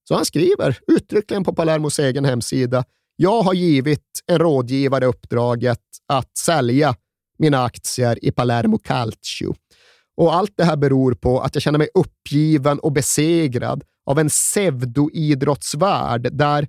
Så 0.08 0.14
han 0.14 0.24
skriver 0.24 0.78
uttryckligen 0.86 1.44
på 1.44 1.54
Palermos 1.54 1.98
egen 1.98 2.24
hemsida 2.24 2.84
jag 3.16 3.42
har 3.42 3.54
givit 3.54 4.04
en 4.26 4.38
rådgivare 4.38 5.06
uppdraget 5.06 5.80
att 6.06 6.36
sälja 6.36 6.94
mina 7.38 7.64
aktier 7.64 8.24
i 8.24 8.32
Palermo 8.32 8.78
Calcio. 8.78 9.54
Och 10.16 10.34
allt 10.34 10.52
det 10.56 10.64
här 10.64 10.76
beror 10.76 11.14
på 11.14 11.40
att 11.40 11.54
jag 11.54 11.62
känner 11.62 11.78
mig 11.78 11.88
uppgiven 11.94 12.78
och 12.78 12.92
besegrad 12.92 13.84
av 14.06 14.18
en 14.18 14.28
pseudoidrottsvärld 14.28 16.28
där, 16.32 16.68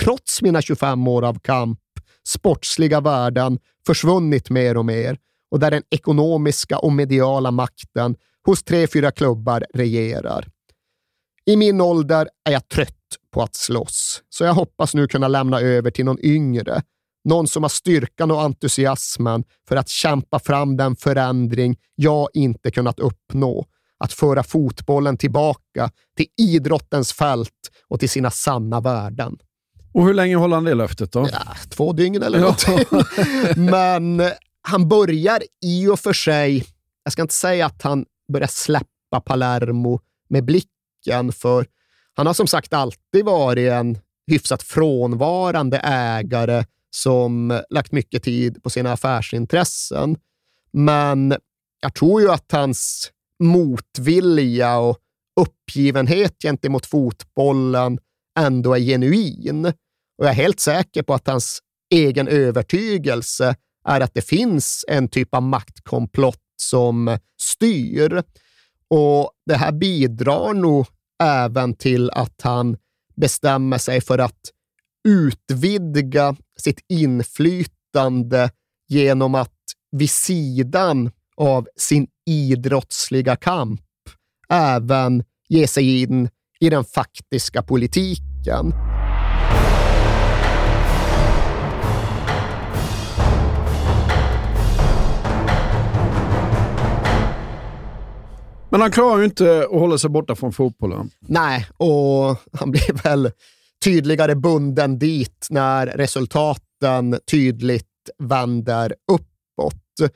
trots 0.00 0.42
mina 0.42 0.62
25 0.62 1.08
år 1.08 1.24
av 1.24 1.38
kamp, 1.38 1.78
sportsliga 2.26 3.00
värden 3.00 3.58
försvunnit 3.86 4.50
mer 4.50 4.76
och 4.76 4.84
mer 4.84 5.18
och 5.50 5.58
där 5.58 5.70
den 5.70 5.82
ekonomiska 5.90 6.78
och 6.78 6.92
mediala 6.92 7.50
makten 7.50 8.16
hos 8.46 8.62
tre, 8.62 8.86
fyra 8.86 9.10
klubbar 9.10 9.64
regerar. 9.74 10.48
I 11.44 11.56
min 11.56 11.80
ålder 11.80 12.28
är 12.44 12.52
jag 12.52 12.68
trött 12.68 12.96
på 13.32 13.42
att 13.42 13.54
slåss, 13.54 14.22
så 14.28 14.44
jag 14.44 14.54
hoppas 14.54 14.94
nu 14.94 15.08
kunna 15.08 15.28
lämna 15.28 15.60
över 15.60 15.90
till 15.90 16.04
någon 16.04 16.24
yngre. 16.24 16.82
Någon 17.24 17.46
som 17.46 17.62
har 17.62 17.68
styrkan 17.68 18.30
och 18.30 18.42
entusiasmen 18.42 19.44
för 19.68 19.76
att 19.76 19.88
kämpa 19.88 20.38
fram 20.38 20.76
den 20.76 20.96
förändring 20.96 21.76
jag 21.94 22.28
inte 22.34 22.70
kunnat 22.70 22.98
uppnå. 22.98 23.66
Att 23.98 24.12
föra 24.12 24.42
fotbollen 24.42 25.16
tillbaka 25.16 25.90
till 26.16 26.26
idrottens 26.38 27.12
fält 27.12 27.70
och 27.88 28.00
till 28.00 28.10
sina 28.10 28.30
sanna 28.30 28.80
värden. 28.80 29.38
Och 29.92 30.06
hur 30.06 30.14
länge 30.14 30.36
håller 30.36 30.54
han 30.56 30.64
det 30.64 30.74
löftet 30.74 31.12
då? 31.12 31.28
Ja, 31.32 31.38
två 31.68 31.92
dygn 31.92 32.22
eller 32.22 32.38
Ja. 32.38 32.42
någonting. 32.44 32.86
Men 33.70 34.22
han 34.62 34.88
börjar 34.88 35.42
i 35.64 35.86
och 35.88 36.00
för 36.00 36.12
sig, 36.12 36.64
jag 37.04 37.12
ska 37.12 37.22
inte 37.22 37.34
säga 37.34 37.66
att 37.66 37.82
han 37.82 38.04
börjar 38.32 38.46
släppa 38.48 39.20
Palermo 39.24 40.00
med 40.28 40.44
blicken, 40.44 41.32
för 41.32 41.66
han 42.14 42.26
har 42.26 42.34
som 42.34 42.46
sagt 42.46 42.72
alltid 42.72 43.24
varit 43.24 43.70
en 43.70 43.98
hyfsat 44.26 44.62
frånvarande 44.62 45.78
ägare 45.78 46.64
som 46.90 47.60
lagt 47.70 47.92
mycket 47.92 48.22
tid 48.22 48.62
på 48.62 48.70
sina 48.70 48.92
affärsintressen. 48.92 50.16
Men 50.72 51.34
jag 51.80 51.94
tror 51.94 52.20
ju 52.20 52.30
att 52.30 52.52
hans 52.52 53.10
motvilja 53.42 54.78
och 54.78 54.98
uppgivenhet 55.40 56.42
gentemot 56.42 56.86
fotbollen 56.86 57.98
ändå 58.38 58.74
är 58.74 58.80
genuin. 58.80 59.72
Och 60.22 60.26
jag 60.26 60.32
är 60.32 60.42
helt 60.42 60.60
säker 60.60 61.02
på 61.02 61.14
att 61.14 61.26
hans 61.28 61.60
egen 61.90 62.28
övertygelse 62.28 63.56
är 63.88 64.00
att 64.00 64.14
det 64.14 64.22
finns 64.22 64.84
en 64.88 65.08
typ 65.08 65.34
av 65.34 65.42
maktkomplott 65.42 66.40
som 66.56 67.18
styr. 67.40 68.22
Och 68.88 69.30
det 69.46 69.56
här 69.56 69.72
bidrar 69.72 70.54
nog 70.54 70.86
även 71.22 71.74
till 71.74 72.10
att 72.10 72.42
han 72.42 72.76
bestämmer 73.16 73.78
sig 73.78 74.00
för 74.00 74.18
att 74.18 74.40
utvidga 75.08 76.36
sitt 76.58 76.84
inflytande 76.88 78.50
genom 78.88 79.34
att 79.34 79.58
vid 79.92 80.10
sidan 80.10 81.10
av 81.36 81.68
sin 81.76 82.06
idrottsliga 82.26 83.36
kamp 83.36 83.80
även 84.48 85.24
ge 85.48 85.66
sig 85.66 86.02
in 86.02 86.28
i 86.60 86.70
den 86.70 86.84
faktiska 86.84 87.62
politiken. 87.62 88.91
Men 98.72 98.80
han 98.80 98.90
klarar 98.90 99.18
ju 99.18 99.24
inte 99.24 99.60
att 99.60 99.80
hålla 99.80 99.98
sig 99.98 100.10
borta 100.10 100.34
från 100.34 100.52
fotbollen. 100.52 101.10
Nej, 101.20 101.66
och 101.76 102.36
han 102.52 102.70
blir 102.70 103.02
väl 103.02 103.30
tydligare 103.84 104.34
bunden 104.34 104.98
dit 104.98 105.46
när 105.50 105.86
resultaten 105.86 107.18
tydligt 107.30 107.86
vänder 108.18 108.94
uppåt. 109.12 110.12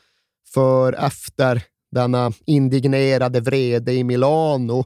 För 0.54 0.92
efter 0.92 1.62
denna 1.92 2.32
indignerade 2.46 3.40
vrede 3.40 3.92
i 3.92 4.04
Milano 4.04 4.84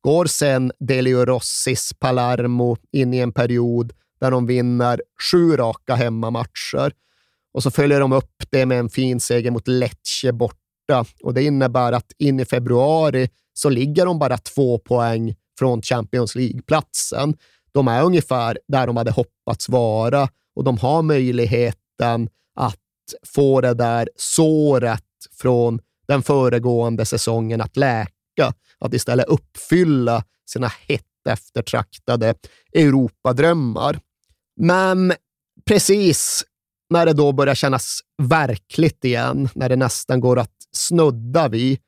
går 0.00 0.24
sen 0.26 0.72
Delio 0.80 1.24
Rossis 1.24 1.92
Palermo 1.98 2.76
in 2.92 3.14
i 3.14 3.18
en 3.18 3.32
period 3.32 3.92
där 4.20 4.30
de 4.30 4.46
vinner 4.46 5.02
sju 5.30 5.56
raka 5.56 5.94
hemmamatcher. 5.94 6.92
Och 7.54 7.62
så 7.62 7.70
följer 7.70 8.00
de 8.00 8.12
upp 8.12 8.44
det 8.50 8.66
med 8.66 8.78
en 8.78 8.88
fin 8.88 9.20
seger 9.20 9.50
mot 9.50 9.68
Lecce 9.68 10.32
borta. 10.88 11.04
Och 11.22 11.34
det 11.34 11.42
innebär 11.42 11.92
att 11.92 12.12
in 12.18 12.40
i 12.40 12.44
februari 12.44 13.28
så 13.54 13.68
ligger 13.68 14.06
de 14.06 14.18
bara 14.18 14.38
två 14.38 14.78
poäng 14.78 15.34
från 15.58 15.82
Champions 15.82 16.34
League-platsen. 16.34 17.36
De 17.72 17.88
är 17.88 18.02
ungefär 18.02 18.58
där 18.68 18.86
de 18.86 18.96
hade 18.96 19.10
hoppats 19.10 19.68
vara 19.68 20.28
och 20.56 20.64
de 20.64 20.78
har 20.78 21.02
möjligheten 21.02 22.28
att 22.54 22.78
få 23.34 23.60
det 23.60 23.74
där 23.74 24.08
såret 24.16 25.04
från 25.32 25.80
den 26.08 26.22
föregående 26.22 27.04
säsongen 27.04 27.60
att 27.60 27.76
läka, 27.76 28.54
att 28.78 28.94
istället 28.94 29.26
uppfylla 29.26 30.24
sina 30.46 30.72
hett 30.88 31.02
eftertraktade 31.28 32.34
Europadrömmar. 32.72 34.00
Men 34.56 35.12
precis 35.64 36.44
när 36.92 37.06
det 37.06 37.12
då 37.12 37.32
börjar 37.32 37.54
kännas 37.54 38.00
verkligt 38.22 39.04
igen, 39.04 39.48
när 39.54 39.68
det 39.68 39.76
nästan 39.76 40.20
går 40.20 40.38
att 40.38 40.56
snudda 40.72 41.48
vid, 41.48 41.78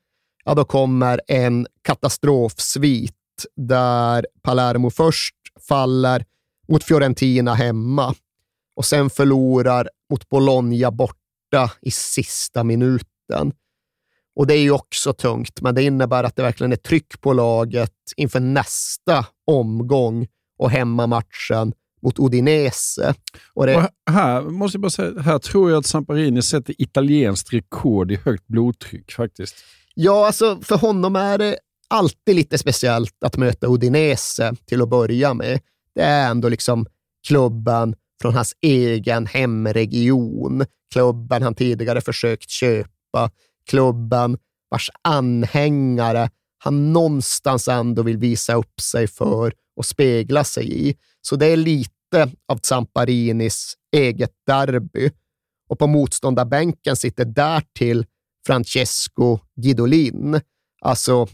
ja, 0.45 0.53
då 0.53 0.65
kommer 0.65 1.21
en 1.27 1.67
katastrofsvit 1.81 3.13
där 3.55 4.27
Palermo 4.41 4.89
först 4.89 5.35
faller 5.67 6.25
mot 6.67 6.83
Fiorentina 6.83 7.53
hemma 7.53 8.15
och 8.75 8.85
sen 8.85 9.09
förlorar 9.09 9.89
mot 10.09 10.29
Bologna 10.29 10.91
borta 10.91 11.71
i 11.81 11.91
sista 11.91 12.63
minuten. 12.63 13.53
Och 14.35 14.47
det 14.47 14.53
är 14.53 14.61
ju 14.61 14.71
också 14.71 15.13
tungt, 15.13 15.61
men 15.61 15.75
det 15.75 15.83
innebär 15.83 16.23
att 16.23 16.35
det 16.35 16.41
verkligen 16.41 16.71
är 16.71 16.77
tryck 16.77 17.21
på 17.21 17.33
laget 17.33 17.93
inför 18.15 18.39
nästa 18.39 19.25
omgång 19.47 20.27
och 20.57 20.71
hemmamatchen 20.71 21.73
mot 22.05 22.19
Udinese. 22.19 23.13
Och 23.53 23.65
det... 23.65 23.75
Och 23.75 24.13
här, 24.13 24.41
måste 24.41 24.75
jag 24.75 24.81
bara 24.81 24.89
säga, 24.89 25.21
här 25.21 25.39
tror 25.39 25.71
jag 25.71 25.79
att 25.79 25.85
Samparini 25.85 26.41
sätter 26.41 26.81
italienskt 26.81 27.53
rekord 27.53 28.11
i 28.11 28.15
högt 28.15 28.47
blodtryck 28.47 29.11
faktiskt. 29.11 29.55
Ja, 29.93 30.27
alltså 30.27 30.59
för 30.61 30.77
honom 30.77 31.15
är 31.15 31.37
det 31.37 31.57
alltid 31.87 32.35
lite 32.35 32.57
speciellt 32.57 33.23
att 33.25 33.37
möta 33.37 33.67
Udinese 33.67 34.53
till 34.65 34.81
att 34.81 34.89
börja 34.89 35.33
med. 35.33 35.59
Det 35.95 36.01
är 36.01 36.29
ändå 36.29 36.49
liksom 36.49 36.85
klubben 37.27 37.95
från 38.21 38.33
hans 38.33 38.53
egen 38.61 39.25
hemregion, 39.25 40.65
klubben 40.93 41.43
han 41.43 41.55
tidigare 41.55 42.01
försökt 42.01 42.49
köpa, 42.49 43.31
klubben 43.69 44.37
vars 44.69 44.91
anhängare 45.01 46.29
han 46.57 46.93
någonstans 46.93 47.67
ändå 47.67 48.03
vill 48.03 48.17
visa 48.17 48.55
upp 48.55 48.81
sig 48.81 49.07
för 49.07 49.53
och 49.75 49.85
spegla 49.85 50.43
sig 50.43 50.89
i. 50.89 50.95
Så 51.21 51.35
det 51.35 51.45
är 51.45 51.57
lite 51.57 51.94
av 52.47 52.59
Zamparinis 52.63 53.73
eget 53.95 54.31
derby. 54.47 55.11
Och 55.69 55.79
på 55.79 55.87
motståndarbänken 55.87 56.95
sitter 56.95 57.25
därtill 57.25 58.05
Francesco 58.47 59.39
Guidolin, 59.55 60.41
alltså 60.81 61.27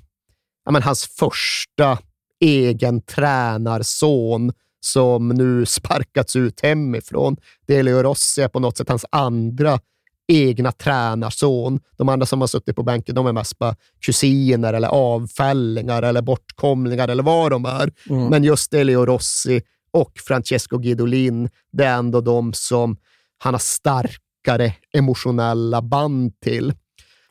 ja, 0.66 0.72
men 0.72 0.84
hans 0.84 1.06
första 1.06 1.98
egen 2.40 3.02
tränarson 3.02 4.52
som 4.80 5.30
nu 5.30 5.66
sparkats 5.66 6.36
ut 6.36 6.62
hemifrån. 6.62 7.38
Delio 7.68 8.04
Rossi 8.04 8.42
är 8.42 8.48
på 8.48 8.60
något 8.60 8.78
sätt 8.78 8.90
hans 8.90 9.06
andra 9.10 9.80
egna 10.28 10.72
tränarson. 10.72 11.80
De 11.98 12.10
andra 12.10 12.26
som 12.26 12.42
har 12.42 12.48
suttit 12.48 12.76
på 12.76 12.84
bänken 12.84 13.16
de 13.16 13.28
är 13.28 13.34
mest 13.34 13.60
bara 13.60 13.76
kusiner 14.06 14.74
eller 14.74 14.88
avfällingar 14.88 16.04
eller 16.04 16.22
bortkomlingar 16.22 17.08
eller 17.08 17.24
vad 17.24 17.52
de 17.52 17.66
är. 17.66 17.92
Mm. 18.10 18.28
Men 18.28 18.44
just 18.44 18.72
Delio 18.72 19.06
Rossi 19.06 19.62
och 19.94 20.12
Francesco 20.28 20.78
Guidolin, 20.78 21.50
det 21.72 21.84
är 21.84 21.98
ändå 21.98 22.22
de 22.22 22.54
som 22.54 22.98
han 23.38 23.54
har 23.54 23.60
starkare 23.60 24.74
emotionella 24.94 25.82
band 25.82 26.40
till. 26.40 26.74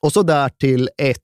Och 0.01 0.13
så 0.13 0.23
därtill 0.23 0.89
ett 0.99 1.19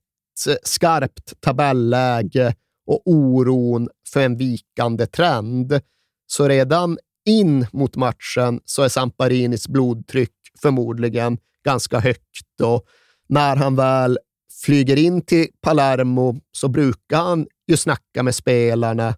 eh, 0.49 0.55
skarpt 0.63 1.41
tabelläge 1.41 2.55
och 2.87 3.03
oron 3.05 3.89
för 4.13 4.21
en 4.21 4.37
vikande 4.37 5.07
trend. 5.07 5.81
Så 6.27 6.49
redan 6.49 6.99
in 7.27 7.67
mot 7.73 7.97
matchen 7.97 8.61
så 8.65 8.83
är 8.83 8.89
Samparinis 8.89 9.69
blodtryck 9.69 10.33
förmodligen 10.63 11.39
ganska 11.65 11.99
högt 12.01 12.61
och 12.63 12.87
när 13.29 13.57
han 13.57 13.77
väl 13.77 14.19
flyger 14.65 14.97
in 14.97 15.23
till 15.23 15.47
Palermo 15.61 16.41
så 16.53 16.69
brukar 16.69 17.17
han 17.17 17.47
ju 17.67 17.77
snacka 17.77 18.23
med 18.23 18.35
spelarna 18.35 19.15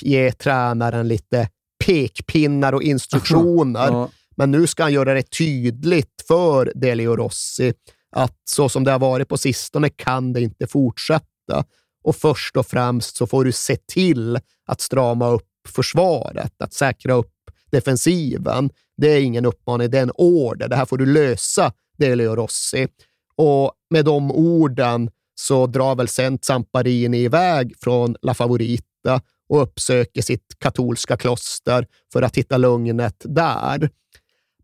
ge 0.00 0.32
tränaren 0.32 1.08
lite 1.08 1.48
pekpinnar 1.84 2.72
och 2.72 2.82
instruktioner. 2.82 3.86
ja. 3.86 4.10
Men 4.36 4.50
nu 4.50 4.66
ska 4.66 4.82
han 4.82 4.92
göra 4.92 5.14
det 5.14 5.22
tydligt 5.22 6.24
för 6.28 6.72
Delio 6.74 7.16
Rossi 7.16 7.72
att 8.16 8.36
så 8.44 8.68
som 8.68 8.84
det 8.84 8.90
har 8.92 8.98
varit 8.98 9.28
på 9.28 9.36
sistone 9.36 9.88
kan 9.88 10.32
det 10.32 10.40
inte 10.40 10.66
fortsätta. 10.66 11.64
Och 12.04 12.16
först 12.16 12.56
och 12.56 12.66
främst 12.66 13.16
så 13.16 13.26
får 13.26 13.44
du 13.44 13.52
se 13.52 13.76
till 13.76 14.38
att 14.66 14.80
strama 14.80 15.28
upp 15.28 15.48
försvaret, 15.68 16.52
att 16.62 16.72
säkra 16.72 17.14
upp 17.14 17.34
defensiven. 17.70 18.70
Det 18.96 19.08
är 19.08 19.20
ingen 19.20 19.46
uppmaning, 19.46 19.90
det 19.90 19.98
är 19.98 20.02
en 20.02 20.12
order. 20.14 20.68
Det 20.68 20.76
här 20.76 20.84
får 20.84 20.98
du 20.98 21.06
lösa, 21.06 21.72
Delio 21.98 22.36
Rossi. 22.36 22.88
Och 23.36 23.72
med 23.90 24.04
de 24.04 24.30
orden 24.30 25.10
så 25.34 25.66
drar 25.66 25.94
väl 25.94 26.08
sen 26.08 26.38
Zamparini 26.42 27.18
iväg 27.18 27.74
från 27.80 28.16
La 28.22 28.34
Favorita 28.34 29.20
och 29.50 29.62
uppsöker 29.62 30.22
sitt 30.22 30.58
katolska 30.58 31.16
kloster 31.16 31.86
för 32.12 32.22
att 32.22 32.36
hitta 32.36 32.56
lugnet 32.56 33.16
där. 33.24 33.90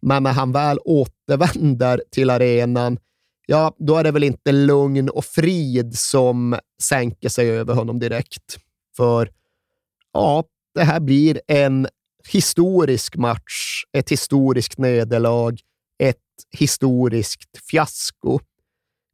Men 0.03 0.23
när 0.23 0.33
han 0.33 0.53
väl 0.53 0.79
återvänder 0.85 2.03
till 2.11 2.31
arenan, 2.31 2.99
ja, 3.47 3.75
då 3.79 3.97
är 3.97 4.05
det 4.05 4.11
väl 4.11 4.25
inte 4.25 4.53
lugn 4.53 5.09
och 5.09 5.25
frid 5.25 5.99
som 5.99 6.59
sänker 6.83 7.29
sig 7.29 7.51
över 7.51 7.75
honom 7.75 7.99
direkt. 7.99 8.59
För 8.97 9.31
ja, 10.13 10.45
det 10.75 10.85
här 10.85 11.01
blir 11.01 11.41
en 11.47 11.89
historisk 12.29 13.17
match, 13.17 13.85
ett 13.93 14.11
historiskt 14.11 14.79
nederlag, 14.79 15.61
ett 15.99 16.17
historiskt 16.59 17.67
fiasko. 17.71 18.41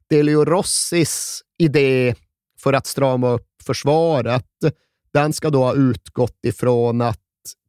Delio 0.09 0.45
Rossis 0.45 1.41
idé 1.57 2.15
för 2.59 2.73
att 2.73 2.87
strama 2.87 3.29
upp 3.29 3.47
försvaret, 3.65 4.45
den 5.13 5.33
ska 5.33 5.49
då 5.49 5.63
ha 5.63 5.73
utgått 5.73 6.39
ifrån 6.45 7.01
att 7.01 7.19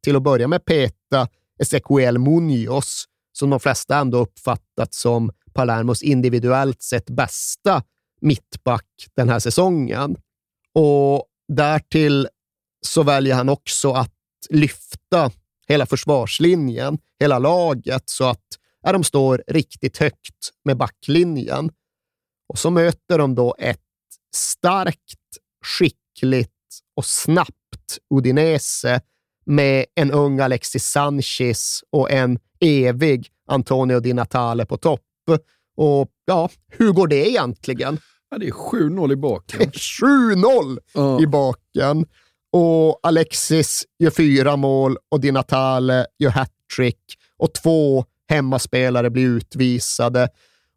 till 0.03 0.15
att 0.15 0.23
börja 0.23 0.47
med 0.47 0.65
peta 0.65 1.27
Ezequiel 1.59 2.17
Munoz, 2.17 3.05
som 3.31 3.49
de 3.49 3.59
flesta 3.59 3.97
ändå 3.97 4.17
uppfattat 4.17 4.93
som 4.93 5.31
Palermos 5.53 6.03
individuellt 6.03 6.81
sett 6.81 7.09
bästa 7.09 7.83
mittback 8.21 8.85
den 9.15 9.29
här 9.29 9.39
säsongen. 9.39 10.17
Och 10.73 11.25
därtill 11.47 12.27
så 12.81 13.03
väljer 13.03 13.35
han 13.35 13.49
också 13.49 13.91
att 13.91 14.11
lyfta 14.49 15.31
hela 15.67 15.85
försvarslinjen, 15.85 16.97
hela 17.19 17.39
laget, 17.39 18.03
så 18.05 18.23
att 18.23 18.45
ja, 18.81 18.91
de 18.91 19.03
står 19.03 19.43
riktigt 19.47 19.97
högt 19.97 20.51
med 20.63 20.77
backlinjen. 20.77 21.71
Och 22.47 22.59
så 22.59 22.69
möter 22.69 23.17
de 23.17 23.35
då 23.35 23.55
ett 23.59 23.79
starkt, 24.35 25.19
skickligt 25.65 26.54
och 26.95 27.05
snabbt 27.05 27.97
Udinese 28.15 29.01
med 29.45 29.85
en 29.95 30.11
ung 30.11 30.39
Alexis 30.39 30.85
Sanchez 30.85 31.83
och 31.89 32.11
en 32.11 32.39
evig 32.59 33.29
Antonio 33.47 33.99
Di 33.99 34.13
Natale 34.13 34.65
på 34.65 34.77
topp. 34.77 35.01
Och 35.77 36.11
ja, 36.25 36.49
hur 36.71 36.91
går 36.91 37.07
det 37.07 37.29
egentligen? 37.29 37.99
Ja, 38.29 38.37
det 38.37 38.47
är 38.47 38.51
7-0 38.51 39.13
i 39.13 39.15
baken. 39.15 39.59
7-0 39.71 40.77
ja. 40.93 41.21
i 41.21 41.27
baken. 41.27 42.05
Och 42.51 42.99
Alexis 43.03 43.85
gör 43.99 44.09
fyra 44.11 44.55
mål 44.55 44.97
och 45.11 45.21
Di 45.21 45.31
Natale 45.31 46.05
gör 46.19 46.29
hattrick 46.29 46.99
och 47.37 47.53
två 47.53 48.05
hemmaspelare 48.29 49.09
blir 49.09 49.25
utvisade. 49.25 50.29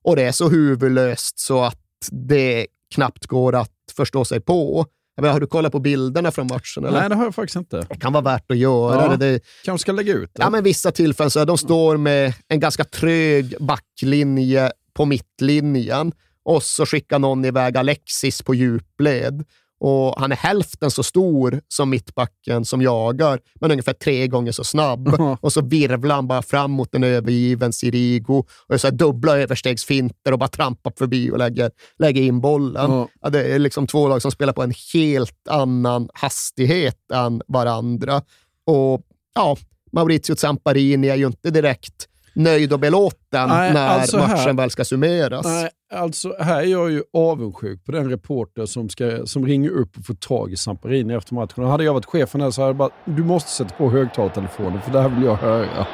Och 0.04 0.16
det 0.16 0.22
är 0.22 0.32
så 0.32 0.48
huvudlöst 0.48 1.38
så 1.38 1.64
att 1.64 2.08
det 2.10 2.66
knappt 2.94 3.26
går 3.26 3.54
att 3.54 3.72
förstå 3.96 4.24
sig 4.24 4.40
på. 4.40 4.86
Menar, 5.22 5.32
har 5.32 5.40
du 5.40 5.46
kollat 5.46 5.72
på 5.72 5.78
bilderna 5.78 6.30
från 6.30 6.46
matchen? 6.46 6.84
Eller? 6.84 7.00
Nej, 7.00 7.08
det 7.08 7.14
har 7.14 7.24
jag 7.24 7.34
faktiskt 7.34 7.56
inte. 7.56 7.86
Det 7.88 7.96
kan 7.96 8.12
vara 8.12 8.24
värt 8.24 8.50
att 8.50 8.56
göra. 8.56 9.10
Ja, 9.10 9.16
det, 9.16 9.40
kanske 9.64 9.82
ska 9.82 9.92
lägga 9.92 10.14
ut 10.14 10.30
det. 10.34 10.42
Ja, 10.42 10.50
men 10.50 10.64
vissa 10.64 10.90
tillfällen 10.92 11.30
så 11.30 11.44
de 11.44 11.58
står 11.58 11.96
med 11.96 12.34
en 12.48 12.60
ganska 12.60 12.84
trög 12.84 13.54
backlinje 13.60 14.72
på 14.94 15.04
mittlinjen 15.04 16.12
och 16.44 16.62
så 16.62 16.86
skickar 16.86 17.18
någon 17.18 17.44
iväg 17.44 17.76
Alexis 17.76 18.42
på 18.42 18.54
djupled. 18.54 19.44
Och 19.80 20.20
han 20.20 20.32
är 20.32 20.36
hälften 20.36 20.90
så 20.90 21.02
stor 21.02 21.60
som 21.68 21.90
mittbacken 21.90 22.64
som 22.64 22.82
jagar, 22.82 23.40
men 23.60 23.70
ungefär 23.70 23.92
tre 23.92 24.26
gånger 24.26 24.52
så 24.52 24.64
snabb. 24.64 25.08
Och 25.40 25.52
så 25.52 25.60
virvlar 25.60 26.14
han 26.14 26.28
bara 26.28 26.42
fram 26.42 26.70
mot 26.70 26.94
en 26.94 27.04
övergiven 27.04 27.72
Sirigo 27.72 28.44
och 28.66 28.80
så 28.80 28.86
här 28.86 28.94
dubbla 28.94 29.38
överstegsfinter 29.38 30.32
och 30.32 30.38
bara 30.38 30.48
trampar 30.48 30.92
förbi 30.98 31.30
och 31.30 31.38
lägger, 31.38 31.70
lägger 31.98 32.22
in 32.22 32.40
bollen. 32.40 32.90
Ja. 32.90 33.08
Ja, 33.20 33.30
det 33.30 33.42
är 33.42 33.58
liksom 33.58 33.86
två 33.86 34.08
lag 34.08 34.22
som 34.22 34.30
spelar 34.30 34.52
på 34.52 34.62
en 34.62 34.72
helt 34.94 35.48
annan 35.48 36.08
hastighet 36.14 37.10
än 37.12 37.42
varandra. 37.46 38.22
Och 38.66 39.02
ja, 39.34 39.56
Maurizio 39.92 40.36
Zamparini 40.36 41.08
är 41.08 41.16
ju 41.16 41.26
inte 41.26 41.50
direkt 41.50 42.08
nöjd 42.38 42.72
och 42.72 42.78
belåten 42.80 43.48
Nej, 43.48 43.72
när 43.72 43.88
alltså 43.88 44.18
här- 44.18 44.28
matchen 44.36 44.56
väl 44.56 44.70
ska 44.70 44.84
summeras. 44.84 45.46
Nej, 45.46 45.70
alltså 45.94 46.34
här 46.40 46.60
är 46.60 46.66
jag 46.66 46.90
ju 46.90 47.02
avundsjuk 47.12 47.84
på 47.84 47.92
den 47.92 48.10
reporter 48.10 48.66
som, 48.66 48.88
ska, 48.88 49.26
som 49.26 49.46
ringer 49.46 49.70
upp 49.70 49.96
och 49.98 50.06
får 50.06 50.14
tag 50.14 50.52
i 50.52 50.56
Samparini 50.56 51.14
efter 51.14 51.34
matchen. 51.34 51.64
Och 51.64 51.70
hade 51.70 51.84
jag 51.84 51.94
varit 51.94 52.06
chefen 52.06 52.40
här 52.40 52.50
så 52.50 52.60
hade 52.60 52.68
jag 52.70 52.76
bara, 52.76 52.90
du 53.04 53.24
måste 53.24 53.50
sätta 53.50 53.74
på 53.74 53.90
högtalartelefonen 53.90 54.82
för 54.82 54.90
det 54.90 55.00
här 55.00 55.08
vill 55.08 55.24
jag 55.24 55.36
höra. 55.36 55.86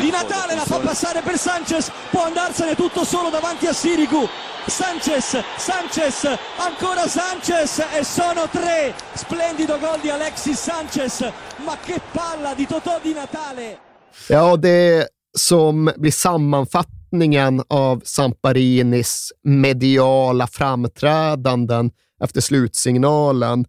Di 0.00 0.10
Natale 0.10 0.54
la 0.56 0.64
fa 0.64 0.78
passare 0.78 1.22
per 1.22 1.36
Sanchez, 1.36 1.92
può 2.12 2.20
andarsene 2.26 2.74
tutto 2.74 3.04
solo 3.04 3.30
davanti 3.30 3.66
a 3.66 3.72
Sirigu. 3.74 4.26
Sanchez, 4.66 5.36
Sanchez, 5.58 6.24
ancora 6.68 7.04
Sanchez 7.08 7.78
e 7.98 8.04
sono 8.04 8.42
tre. 8.52 8.94
Splendido 9.14 9.78
gol 9.78 10.00
di 10.02 10.08
Alexis 10.10 10.58
Sanchez, 10.58 11.20
ma 11.66 11.76
che 11.84 12.00
palla 12.12 12.54
di 12.54 12.66
Totò 12.66 12.98
Di 13.02 13.12
Natale. 13.12 13.78
Ja, 14.28 14.56
det 14.56 15.08
som 15.38 15.90
blir 15.96 16.10
sammanfattningen 16.10 17.62
av 17.68 18.02
Samparinis 18.04 19.32
mediala 19.42 20.46
framträdanden 20.46 21.90
efter 22.22 22.40
slutsignalen, 22.40 23.64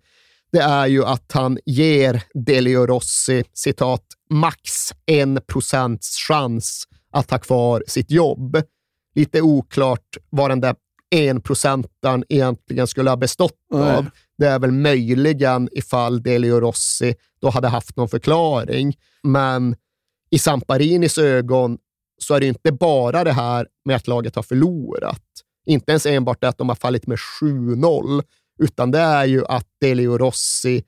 det 0.51 0.59
är 0.59 0.88
ju 0.88 1.05
att 1.05 1.32
han 1.32 1.57
ger 1.66 2.24
Delio 2.34 2.86
Rossi, 2.86 3.43
citat, 3.53 4.03
max 4.30 4.93
en 5.05 5.39
procents 5.47 6.18
chans 6.18 6.88
att 7.11 7.32
ha 7.32 7.38
kvar 7.38 7.84
sitt 7.88 8.11
jobb. 8.11 8.61
Lite 9.16 9.41
oklart 9.41 10.18
vad 10.30 10.51
den 10.51 10.61
där 10.61 10.76
en 11.14 11.41
procentaren 11.41 12.24
egentligen 12.30 12.88
skulle 12.88 13.09
ha 13.09 13.18
bestått 13.18 13.57
Nej. 13.72 13.95
av. 13.95 14.05
Det 14.38 14.45
är 14.45 14.59
väl 14.59 14.72
möjligen 14.72 15.70
ifall 15.72 16.24
Delio 16.24 16.59
Rossi 16.59 17.16
då 17.41 17.49
hade 17.49 17.68
haft 17.68 17.95
någon 17.95 18.09
förklaring. 18.09 18.95
Men 19.24 19.76
i 20.34 20.40
Samparinis 20.40 21.18
ögon 21.18 21.78
så 22.22 22.34
är 22.34 22.40
det 22.40 22.46
inte 22.46 22.72
bara 22.72 23.24
det 23.24 23.32
här 23.32 23.68
med 23.86 23.96
att 23.96 24.08
laget 24.08 24.36
har 24.36 24.44
förlorat. 24.44 25.24
Inte 25.66 25.92
ens 25.92 26.06
enbart 26.06 26.42
det 26.42 26.48
att 26.48 26.58
de 26.58 26.70
har 26.70 26.76
fallit 26.76 27.08
med 27.08 27.18
7-0, 27.42 28.24
utan 28.60 28.92
det 28.92 29.00
är 29.00 29.26
ju 29.26 29.46
att 29.46 29.68
Delio 29.82 30.18
Rossi 30.18 30.84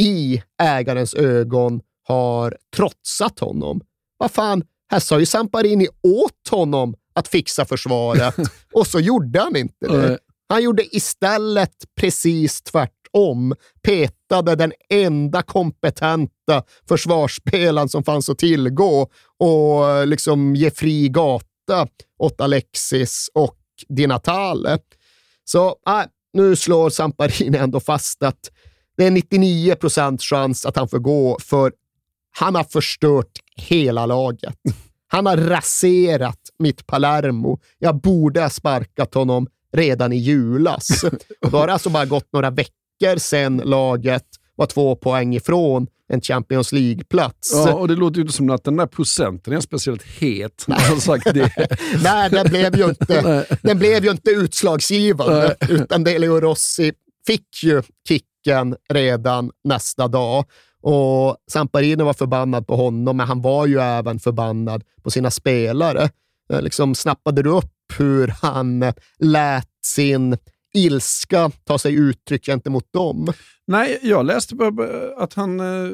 i 0.00 0.42
ägarens 0.62 1.14
ögon 1.14 1.80
har 2.08 2.56
trotsat 2.76 3.40
honom. 3.40 3.80
Vad 4.18 4.30
fan, 4.30 4.62
här 4.90 5.00
sa 5.00 5.18
ju 5.18 5.26
Samparini 5.26 5.88
åt 6.02 6.48
honom 6.50 6.94
att 7.14 7.28
fixa 7.28 7.64
försvaret 7.64 8.34
och 8.72 8.86
så 8.86 9.00
gjorde 9.00 9.40
han 9.40 9.56
inte 9.56 9.86
det. 9.88 10.18
Han 10.48 10.62
gjorde 10.62 10.96
istället 10.96 11.74
precis 12.00 12.62
tvärtom. 12.62 12.95
Petade 13.82 14.54
den 14.54 14.72
enda 14.88 15.42
kompetenta 15.42 16.62
försvarsspelaren 16.88 17.88
som 17.88 18.04
fanns 18.04 18.28
att 18.28 18.38
tillgå 18.38 19.08
och 19.38 20.06
liksom 20.06 20.56
ge 20.56 20.70
fri 20.70 21.08
gata 21.08 21.86
åt 22.18 22.40
Alexis 22.40 23.30
och 23.34 23.56
Di 23.88 24.06
Natale. 24.06 24.78
Så 25.44 25.66
äh, 25.68 26.02
nu 26.32 26.56
slår 26.56 26.90
Samparini 26.90 27.58
ändå 27.58 27.80
fast 27.80 28.22
att 28.22 28.50
det 28.96 29.06
är 29.06 29.10
99 29.10 29.74
procents 29.74 30.24
chans 30.24 30.66
att 30.66 30.76
han 30.76 30.88
får 30.88 30.98
gå, 30.98 31.38
för 31.40 31.72
han 32.38 32.54
har 32.54 32.64
förstört 32.64 33.32
hela 33.56 34.06
laget. 34.06 34.54
Han 35.08 35.26
har 35.26 35.36
raserat 35.36 36.40
mitt 36.58 36.86
Palermo. 36.86 37.58
Jag 37.78 38.00
borde 38.00 38.40
ha 38.40 38.50
sparkat 38.50 39.14
honom 39.14 39.46
redan 39.72 40.12
i 40.12 40.16
julas. 40.16 41.04
Och 41.42 41.50
då 41.50 41.58
har 41.58 41.66
det 41.66 41.72
alltså 41.72 41.90
bara 41.90 42.04
gått 42.04 42.32
några 42.32 42.50
veckor 42.50 42.85
sedan 43.18 43.56
laget 43.64 44.24
var 44.56 44.66
två 44.66 44.96
poäng 44.96 45.34
ifrån 45.34 45.86
en 46.08 46.20
Champions 46.20 46.72
League-plats. 46.72 47.52
Ja, 47.54 47.74
och 47.74 47.88
det 47.88 47.94
låter 47.94 48.16
ju 48.16 48.22
inte 48.22 48.32
som 48.32 48.50
att 48.50 48.64
den 48.64 48.76
där 48.76 48.86
procenten 48.86 49.52
är 49.52 49.60
speciellt 49.60 50.02
het 50.02 50.64
han 50.66 50.80
har 50.80 50.96
sagt 50.96 51.34
det. 51.34 51.50
Nej, 52.02 52.30
den 52.30 52.46
blev 52.48 52.76
ju 52.76 52.84
inte, 52.84 53.46
den 53.62 53.78
blev 53.78 54.04
ju 54.04 54.10
inte 54.10 54.30
utslagsgivande, 54.30 55.56
utan 55.68 56.04
Delio 56.04 56.40
Rossi 56.40 56.92
fick 57.26 57.62
ju 57.62 57.82
kicken 58.08 58.76
redan 58.92 59.50
nästa 59.64 60.08
dag. 60.08 60.44
Och 60.82 61.36
Samparini 61.50 62.02
var 62.02 62.12
förbannad 62.14 62.66
på 62.66 62.76
honom, 62.76 63.16
men 63.16 63.26
han 63.26 63.42
var 63.42 63.66
ju 63.66 63.80
även 63.80 64.18
förbannad 64.18 64.84
på 65.02 65.10
sina 65.10 65.30
spelare. 65.30 66.10
Eh, 66.52 66.62
Liksom 66.62 66.94
snappade 66.94 67.42
du 67.42 67.50
upp 67.50 67.72
hur 67.98 68.28
han 68.28 68.92
lät 69.18 69.68
sin 69.86 70.36
ilska 70.76 71.50
ta 71.64 71.78
sig 71.78 71.94
uttryck 71.94 72.46
gentemot 72.46 72.92
dem? 72.92 73.32
Nej, 73.66 73.98
jag 74.02 74.26
läste 74.26 74.54
att 75.16 75.34
han 75.34 75.60
eh, 75.60 75.90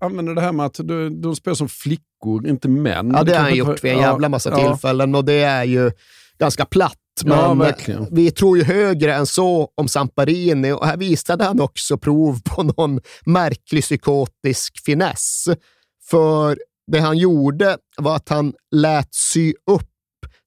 använder 0.00 0.34
det 0.34 0.40
här 0.40 0.52
med 0.52 0.66
att 0.66 0.74
de, 0.74 1.20
de 1.20 1.36
spelar 1.36 1.54
som 1.54 1.68
flickor, 1.68 2.48
inte 2.48 2.68
män. 2.68 3.12
Ja, 3.14 3.22
det 3.22 3.34
har 3.34 3.42
han 3.42 3.54
gjort 3.54 3.84
vid 3.84 3.92
en 3.92 3.98
ja, 3.98 4.04
jävla 4.04 4.28
massa 4.28 4.50
ja. 4.50 4.56
tillfällen 4.56 5.14
och 5.14 5.24
det 5.24 5.42
är 5.42 5.64
ju 5.64 5.90
ganska 6.38 6.64
platt. 6.64 6.98
Ja, 7.24 7.48
Men 7.48 7.58
verkligen. 7.58 8.06
vi 8.10 8.30
tror 8.30 8.58
ju 8.58 8.64
högre 8.64 9.14
än 9.14 9.26
så 9.26 9.68
om 9.74 9.88
Samparini 9.88 10.72
och 10.72 10.86
här 10.86 10.96
visade 10.96 11.44
han 11.44 11.60
också 11.60 11.98
prov 11.98 12.40
på 12.44 12.62
någon 12.62 13.00
märklig 13.26 13.82
psykotisk 13.82 14.84
finess. 14.84 15.44
För 16.10 16.58
det 16.92 16.98
han 16.98 17.18
gjorde 17.18 17.76
var 17.96 18.16
att 18.16 18.28
han 18.28 18.54
lät 18.70 19.14
sy 19.14 19.54
upp 19.70 19.90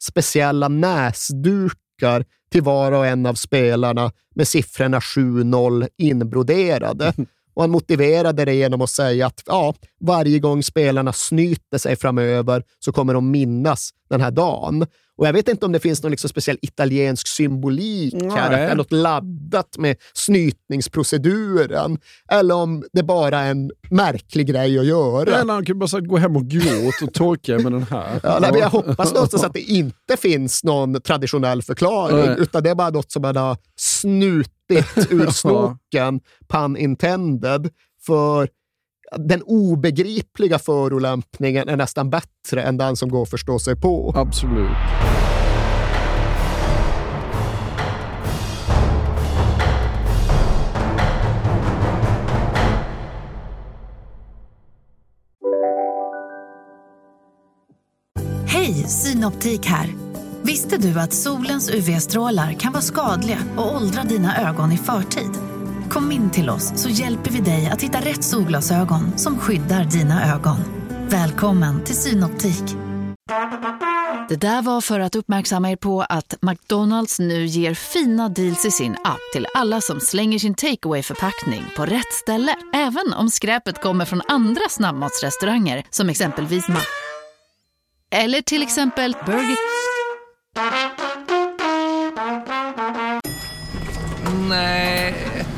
speciella 0.03 0.67
näsdukar 0.67 2.25
till 2.52 2.62
var 2.62 2.91
och 2.91 3.06
en 3.06 3.26
av 3.26 3.34
spelarna 3.34 4.12
med 4.36 4.48
siffrorna 4.48 5.00
7-0 5.00 5.88
inbroderade. 5.98 7.14
Och 7.54 7.64
han 7.64 7.70
motiverade 7.70 8.45
det 8.45 8.54
genom 8.54 8.82
att 8.82 8.89
säga 8.89 9.28
att 9.28 9.43
ja, 9.45 9.74
varje 10.00 10.39
gång 10.39 10.64
spelarna 10.64 11.14
snyter 11.14 11.78
sig 11.78 11.95
framöver 11.95 12.64
så 12.80 12.91
kommer 12.91 13.14
de 13.14 13.32
minnas 13.32 13.89
den 14.10 14.22
här 14.22 14.32
dagen. 14.32 14.86
Och 15.18 15.28
Jag 15.28 15.34
vet 15.34 15.47
inte 15.47 15.65
om 15.65 15.72
det 15.72 15.80
finns 15.80 16.03
någon 16.03 16.11
liksom 16.11 16.30
speciell 16.30 16.57
italiensk 16.61 17.28
symbolik 17.28 18.13
här, 18.13 18.45
att 18.45 18.51
det 18.51 18.57
är 18.57 18.76
något 18.76 18.91
laddat 18.91 19.78
med 19.78 19.95
snytningsproceduren, 20.13 21.97
eller 22.32 22.55
om 22.55 22.84
det 22.93 23.03
bara 23.03 23.39
är 23.39 23.51
en 23.51 23.72
märklig 23.89 24.47
grej 24.47 24.80
att 24.80 24.86
göra. 24.86 25.39
Eller 25.39 25.53
han 25.53 25.65
kan 25.65 25.80
bara 25.80 25.88
säga, 25.88 26.01
gå 26.01 26.18
hem 26.18 26.36
och 26.36 26.47
gråt 26.47 27.01
och 27.03 27.13
torka 27.13 27.59
med 27.59 27.72
den 27.72 27.84
här. 27.84 28.20
Ja, 28.24 28.38
nej, 28.41 28.51
men 28.51 28.61
jag 28.61 28.70
hoppas 28.70 29.13
någonstans 29.13 29.43
att 29.43 29.53
det 29.53 29.61
inte 29.61 30.18
finns 30.18 30.63
någon 30.63 31.01
traditionell 31.01 31.61
förklaring, 31.61 32.26
Nej. 32.26 32.36
utan 32.39 32.63
det 32.63 32.70
är 32.70 32.76
bara 32.76 32.89
något 32.89 33.11
som 33.11 33.22
man 33.22 33.36
har 33.36 33.57
snutit 33.80 34.51
ur 35.09 35.30
snoken, 35.32 36.20
pun 36.47 36.78
intended, 36.78 37.70
för 38.05 38.49
den 39.16 39.41
obegripliga 39.41 40.60
förolämpningen 40.60 41.70
är 41.70 41.76
nästan 41.76 42.10
bättre 42.10 42.62
än 42.62 42.78
den 42.78 42.95
som 42.95 43.10
går 43.10 43.22
att 43.24 43.30
förstå 43.30 43.60
sig 43.60 43.76
på. 43.76 44.14
Absolut. 44.16 44.70
Hej, 58.45 58.74
Synoptik 58.74 59.66
här. 59.66 59.93
Visste 60.41 60.78
du 60.78 60.99
att 60.99 61.14
solens 61.14 61.70
UV-strålar 61.70 62.53
kan 62.53 62.72
vara 62.72 62.82
skadliga 62.82 63.39
och 63.58 63.76
åldra 63.76 64.03
dina 64.03 64.49
ögon 64.49 64.72
i 64.72 64.78
förtid? 64.78 65.57
Kom 65.98 66.12
in 66.12 66.32
till 66.32 66.50
oss 66.50 66.82
så 66.82 66.89
hjälper 66.89 67.32
vi 67.32 67.39
dig 67.39 67.68
att 67.68 67.82
hitta 67.82 67.98
rätt 68.00 68.24
solglasögon 68.24 69.18
som 69.18 69.39
skyddar 69.39 69.84
dina 69.84 70.36
ögon. 70.36 70.58
Välkommen 71.10 71.84
till 71.84 71.95
Synoptik. 71.95 72.64
Det 74.30 74.36
där 74.36 74.62
var 74.62 74.82
för 74.82 75.00
att 75.00 75.16
uppmärksamma 75.16 75.72
er 75.72 75.76
på 75.76 76.02
att 76.02 76.36
McDonalds 76.41 77.20
nu 77.20 77.45
ger 77.45 77.74
fina 77.74 78.30
deals 78.30 78.66
i 78.66 78.72
sin 78.72 78.91
app 78.91 79.20
till 79.34 79.48
alla 79.54 79.82
som 79.82 80.00
slänger 80.00 80.39
sin 80.39 80.56
takeaway 80.56 81.04
förpackning 81.04 81.64
på 81.76 81.86
rätt 81.86 82.14
ställe. 82.14 82.56
Även 82.74 83.14
om 83.14 83.30
skräpet 83.30 83.82
kommer 83.82 84.06
från 84.06 84.22
andra 84.28 84.70
snabbmatsrestauranger 84.70 85.84
som 85.89 86.10
exempelvis 86.10 86.68
Ma... 86.68 86.80
Eller 88.12 88.41
till 88.41 88.64
exempel 88.64 89.16
Burger... 89.26 89.58
Nej. 94.50 94.86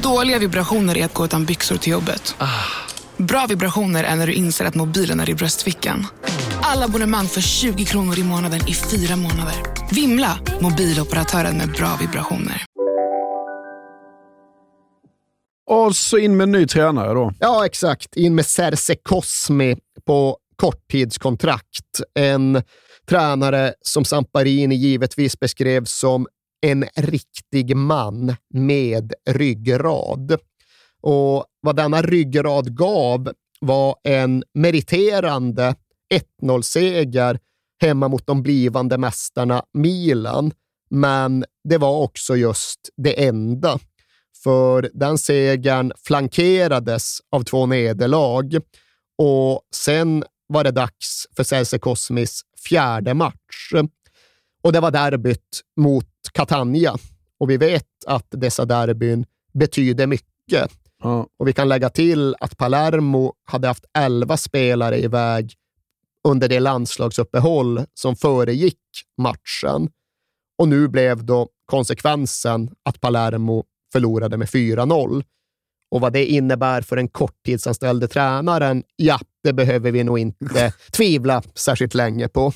Dåliga 0.04 0.40
vibrationer 0.40 0.98
är 0.98 1.06
att 1.06 1.14
gå 1.14 1.26
utan 1.26 1.46
byxor 1.46 1.78
till 1.78 1.92
jobbet. 1.92 2.36
Bra 3.18 3.46
vibrationer 3.50 4.04
är 4.04 4.16
när 4.16 4.28
du 4.28 4.34
inser 4.34 4.66
att 4.66 4.76
mobilen 4.76 5.20
är 5.20 5.30
i 5.30 5.36
bröstfickan. 5.36 6.08
Alla 6.62 6.86
abonnemang 6.86 7.28
för 7.28 7.42
20 7.42 7.86
kronor 7.86 8.20
i 8.20 8.24
månaden 8.24 8.60
i 8.68 8.74
fyra 8.74 9.16
månader. 9.16 9.56
Vimla! 9.92 10.40
Mobiloperatören 10.62 11.58
med 11.58 11.72
bra 11.72 11.98
vibrationer. 12.02 12.64
Och 15.68 15.96
så 15.96 16.18
in 16.18 16.38
med 16.38 16.44
en 16.44 16.52
ny 16.52 16.68
tränare 16.68 17.14
då. 17.14 17.34
Ja, 17.40 17.66
exakt. 17.66 18.16
In 18.16 18.36
med 18.36 18.46
Serse 18.46 18.96
Cosmi 18.96 19.78
på 20.06 20.38
korttidskontrakt. 20.56 22.02
En 22.16 22.64
tränare 23.10 23.74
som 23.82 24.06
Samparini 24.06 24.76
givetvis 24.76 25.40
beskrev 25.40 25.86
som 25.86 26.28
en 26.62 26.86
riktig 26.96 27.76
man 27.76 28.36
med 28.54 29.14
ryggrad. 29.30 30.38
Och 31.02 31.46
vad 31.62 31.76
denna 31.76 32.02
ryggrad 32.02 32.78
gav 32.78 33.32
var 33.60 33.96
en 34.04 34.44
meriterande 34.54 35.76
1-0-seger 36.42 37.40
hemma 37.82 38.08
mot 38.08 38.28
de 38.28 38.44
blivande 38.44 38.98
mästarna 38.98 39.64
Milan. 39.74 40.52
Men 40.90 41.46
det 41.70 41.78
var 41.78 42.02
också 42.02 42.36
just 42.36 42.80
det 42.98 43.26
enda. 43.26 43.80
För 44.44 44.90
den 44.94 45.18
segern 45.18 45.92
flankerades 46.04 47.20
av 47.32 47.44
två 47.44 47.66
nederlag 47.66 48.62
och 49.18 49.62
sen 49.76 50.24
var 50.48 50.64
det 50.64 50.72
dags 50.72 51.28
för 51.36 51.44
Celsius 51.44 51.82
Cosmis 51.82 52.42
fjärde 52.70 53.14
match. 53.14 53.74
Och 54.62 54.74
det 54.74 54.80
var 54.80 54.92
derbyt 54.92 55.62
mot 55.78 56.06
Catania. 56.32 56.96
Och 57.40 57.50
vi 57.50 57.58
vet 57.58 57.86
att 58.08 58.28
dessa 58.30 58.66
derbyn 58.66 59.26
betyder 59.54 60.08
mycket. 60.08 60.72
Ja. 61.04 61.28
Och 61.38 61.48
vi 61.48 61.54
kan 61.54 61.70
lägga 61.70 61.90
till 61.90 62.36
att 62.40 62.58
Palermo 62.58 63.34
hade 63.46 63.68
haft 63.68 63.86
elva 63.98 64.38
spelare 64.38 65.00
iväg 65.00 65.54
under 66.28 66.50
det 66.50 66.60
landslagsuppehåll 66.60 67.86
som 67.94 68.16
föregick 68.16 68.80
matchen. 69.18 69.90
Och 70.58 70.68
nu 70.68 70.88
blev 70.88 71.26
då 71.26 71.50
konsekvensen 71.66 72.70
att 72.84 73.02
Palermo 73.02 73.64
förlorade 73.92 74.38
med 74.38 74.48
4-0. 74.48 75.24
Och 75.92 76.02
vad 76.02 76.14
det 76.14 76.26
innebär 76.26 76.82
för 76.82 76.96
den 76.96 77.08
korttidsanställde 77.08 78.08
tränaren, 78.08 78.84
ja, 78.96 79.20
det 79.44 79.54
behöver 79.54 79.92
vi 79.92 80.04
nog 80.04 80.20
inte 80.20 80.74
tvivla 80.92 81.44
särskilt 81.56 81.94
länge 81.94 82.28
på. 82.28 82.54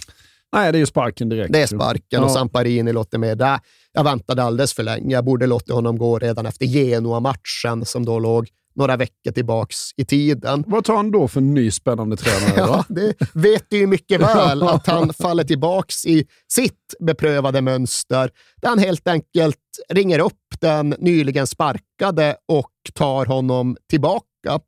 Nej, 0.54 0.72
det 0.72 0.78
är 0.78 0.80
ju 0.80 0.86
sparken 0.86 1.30
direkt. 1.30 1.54
Det 1.54 1.62
är 1.62 1.68
sparken 1.68 2.24
och 2.24 2.30
Ja. 2.30 2.34
Samparini 2.34 2.94
låter 2.94 3.18
med. 3.18 3.38
Där. 3.38 3.60
Jag 3.94 4.04
väntade 4.04 4.44
alldeles 4.44 4.74
för 4.74 4.84
länge. 4.84 5.16
Jag 5.16 5.26
borde 5.26 5.48
låta 5.48 5.74
honom 5.74 5.98
gå 5.98 6.20
redan 6.20 6.46
efter 6.46 6.66
Genoa-matchen 6.66 7.86
som 7.86 8.06
då 8.06 8.20
låg 8.20 8.48
några 8.76 8.98
veckor 8.98 9.32
tillbaks 9.32 9.78
i 9.98 10.06
tiden. 10.06 10.64
Vad 10.68 10.84
tar 10.86 10.96
han 10.96 11.12
då 11.12 11.28
för 11.28 11.42
ny 11.42 11.72
spännande 11.72 12.18
tränare? 12.18 12.54
Ja, 12.58 12.86
det 12.90 13.14
vet 13.34 13.66
du 13.70 13.78
ju 13.78 13.88
mycket 13.88 14.22
väl, 14.22 14.64
att 14.68 14.88
han 14.88 15.14
faller 15.14 15.44
tillbaks 15.44 16.06
i 16.06 16.26
sitt 16.54 16.94
beprövade 17.00 17.62
mönster, 17.62 18.30
där 18.62 18.70
han 18.70 18.80
helt 18.80 19.08
enkelt 19.08 19.58
ringer 19.90 20.20
upp 20.20 20.40
den 20.60 20.96
nyligen 21.00 21.48
sparkade 21.48 22.36
och 22.48 22.72
tar 22.94 23.26
honom 23.26 23.78
tillbaka. 23.90 24.60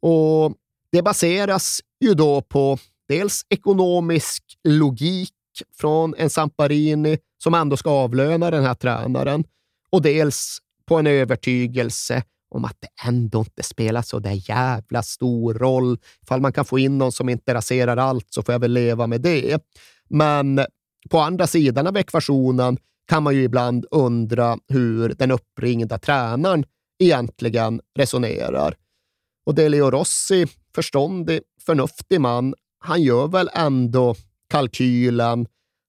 Och 0.00 0.52
Det 0.92 1.02
baseras 1.02 1.80
ju 2.04 2.14
då 2.14 2.40
på 2.42 2.78
dels 3.12 3.46
ekonomisk 3.48 4.42
logik 4.68 5.32
från 5.76 6.14
en 6.18 6.30
Samparini 6.30 7.18
som 7.42 7.54
ändå 7.54 7.76
ska 7.76 7.90
avlöna 7.90 8.50
den 8.50 8.64
här 8.64 8.74
tränaren 8.74 9.44
och 9.90 10.02
dels 10.02 10.58
på 10.88 10.96
en 10.96 11.06
övertygelse 11.06 12.22
om 12.54 12.64
att 12.64 12.76
det 12.80 13.08
ändå 13.08 13.38
inte 13.38 13.62
spelar 13.62 14.02
så 14.02 14.18
där 14.18 14.50
jävla 14.50 15.02
stor 15.02 15.54
roll. 15.54 15.98
Ifall 16.22 16.40
man 16.40 16.52
kan 16.52 16.64
få 16.64 16.78
in 16.78 16.98
någon 16.98 17.12
som 17.12 17.28
inte 17.28 17.54
raserar 17.54 17.96
allt 17.96 18.26
så 18.30 18.42
får 18.42 18.52
jag 18.52 18.60
väl 18.60 18.72
leva 18.72 19.06
med 19.06 19.20
det. 19.20 19.62
Men 20.08 20.60
på 21.10 21.18
andra 21.18 21.46
sidan 21.46 21.86
av 21.86 21.96
ekvationen 21.96 22.78
kan 23.08 23.22
man 23.22 23.34
ju 23.34 23.42
ibland 23.42 23.86
undra 23.90 24.58
hur 24.68 25.08
den 25.08 25.30
uppringda 25.30 25.98
tränaren 25.98 26.64
egentligen 26.98 27.80
resonerar. 27.98 28.74
Och 29.46 29.54
Delio 29.54 29.90
Rossi, 29.90 30.46
förståndig, 30.74 31.40
förnuftig 31.66 32.20
man, 32.20 32.54
han 32.82 33.02
gör 33.02 33.28
väl 33.28 33.50
ändå 33.54 34.14
kalkylen 34.50 35.46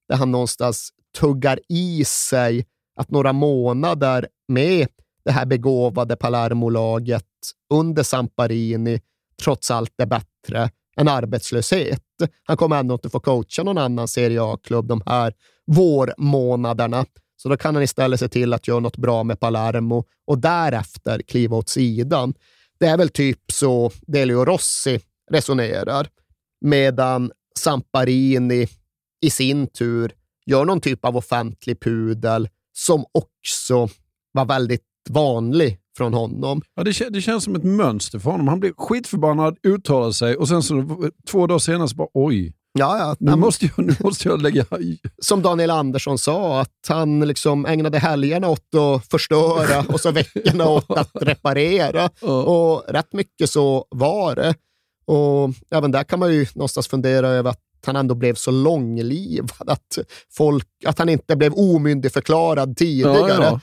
där 0.09 0.15
han 0.15 0.31
någonstans 0.31 0.89
tuggar 1.19 1.59
i 1.69 2.05
sig 2.05 2.65
att 2.95 3.11
några 3.11 3.33
månader 3.33 4.27
med 4.47 4.87
det 5.25 5.31
här 5.31 5.45
begåvade 5.45 6.15
Palermo-laget 6.15 7.25
under 7.73 8.03
Samparini 8.03 9.01
trots 9.43 9.71
allt 9.71 9.93
är 9.97 10.05
bättre 10.05 10.69
än 10.97 11.07
arbetslöshet. 11.07 12.03
Han 12.43 12.57
kommer 12.57 12.79
ändå 12.79 12.93
inte 12.93 13.09
få 13.09 13.19
coacha 13.19 13.63
någon 13.63 13.77
annan 13.77 14.07
Serie 14.07 14.43
A-klubb 14.43 14.87
de 14.87 15.03
här 15.05 15.33
vårmånaderna. 15.67 17.05
Så 17.37 17.49
då 17.49 17.57
kan 17.57 17.75
han 17.75 17.83
istället 17.83 18.19
se 18.19 18.29
till 18.29 18.53
att 18.53 18.67
göra 18.67 18.79
något 18.79 18.97
bra 18.97 19.23
med 19.23 19.39
Palermo 19.39 20.05
och 20.27 20.39
därefter 20.39 21.21
kliva 21.21 21.57
åt 21.57 21.69
sidan. 21.69 22.33
Det 22.79 22.85
är 22.85 22.97
väl 22.97 23.09
typ 23.09 23.51
så 23.51 23.91
Delio 24.01 24.45
Rossi 24.45 24.99
resonerar, 25.31 26.07
medan 26.63 27.31
Samparini 27.59 28.67
i 29.21 29.29
sin 29.29 29.67
tur 29.67 30.11
gör 30.45 30.65
någon 30.65 30.81
typ 30.81 31.05
av 31.05 31.17
offentlig 31.17 31.79
pudel 31.79 32.49
som 32.77 33.05
också 33.11 33.89
var 34.31 34.45
väldigt 34.45 34.81
vanlig 35.09 35.79
från 35.97 36.13
honom. 36.13 36.61
Ja, 36.75 36.83
det, 36.83 37.09
det 37.09 37.21
känns 37.21 37.43
som 37.43 37.55
ett 37.55 37.63
mönster 37.63 38.19
för 38.19 38.31
honom. 38.31 38.47
Han 38.47 38.59
blir 38.59 38.73
skitförbannad, 38.77 39.57
uttalar 39.63 40.11
sig 40.11 40.35
och 40.35 40.47
sen 40.47 40.63
så 40.63 40.85
två 41.29 41.47
dagar 41.47 41.59
senare 41.59 41.87
så 41.87 41.95
bara 41.95 42.07
oj. 42.13 42.53
Ja, 42.79 42.97
ja. 42.97 43.15
Nu 43.19 43.35
måste 43.35 43.65
jag, 43.65 43.85
nu 43.85 43.95
måste 43.99 44.29
jag 44.29 44.41
lägga... 44.41 44.65
Som 45.21 45.41
Daniel 45.41 45.69
Andersson 45.71 46.17
sa, 46.17 46.61
att 46.61 46.87
han 46.87 47.19
liksom 47.19 47.65
ägnade 47.65 47.99
helgerna 47.99 48.47
åt 48.47 48.75
att 48.75 49.11
förstöra 49.11 49.85
och 49.93 49.99
så 49.99 50.11
veckorna 50.11 50.69
åt 50.69 50.91
att 50.91 51.09
reparera. 51.21 52.09
Och 52.43 52.83
rätt 52.87 53.13
mycket 53.13 53.49
så 53.49 53.85
var 53.89 54.35
det. 54.35 54.55
Och 55.05 55.53
även 55.71 55.91
där 55.91 56.03
kan 56.03 56.19
man 56.19 56.33
ju 56.33 56.45
någonstans 56.53 56.87
fundera 56.87 57.27
över 57.27 57.49
att 57.49 57.59
han 57.85 57.95
ändå 57.95 58.15
blev 58.15 58.35
så 58.35 58.51
långlivad. 58.51 59.69
Att, 59.69 59.99
folk, 60.31 60.67
att 60.85 60.99
han 60.99 61.09
inte 61.09 61.35
blev 61.35 61.53
omyndigförklarad 61.53 62.77
tidigare. 62.77 63.29
Ja, 63.29 63.43
ja. 63.43 63.59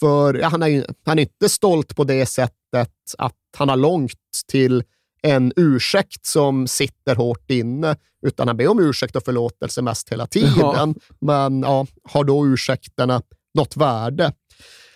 För 0.00 0.34
ja, 0.34 0.48
han 0.48 0.62
är 0.62 0.66
ju 0.66 0.84
han 1.04 1.18
är 1.18 1.22
inte 1.22 1.48
stolt 1.48 1.96
på 1.96 2.04
det 2.04 2.26
sättet 2.26 2.90
att 3.18 3.34
han 3.56 3.68
har 3.68 3.76
långt 3.76 4.12
till 4.48 4.82
en 5.22 5.52
ursäkt 5.56 6.26
som 6.26 6.66
sitter 6.66 7.14
hårt 7.14 7.50
inne, 7.50 7.96
utan 8.26 8.48
han 8.48 8.56
ber 8.56 8.68
om 8.68 8.78
ursäkt 8.78 9.16
och 9.16 9.24
förlåtelse 9.24 9.82
mest 9.82 10.12
hela 10.12 10.26
tiden. 10.26 10.94
Men 11.20 11.62
ja, 11.62 11.86
har 12.02 12.24
då 12.24 12.46
ursäkterna 12.46 13.22
något 13.54 13.76
värde? 13.76 14.32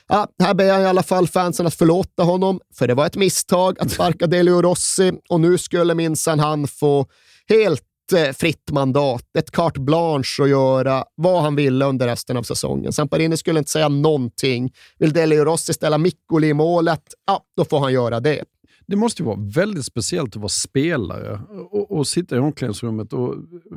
Ja, 0.09 0.29
här 0.43 0.55
ber 0.55 0.65
jag 0.65 0.83
i 0.83 0.85
alla 0.85 1.03
fall 1.03 1.29
fansen 1.29 1.67
att 1.67 1.75
förlåta 1.75 2.23
honom, 2.23 2.61
för 2.75 2.89
det 2.89 2.95
var 2.95 3.07
ett 3.07 3.17
misstag 3.17 3.81
att 3.81 3.91
sparka 3.91 4.27
Delio 4.27 4.63
Rossi 4.63 5.13
och 5.29 5.41
nu 5.41 5.59
skulle 5.59 5.95
minsann 5.95 6.39
han 6.39 6.69
få 6.69 7.07
helt 7.49 7.83
eh, 8.17 8.33
fritt 8.33 8.71
mandat, 8.71 9.37
ett 9.39 9.51
carte 9.51 9.81
blanche 9.81 10.43
att 10.43 10.49
göra 10.49 11.05
vad 11.15 11.43
han 11.43 11.57
ville 11.57 11.85
under 11.85 12.07
resten 12.07 12.37
av 12.37 12.43
säsongen. 12.43 12.93
Samparini 12.93 13.37
skulle 13.37 13.59
inte 13.59 13.71
säga 13.71 13.89
någonting. 13.89 14.73
Vill 14.99 15.13
Delio 15.13 15.45
Rossi 15.45 15.73
ställa 15.73 15.99
Miccoli 15.99 16.49
i 16.49 16.55
målet, 16.55 17.03
ja, 17.27 17.43
då 17.57 17.65
får 17.65 17.79
han 17.79 17.93
göra 17.93 18.21
det. 18.21 18.45
Det 18.87 18.97
måste 18.97 19.23
ju 19.23 19.27
vara 19.27 19.39
väldigt 19.55 19.85
speciellt 19.85 20.37
att 20.37 20.43
vara 20.43 20.49
spelare 20.49 21.41
och, 21.71 21.91
och 21.91 22.07
sitta 22.07 22.37
i 22.37 22.39
omklädningsrummet 22.39 23.13
och 23.13 23.35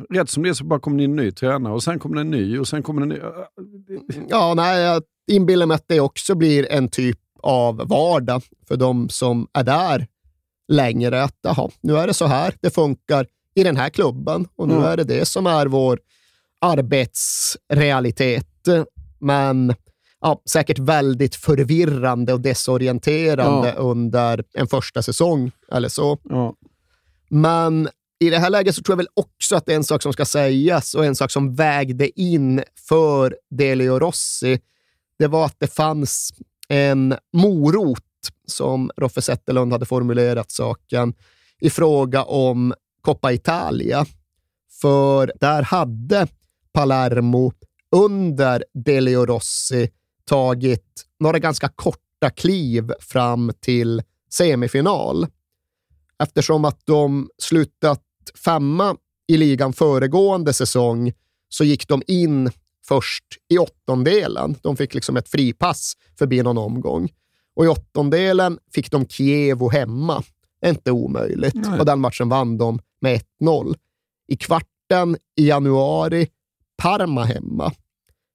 rätt 0.10 0.30
som 0.30 0.44
det 0.44 0.50
är 0.50 0.54
så 0.54 0.64
bara 0.64 0.80
kommer 0.80 0.98
det 0.98 1.04
en 1.04 1.16
ny 1.16 1.32
tränare 1.32 1.74
och 1.74 1.84
sen 1.84 2.00
kommer 2.00 2.16
det 2.16 2.22
en 2.22 2.32
ny 2.32 2.60
och 2.60 2.68
sen 2.68 2.84
kommer 2.84 3.06
det 3.06 3.16
en 3.16 3.22
ny. 3.22 4.28
Ja, 4.30 4.54
nej, 4.54 4.82
jag 4.82 5.04
inbillar 5.32 5.66
mig 5.66 5.76
att 5.76 5.86
det 5.88 6.00
också 6.00 6.36
blir 6.36 6.72
en 6.72 6.88
typ 6.90 7.20
av 7.44 7.76
vardag 7.88 8.42
för 8.68 8.78
de 8.78 9.10
som 9.10 9.48
är 9.54 9.64
där 9.64 10.08
längre. 10.68 11.24
Att 11.24 11.38
jaha, 11.42 11.70
nu 11.82 11.98
är 11.98 12.08
det 12.08 12.14
så 12.14 12.26
här 12.26 12.56
det 12.62 12.70
funkar 12.70 13.26
i 13.56 13.64
den 13.64 13.78
här 13.78 13.90
klubben 13.90 14.48
och 14.56 14.68
nu 14.68 14.74
Mm. 14.74 14.86
är 14.86 14.98
det 14.98 15.04
det 15.04 15.26
som 15.26 15.48
är 15.48 15.66
vår 15.66 16.00
arbetsrealitet. 16.62 18.48
Men 19.20 19.74
ja, 20.22 20.42
säkert 20.50 20.80
väldigt 20.80 21.36
förvirrande 21.36 22.34
och 22.34 22.42
desorienterande 22.42 23.68
Ja. 23.76 23.82
under 23.82 24.44
en 24.54 24.68
första 24.68 25.02
säsong 25.02 25.52
eller 25.72 25.90
så. 25.90 26.18
Ja. 26.24 26.54
Men 27.30 27.90
i 28.20 28.30
det 28.30 28.38
här 28.38 28.50
läget 28.50 28.76
så 28.76 28.82
tror 28.84 28.94
jag 28.94 28.98
väl 28.98 29.08
också 29.14 29.56
att 29.56 29.66
det 29.66 29.72
är 29.72 29.76
en 29.76 29.84
sak 29.84 30.02
som 30.02 30.14
ska 30.14 30.26
sägas 30.26 30.94
och 30.94 31.06
en 31.06 31.16
sak 31.16 31.32
som 31.32 31.56
vägde 31.56 32.20
in 32.22 32.64
för 32.88 33.36
Delio 33.50 34.00
Rossi. 34.00 34.60
Det 35.22 35.28
var 35.28 35.45
att 35.45 35.59
det 35.59 35.67
fanns 35.67 36.34
en 36.69 37.15
morot, 37.34 38.03
som 38.47 38.91
Roffe 38.97 39.22
Zetterlund 39.22 39.72
hade 39.72 39.86
formulerat 39.86 40.51
saken, 40.51 41.13
i 41.59 41.69
fråga 41.69 42.24
om 42.24 42.74
Coppa 43.01 43.32
Italia. 43.32 44.05
För 44.82 45.32
där 45.39 45.61
hade 45.61 46.28
Palermo 46.74 47.53
under 47.95 48.63
Delio 48.74 49.26
Rossi 49.26 49.89
tagit 50.26 51.05
några 51.19 51.39
ganska 51.39 51.69
korta 51.69 52.30
kliv 52.30 52.91
fram 52.99 53.51
till 53.59 54.03
semifinal. 54.30 55.28
Eftersom 56.24 56.65
att 56.65 56.80
de 56.86 57.30
slutat 57.38 58.03
femma 58.45 58.95
i 59.28 59.38
ligan 59.38 59.74
föregående 59.74 60.53
säsong 60.53 61.13
så 61.49 61.63
gick 61.63 61.88
de 61.88 62.03
in 62.07 62.51
först 62.88 63.24
i 63.50 63.58
åttondelen. 63.58 64.56
De 64.62 64.78
fick 64.78 64.94
liksom 64.94 65.18
ett 65.18 65.30
fripass 65.30 65.94
förbi 66.18 66.44
någon 66.44 66.58
omgång. 66.58 67.10
Och 67.56 67.66
i 67.66 67.68
åttondelen 67.68 68.60
fick 68.74 68.92
de 68.92 69.08
Kievo 69.08 69.70
hemma. 69.70 70.24
Inte 70.66 70.92
omöjligt. 70.92 71.56
Nej. 71.56 71.80
Och 71.80 71.86
den 71.86 72.00
matchen 72.00 72.30
vann 72.30 72.58
de 72.58 72.80
med 73.02 73.22
1-0. 73.42 73.76
I 74.28 74.38
kvarten 74.38 75.18
i 75.38 75.48
januari, 75.48 76.28
Parma 76.78 77.24
hemma. 77.24 77.74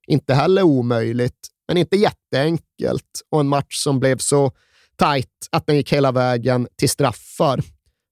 Inte 0.07 0.35
heller 0.35 0.63
omöjligt, 0.63 1.49
men 1.69 1.77
inte 1.77 1.97
jätteenkelt. 1.97 3.23
Och 3.31 3.41
en 3.41 3.49
match 3.49 3.77
som 3.77 4.01
blev 4.01 4.19
så 4.19 4.53
tajt 4.97 5.49
att 5.51 5.67
den 5.67 5.77
gick 5.77 5.93
hela 5.93 6.13
vägen 6.13 6.69
till 6.77 6.89
straffar. 6.91 7.63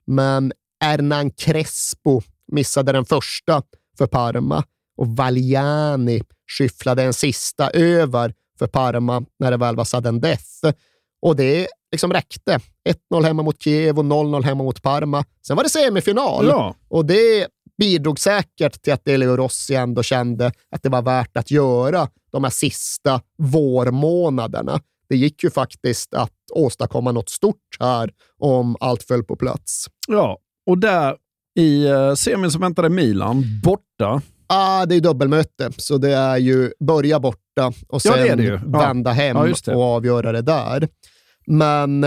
Men 0.07 0.53
Hernan 0.80 1.30
Crespo 1.30 2.22
missade 2.53 2.93
den 2.93 3.05
första 3.05 3.62
för 3.99 4.07
Parma 4.07 4.64
och 4.97 5.07
Vagliani 5.16 6.22
skyfflade 6.59 7.03
en 7.03 7.12
sista 7.14 7.70
över 7.70 8.34
för 8.59 8.66
Parma 8.66 9.24
när 9.38 9.51
det 9.51 9.57
väl 9.57 9.76
var 9.76 9.84
sudden 9.84 10.20
death. 10.20 10.76
Och 11.22 11.36
det 11.36 11.68
liksom 11.92 12.12
räckte. 12.12 12.59
1-0 13.14 13.22
hemma 13.24 13.42
mot 13.42 13.62
Kiev 13.62 13.99
och 13.99 14.05
0-0 14.05 14.42
hemma 14.42 14.64
mot 14.64 14.82
Parma. 14.82 15.24
Sen 15.47 15.57
var 15.57 15.64
det 15.64 15.70
semifinal 15.70 16.47
Ja. 16.47 16.74
och 16.88 17.07
det 17.07 17.49
bidrog 17.78 18.18
säkert 18.18 18.82
till 18.82 18.92
att 18.92 19.05
Delio 19.05 19.36
Rossi 19.36 19.74
ändå 19.74 20.03
kände 20.03 20.53
att 20.70 20.82
det 20.82 20.88
var 20.88 21.03
värt 21.03 21.36
att 21.36 21.51
göra 21.51 22.09
de 22.32 22.45
här 22.45 22.51
sista 22.51 23.20
vårmånaderna. 23.38 24.80
Det 25.09 25.16
gick 25.16 25.45
ju 25.45 25.51
faktiskt 25.51 26.14
att 26.14 26.32
åstadkomma 26.53 27.12
något 27.12 27.28
stort 27.30 27.76
här 27.80 28.11
om 28.38 28.76
allt 28.80 29.03
föll 29.03 29.24
på 29.24 29.36
plats. 29.36 29.86
Ja, 30.09 30.38
och 30.66 30.78
där 30.78 31.16
i 31.59 31.86
uh, 31.88 32.14
semin 32.14 32.51
så 32.51 32.59
väntade 32.59 32.88
Milan 32.88 33.45
borta. 33.64 34.22
Ah, 34.47 34.86
det 34.86 34.95
är 34.95 35.01
dubbelmöte, 35.01 35.70
så 35.76 35.99
det 35.99 36.14
är 36.14 36.36
ju 36.36 36.72
börja 36.80 37.20
borta 37.20 37.66
och 37.66 37.74
Ja, 37.88 37.99
sen 38.01 38.12
det 38.12 38.28
är 38.28 38.36
det 38.36 38.42
ju. 38.42 38.51
Ja. 38.72 38.78
vända 38.78 39.12
hem 39.12 39.36
Ja, 39.36 39.55
det. 39.64 39.74
och 39.74 39.82
avgöra 39.82 40.32
det 40.32 40.42
där. 40.42 40.88
Men 41.47 42.07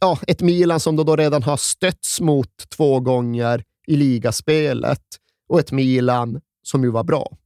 ja, 0.00 0.18
ett 0.26 0.40
Milan 0.42 0.80
som 0.80 0.96
då, 0.96 1.04
då 1.04 1.16
redan 1.16 1.42
har 1.42 1.56
stötts 1.56 2.20
mot 2.20 2.50
två 2.76 3.00
gånger 3.00 3.64
i 3.86 3.96
ligaspelet 3.96 5.02
och 5.48 5.60
ett 5.60 5.72
Milan 5.72 6.40
som 6.62 6.84
ju 6.84 6.90
var 6.90 7.04
bra, 7.04 7.36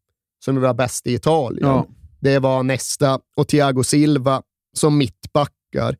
som 0.45 0.55
ju 0.55 0.61
var 0.61 0.75
bäst 0.75 1.07
i 1.07 1.15
Italien. 1.15 1.69
Ja. 1.69 1.87
Det 2.21 2.39
var 2.39 2.63
Nesta 2.63 3.21
och 3.37 3.49
Thiago 3.49 3.83
Silva 3.85 4.43
som 4.77 4.99
mittbackar, 4.99 5.97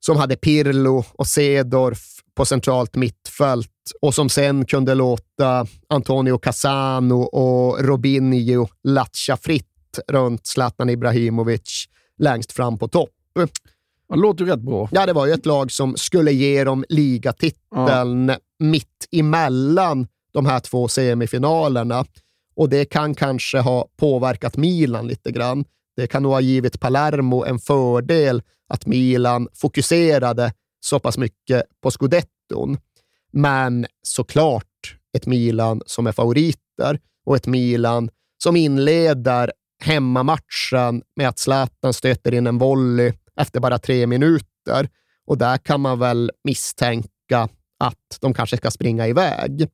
som 0.00 0.16
hade 0.16 0.36
Pirlo 0.36 1.04
och 1.12 1.26
Sedorf 1.26 2.16
på 2.36 2.44
centralt 2.44 2.96
mittfält 2.96 3.70
och 4.00 4.14
som 4.14 4.28
sen 4.28 4.64
kunde 4.64 4.94
låta 4.94 5.66
Antonio 5.88 6.38
Cassano 6.38 7.20
och 7.20 7.84
Robinho 7.84 8.68
latcha 8.84 9.36
fritt 9.36 9.98
runt 10.08 10.46
Zlatan 10.46 10.90
Ibrahimovic 10.90 11.88
längst 12.18 12.52
fram 12.52 12.78
på 12.78 12.88
topp. 12.88 13.10
Det 14.08 14.16
låter 14.16 14.44
ju 14.44 14.50
rätt 14.50 14.60
bra. 14.60 14.88
Ja, 14.92 15.06
det 15.06 15.12
var 15.12 15.26
ju 15.26 15.32
ett 15.32 15.46
lag 15.46 15.72
som 15.72 15.96
skulle 15.96 16.32
ge 16.32 16.64
dem 16.64 16.84
ligatiteln 16.88 18.32
mitt 18.58 19.08
emellan 19.12 20.06
de 20.32 20.46
här 20.46 20.60
två 20.60 20.88
semifinalerna. 20.88 22.04
Och 22.56 22.68
det 22.68 22.84
kan 22.84 23.14
kanske 23.14 23.58
ha 23.58 23.88
påverkat 23.96 24.56
Milan 24.56 25.06
lite 25.06 25.32
grann. 25.32 25.64
Det 25.96 26.06
kan 26.06 26.22
nog 26.22 26.32
ha 26.32 26.40
givit 26.40 26.80
Palermo 26.80 27.44
en 27.44 27.58
fördel 27.58 28.42
att 28.68 28.86
Milan 28.86 29.48
fokuserade 29.54 30.52
så 30.80 30.98
pass 30.98 31.18
mycket 31.18 31.62
på 31.82 31.90
scudetton. 31.90 32.78
Men 33.32 33.86
såklart 34.02 34.96
ett 35.16 35.26
Milan 35.26 35.82
som 35.86 36.06
är 36.06 36.12
favoriter 36.12 37.00
och 37.26 37.36
ett 37.36 37.46
Milan 37.46 38.10
som 38.42 38.56
inleder 38.56 39.52
hemmamatchen 39.82 41.02
med 41.16 41.28
att 41.28 41.38
Zlatan 41.38 41.92
stöter 41.92 42.34
in 42.34 42.46
en 42.46 42.58
volley 42.58 43.12
efter 43.36 43.60
bara 43.60 43.78
tre 43.78 44.06
minuter. 44.06 44.88
Och 45.26 45.38
där 45.38 45.58
kan 45.58 45.80
man 45.80 45.98
väl 45.98 46.30
misstänka 46.44 47.48
att 47.78 48.18
de 48.20 48.34
kanske 48.34 48.56
ska 48.56 48.70
springa 48.70 49.08
iväg. 49.08 49.68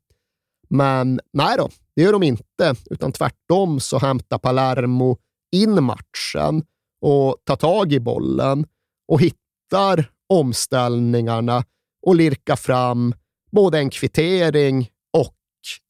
Men 0.68 1.20
nej 1.32 1.56
då, 1.56 1.68
det 1.96 2.02
gör 2.02 2.12
de 2.12 2.22
inte, 2.22 2.74
utan 2.90 3.12
tvärtom 3.12 3.80
så 3.80 3.98
hämtar 3.98 4.38
Palermo 4.38 5.18
in 5.52 5.84
matchen 5.84 6.64
och 7.00 7.36
tar 7.44 7.56
tag 7.56 7.92
i 7.92 8.00
bollen 8.00 8.66
och 9.08 9.20
hittar 9.20 10.10
omställningarna 10.28 11.64
och 12.06 12.16
lirkar 12.16 12.56
fram 12.56 13.14
både 13.52 13.78
en 13.78 13.90
kvittering 13.90 14.88
och 15.12 15.34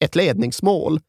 ett 0.05 0.15
ledningsmål. 0.15 0.99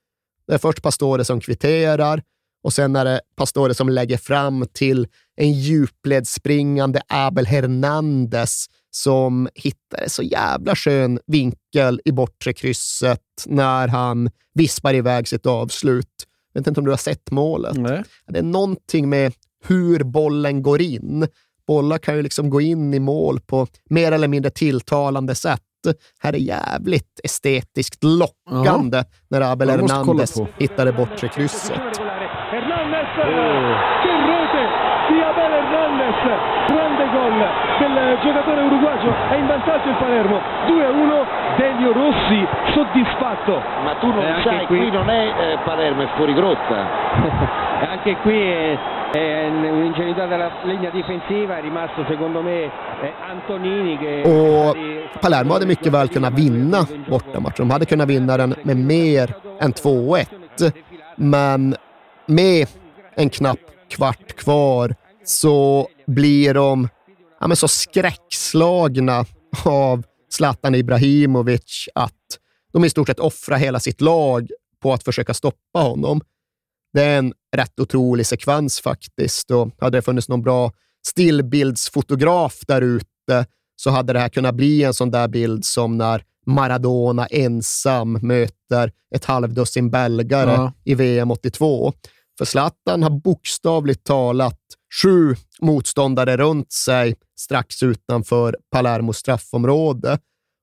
Det 0.46 0.54
är 0.54 0.58
först 0.58 0.82
Pastore 0.82 1.24
som 1.24 1.40
kvitterar 1.40 2.22
och 2.64 2.72
sen 2.72 2.96
är 2.96 3.04
det 3.04 3.20
Pastore 3.36 3.74
som 3.74 3.88
lägger 3.88 4.16
fram 4.16 4.66
till 4.72 5.08
en 5.36 5.52
djupledsspringande 5.52 7.00
Abel 7.08 7.46
Hernandez 7.46 8.66
som 8.90 9.48
hittar 9.54 10.02
en 10.02 10.10
så 10.10 10.22
jävla 10.22 10.76
skön 10.76 11.18
vinkel 11.26 12.00
i 12.04 12.12
bortre 12.12 12.52
krysset 12.52 13.20
när 13.46 13.88
han 13.88 14.30
vispar 14.54 14.94
iväg 14.94 15.28
sitt 15.28 15.46
avslut. 15.46 16.26
Jag 16.54 16.60
vet 16.60 16.66
inte 16.66 16.80
om 16.80 16.84
du 16.84 16.92
har 16.92 16.98
sett 16.98 17.30
målet. 17.30 17.76
Nej. 17.76 18.02
Det 18.26 18.38
är 18.38 18.42
någonting 18.42 19.08
med 19.08 19.32
hur 19.64 20.04
bollen 20.04 20.62
går 20.62 20.82
in. 20.82 21.26
Bollar 21.66 21.98
kan 21.98 22.16
ju 22.16 22.22
liksom 22.22 22.50
gå 22.50 22.60
in 22.60 22.94
i 22.94 22.98
mål 22.98 23.40
på 23.40 23.66
mer 23.90 24.12
eller 24.12 24.28
mindre 24.28 24.50
tilltalande 24.50 25.34
sätt. 25.34 25.60
Här 26.18 26.32
är 26.32 26.38
jävligt 26.38 27.20
estetiskt 27.24 28.04
lockande 28.04 29.04
när 29.28 29.40
Abel 29.40 29.70
Hernandez 29.70 30.32
på. 30.32 30.48
hittar 30.58 30.84
det 30.84 30.92
bortre 30.92 31.28
krysset. 31.28 32.03
Hernandez, 32.50 33.08
che 33.14 34.10
rete 34.28 34.62
di 35.08 35.20
Abel 35.20 35.52
Hernandez, 35.52 36.20
grande 36.68 37.04
gol 37.12 37.46
del 37.78 38.18
giocatore 38.22 38.62
uruguagio, 38.62 39.12
è 39.30 39.34
in 39.36 39.46
vantaggio 39.46 39.88
il 39.88 39.94
Palermo, 39.96 40.40
2-1, 40.66 41.24
Delio 41.56 41.92
Rossi 41.92 42.46
soddisfatto. 42.74 43.60
Ma 43.84 43.94
tu 44.00 44.08
non 44.12 44.22
Eh, 44.22 44.42
sai, 44.42 44.66
qui- 44.66 44.78
qui 44.78 44.90
non 44.90 45.08
è 45.10 45.26
eh, 45.26 45.58
Palermo, 45.64 46.02
è 46.02 46.08
fuori 46.16 46.34
grotta. 46.34 46.86
Anche 47.90 48.16
qui 48.22 48.40
è, 48.40 48.78
è 49.12 49.46
un'ingenuità 49.48 50.26
della 50.26 50.50
linea 50.62 50.90
difensiva, 50.90 51.58
è 51.58 51.60
rimasto 51.60 52.04
secondo 52.08 52.40
me 52.40 52.62
eh, 53.00 53.12
Antonini 53.30 53.98
che... 53.98 54.22
Och 54.24 54.76
Palermo 55.20 55.54
hade 55.54 55.66
mycket 55.66 55.92
väl 55.92 56.08
kunnat 56.08 56.32
vinna 56.34 56.86
bortamatchen. 57.08 57.66
De 57.68 57.72
hade 57.74 57.86
kunnat 57.86 58.06
vinna 58.08 58.36
den 58.36 58.54
med 58.62 58.76
mer 58.76 59.34
än 59.60 59.72
2-1. 59.72 60.72
Men 61.16 61.76
med 62.26 62.68
en 63.14 63.30
knapp 63.30 63.58
kvart 63.88 64.36
kvar 64.36 64.94
så 65.24 65.88
blir 66.06 66.54
de 66.54 66.88
ja, 67.40 67.46
men 67.46 67.56
så 67.56 67.68
skräckslagna 67.68 69.24
av 69.64 70.04
Zlatan 70.30 70.74
Ibrahimovic 70.74 71.88
att 71.94 72.38
de 72.72 72.84
i 72.84 72.90
stort 72.90 73.06
sett 73.06 73.20
offrar 73.20 73.56
hela 73.56 73.80
sitt 73.80 74.00
lag 74.00 74.50
på 74.82 74.92
att 74.92 75.04
försöka 75.04 75.34
stoppa 75.34 75.78
honom. 75.78 76.20
Det 76.92 77.02
är 77.02 77.18
en 77.18 77.32
rätt 77.56 77.80
otrolig 77.80 78.26
sekvens 78.26 78.80
faktiskt 78.80 79.50
och 79.50 79.70
hade 79.80 79.98
det 79.98 80.02
funnits 80.02 80.28
någon 80.28 80.42
bra 80.42 80.72
stillbildsfotograf 81.06 82.60
där 82.66 82.82
ute 82.82 83.46
så 83.76 83.90
hade 83.90 84.12
det 84.12 84.20
här 84.20 84.28
kunnat 84.28 84.54
bli 84.54 84.82
en 84.82 84.94
sån 84.94 85.10
där 85.10 85.28
bild 85.28 85.64
som 85.64 85.98
när 85.98 86.24
Maradona 86.46 87.26
ensam 87.26 88.12
möter 88.12 88.92
ett 89.14 89.24
halvdussin 89.24 89.90
belgare 89.90 90.52
Ja. 90.52 90.72
i 90.84 90.94
VM 90.94 91.30
82. 91.30 91.92
För 92.38 92.44
Zlatan 92.44 93.02
har 93.02 93.10
bokstavligt 93.10 94.04
talat 94.04 94.60
sju 95.02 95.34
motståndare 95.60 96.36
runt 96.36 96.72
sig 96.72 97.14
strax 97.38 97.82
utanför 97.82 98.56
Palermos 98.70 99.16
straffområde 99.18 100.18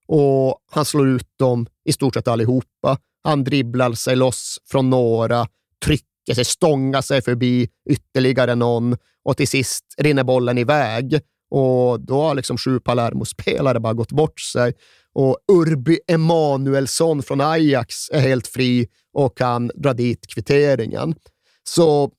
och 0.08 0.58
han 0.72 0.86
slår 0.86 1.08
ut 1.08 1.28
dem 1.40 1.68
i 1.86 1.94
stort 1.94 2.14
sett 2.14 2.28
allihopa. 2.28 2.98
Han 3.24 3.44
dribblar 3.44 3.94
sig 3.94 4.16
loss 4.16 4.58
från 4.72 4.90
några, 4.90 5.48
trycker 5.86 6.34
sig, 6.34 6.46
stångar 6.46 7.02
sig 7.02 7.22
förbi 7.22 7.70
ytterligare 7.90 8.56
någon 8.56 8.98
och 9.24 9.38
till 9.38 9.48
sist 9.48 9.86
rinner 9.98 10.24
bollen 10.24 10.58
iväg. 10.58 11.20
Och 11.50 12.00
då 12.00 12.22
har 12.22 12.36
liksom 12.36 12.58
sju 12.58 12.80
Palermo-spelare 12.80 13.80
bara 13.80 13.94
gått 13.94 14.12
bort 14.12 14.40
sig. 14.40 14.74
Och 15.14 15.38
Urbi 15.52 16.00
Emanuelsson 16.08 17.24
från 17.24 17.42
Ajax 17.42 18.10
är 18.10 18.20
helt 18.20 18.48
fri 18.48 18.88
och 19.14 19.38
kan 19.38 19.72
dra 19.76 19.94
dit 19.94 20.28
kvitteringen. 20.28 21.16
Så 21.64 22.12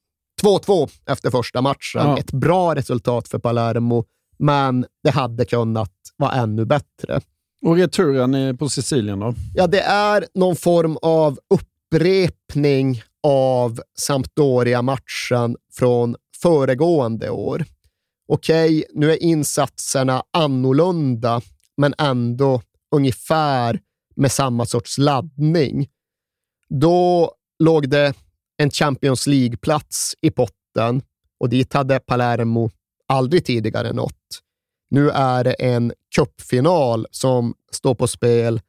2-2 0.43 0.91
efter 1.07 1.31
första 1.31 1.61
matchen. 1.61 2.03
Ja. 2.03 2.19
Ett 2.19 2.33
bra 2.33 2.75
resultat 2.75 3.29
för 3.29 3.39
Palermo, 3.39 4.05
men 4.39 4.87
det 5.05 5.11
hade 5.11 5.45
kunnat 5.45 5.93
vara 6.17 6.33
ännu 6.33 6.65
bättre. 6.65 7.21
Och 7.67 7.77
returen 7.77 8.57
på 8.59 8.69
Sicilien 8.69 9.21
då? 9.21 9.35
Ja, 9.55 9.67
det 9.67 9.81
är 9.81 10.27
någon 10.35 10.57
form 10.57 10.99
av 11.03 11.39
upprepning 11.51 13.03
av 13.23 13.81
Sampdoria-matchen 13.99 15.57
från 15.73 16.17
föregående 16.43 17.31
år. 17.31 17.65
Okej, 18.29 18.85
nu 18.95 19.13
är 19.13 19.23
insatserna 19.23 20.23
annorlunda, 20.33 21.41
men 21.77 21.95
ändå 21.99 22.63
ungefär 22.93 23.81
med 24.17 24.33
samma 24.33 24.67
sorts 24.67 24.99
laddning. 24.99 25.89
Då 26.69 27.33
låg 27.59 27.89
det 27.89 28.15
en 28.57 28.71
Champions 28.71 29.27
League-plats 29.27 30.15
i 30.21 30.31
potten 30.31 31.03
och 31.41 31.49
dit 31.49 31.73
hade 31.73 32.01
Palermo 32.01 32.71
aldrig 33.07 33.45
tidigare 33.45 33.93
nått. 33.93 34.41
Nu 34.91 35.11
är 35.11 35.45
det 35.45 35.53
en 35.53 35.93
cupfinal 36.17 37.07
som 37.11 37.55
står 37.71 37.95
på 37.95 38.07
spel 38.07 38.61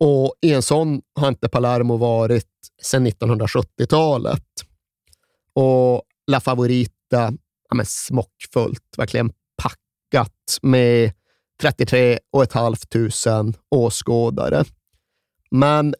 och 0.00 0.34
i 0.40 0.52
en 0.52 0.62
sån 0.62 1.02
har 1.14 1.28
inte 1.28 1.48
Palermo 1.48 1.96
varit 1.96 2.46
sedan 2.82 3.06
1970-talet. 3.06 4.44
Och 5.52 6.02
La 6.26 6.40
Favorita, 6.40 7.32
ja, 7.68 7.74
men 7.74 7.86
smockfullt, 7.86 8.84
verkligen 8.96 9.32
packat 9.62 10.58
med 10.62 11.12
33 11.60 12.18
500 12.52 13.58
åskådare. 13.70 14.64
Men 15.50 15.94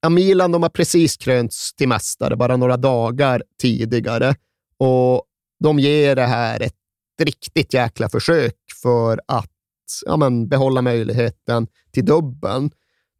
ja, 0.00 0.08
Milan 0.08 0.52
de 0.52 0.62
har 0.62 0.70
precis 0.70 1.16
krönts 1.16 1.74
till 1.74 1.88
mästare 1.88 2.36
bara 2.36 2.56
några 2.56 2.76
dagar 2.76 3.42
tidigare 3.60 4.34
och 4.78 5.22
de 5.64 5.78
ger 5.78 6.16
det 6.16 6.26
här 6.26 6.60
ett 6.60 6.74
riktigt 7.22 7.74
jäkla 7.74 8.08
försök 8.08 8.56
för 8.82 9.20
att 9.28 9.52
ja, 10.06 10.16
men, 10.16 10.48
behålla 10.48 10.82
möjligheten 10.82 11.66
till 11.92 12.04
dubbeln. 12.04 12.70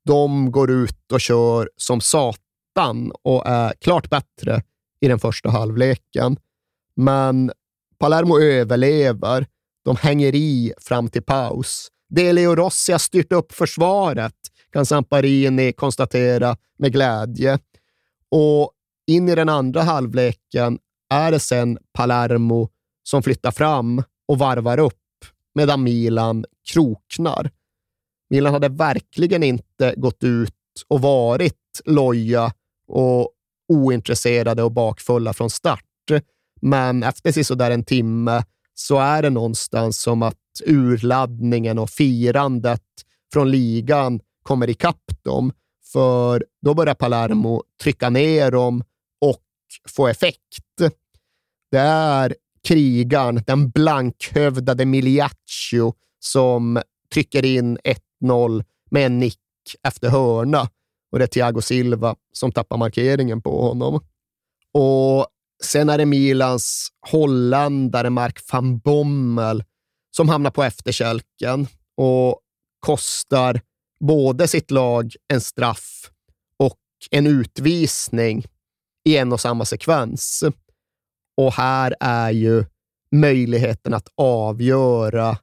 De 0.05 0.53
går 0.53 0.71
ut 0.71 1.13
och 1.13 1.21
kör 1.21 1.71
som 1.77 2.01
satan 2.01 3.13
och 3.23 3.47
är 3.47 3.73
klart 3.81 4.11
bättre 4.11 4.63
i 5.01 5.09
den 5.09 5.19
första 5.19 5.51
halvleken. 5.51 6.37
Men 6.95 7.53
Palermo 7.99 8.39
överlever. 8.41 9.47
De 9.87 9.97
hänger 9.97 10.35
i 10.35 10.73
fram 10.79 11.09
till 11.09 11.23
paus. 11.23 11.89
Delio 12.09 12.55
Rossi 12.55 12.93
har 12.93 12.99
styrt 12.99 13.33
upp 13.33 13.53
försvaret, 13.53 14.35
kan 14.73 14.87
Samparini 14.87 15.73
konstatera 15.73 16.57
med 16.79 16.93
glädje. 16.93 17.59
Och 18.31 18.71
in 19.07 19.29
i 19.29 19.35
den 19.35 19.49
andra 19.49 19.83
halvleken 19.83 20.79
är 21.11 21.31
det 21.31 21.41
sen 21.41 21.79
Palermo 21.93 22.69
som 23.03 23.23
flyttar 23.23 23.51
fram 23.51 24.03
och 24.29 24.39
varvar 24.39 24.79
upp 24.79 24.95
medan 25.55 25.83
Milan 25.83 26.45
kroknar. 26.73 27.51
Milan 28.31 28.53
hade 28.53 28.69
verkligen 28.69 29.43
inte 29.43 29.95
gått 29.97 30.25
ut 30.25 30.55
och 30.89 31.01
varit 31.01 31.81
loja 31.85 32.53
och 32.89 33.31
ointresserade 33.69 34.63
och 34.63 34.73
bakfulla 34.73 35.33
från 35.33 35.51
start. 35.51 35.83
Men 36.61 37.03
efter 37.03 37.43
sådär 37.43 37.71
en 37.71 37.85
timme 37.85 38.43
så 38.79 38.99
är 38.99 39.23
det 39.23 39.31
någonstans 39.31 40.01
som 40.01 40.23
att 40.23 40.37
urladdningen 40.67 41.79
och 41.79 41.91
firandet 41.91 42.83
från 43.33 43.51
ligan 43.51 44.21
kommer 44.43 44.71
ikapp 44.71 45.05
dem. 45.23 45.53
För 45.93 46.45
då 46.63 46.75
börjar 46.75 46.95
Palermo 46.95 47.63
trycka 47.83 48.11
ner 48.11 48.51
dem 48.51 48.85
och 49.21 49.43
få 49.89 50.09
effekt. 50.09 50.43
Det 51.71 51.79
är 51.79 52.35
krigaren, 52.69 53.43
den 53.47 53.71
blankhövdade 53.71 54.85
Miliaccio, 54.85 55.95
som 56.21 56.83
trycker 57.13 57.45
in 57.45 57.79
1-0 58.23 58.65
med 58.91 59.07
en 59.07 59.19
nick 59.19 59.41
efter 59.83 60.09
hörna. 60.09 60.69
Och 61.13 61.19
det 61.19 61.25
är 61.25 61.29
Thiago 61.29 61.61
Silva 61.61 62.17
som 62.33 62.53
tappar 62.53 62.77
markeringen 62.77 63.43
på 63.43 63.63
honom. 63.63 64.01
Och 64.73 65.27
sen 65.65 65.89
är 65.89 65.99
det 65.99 66.07
Milans 66.07 66.89
holländare 67.11 68.11
Mark 68.11 68.41
van 68.53 68.79
Bommel 68.79 69.65
som 70.17 70.29
hamnar 70.29 70.51
på 70.51 70.63
efterkälken 70.63 71.67
och 71.97 72.41
kostar 72.81 73.61
både 74.01 74.49
sitt 74.49 74.71
lag 74.71 75.15
en 75.29 75.41
straff 75.41 76.11
och 76.59 76.79
en 77.11 77.27
utvisning 77.27 78.45
i 79.05 79.17
en 79.17 79.33
och 79.33 79.41
samma 79.41 79.65
sekvens. 79.65 80.45
Och 81.37 81.53
här 81.53 81.95
är 82.01 82.31
ju 82.31 82.65
möjligheten 83.13 83.95
att 83.95 84.09
avgöra 84.17 85.39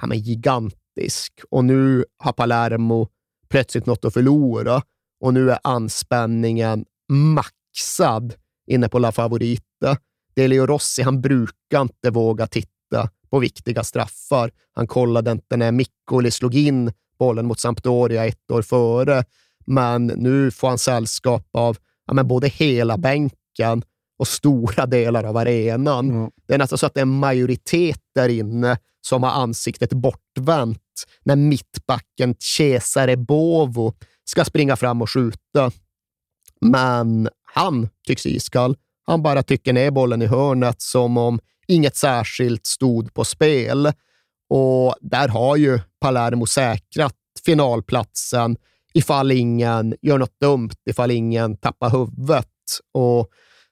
ja, 0.00 0.06
men 0.06 0.18
gigantisk. 0.18 1.40
Och 1.50 1.64
nu 1.64 2.04
har 2.16 2.32
Palermo 2.32 3.08
plötsligt 3.48 3.86
något 3.86 4.04
att 4.04 4.14
förlora 4.14 4.82
och 5.20 5.34
nu 5.34 5.50
är 5.50 5.58
anspänningen 5.62 6.84
maxad 7.08 8.34
inne 8.66 8.88
på 8.88 8.98
La 8.98 9.12
Favorita. 9.12 9.96
Delio 10.36 10.66
Rossi, 10.66 11.02
han 11.02 11.20
brukar 11.20 11.80
inte 11.80 12.10
våga 12.10 12.46
titta 12.46 13.08
på 13.30 13.38
viktiga 13.38 13.84
straffar. 13.84 14.50
Han 14.72 14.86
kollade 14.86 15.30
inte 15.30 15.56
när 15.56 15.72
Mikkoli 15.72 16.30
slog 16.30 16.54
in 16.54 16.92
bollen 17.18 17.46
mot 17.46 17.60
Sampdoria 17.60 18.26
ett 18.26 18.50
år 18.50 18.62
före, 18.62 19.24
men 19.66 20.06
nu 20.06 20.50
får 20.50 20.68
han 20.68 20.78
sällskap 20.78 21.48
av 21.52 21.76
ja, 22.06 22.14
men 22.14 22.28
både 22.28 22.48
hela 22.48 22.98
bänken 22.98 23.82
och 24.18 24.28
stora 24.28 24.86
delar 24.86 25.24
av 25.24 25.36
arenan. 25.36 26.10
Mm. 26.10 26.30
Det 26.46 26.54
är 26.54 26.58
nästan 26.58 26.78
så 26.78 26.86
att 26.86 26.94
det 26.94 27.00
är 27.00 27.02
en 27.02 27.18
majoritet 27.18 28.00
där 28.14 28.28
inne 28.28 28.78
som 29.00 29.22
har 29.22 29.30
ansiktet 29.30 29.92
bortvänt 29.92 30.80
när 31.22 31.36
mittbacken 31.36 32.34
Cesare 32.38 33.16
Bovo 33.16 33.94
ska 34.24 34.44
springa 34.44 34.76
fram 34.76 35.02
och 35.02 35.10
skjuta. 35.10 35.70
Men 36.60 37.28
han 37.54 37.88
tycks 38.06 38.26
iskall. 38.26 38.76
Han 39.06 39.22
bara 39.22 39.42
tycker 39.42 39.72
ner 39.72 39.90
bollen 39.90 40.22
i 40.22 40.26
hörnet 40.26 40.82
som 40.82 41.16
om 41.16 41.40
inget 41.66 41.96
särskilt 41.96 42.66
stod 42.66 43.14
på 43.14 43.24
spel. 43.24 43.92
Och 44.48 44.94
där 45.00 45.28
har 45.28 45.56
ju 45.56 45.80
Palermo 46.00 46.46
säkrat 46.46 47.14
finalplatsen 47.44 48.56
ifall 48.94 49.32
ingen 49.32 49.94
gör 50.02 50.18
något 50.18 50.40
dumt, 50.40 50.74
ifall 50.90 51.10
ingen 51.10 51.56
tappar 51.56 51.90
huvudet. 51.90 52.48
Och 52.92 53.28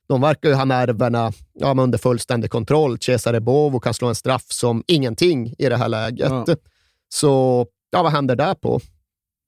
de 0.09 0.20
verkar 0.20 0.49
ju 0.49 0.55
ha 0.55 0.64
nerverna 0.64 1.33
ja, 1.53 1.74
under 1.78 1.99
fullständig 1.99 2.51
kontroll. 2.51 2.99
Cesare 2.99 3.41
Bovo 3.41 3.80
kan 3.80 3.95
slå 3.95 4.09
en 4.09 4.14
straff 4.14 4.47
som 4.49 4.85
ingenting 4.87 5.55
i 5.59 5.68
det 5.68 5.76
här 5.76 5.89
läget. 5.89 6.33
Ja. 6.47 6.57
Så 7.09 7.66
ja, 7.91 8.03
vad 8.03 8.12
händer 8.12 8.37
där 8.37 8.55
på? 8.55 8.80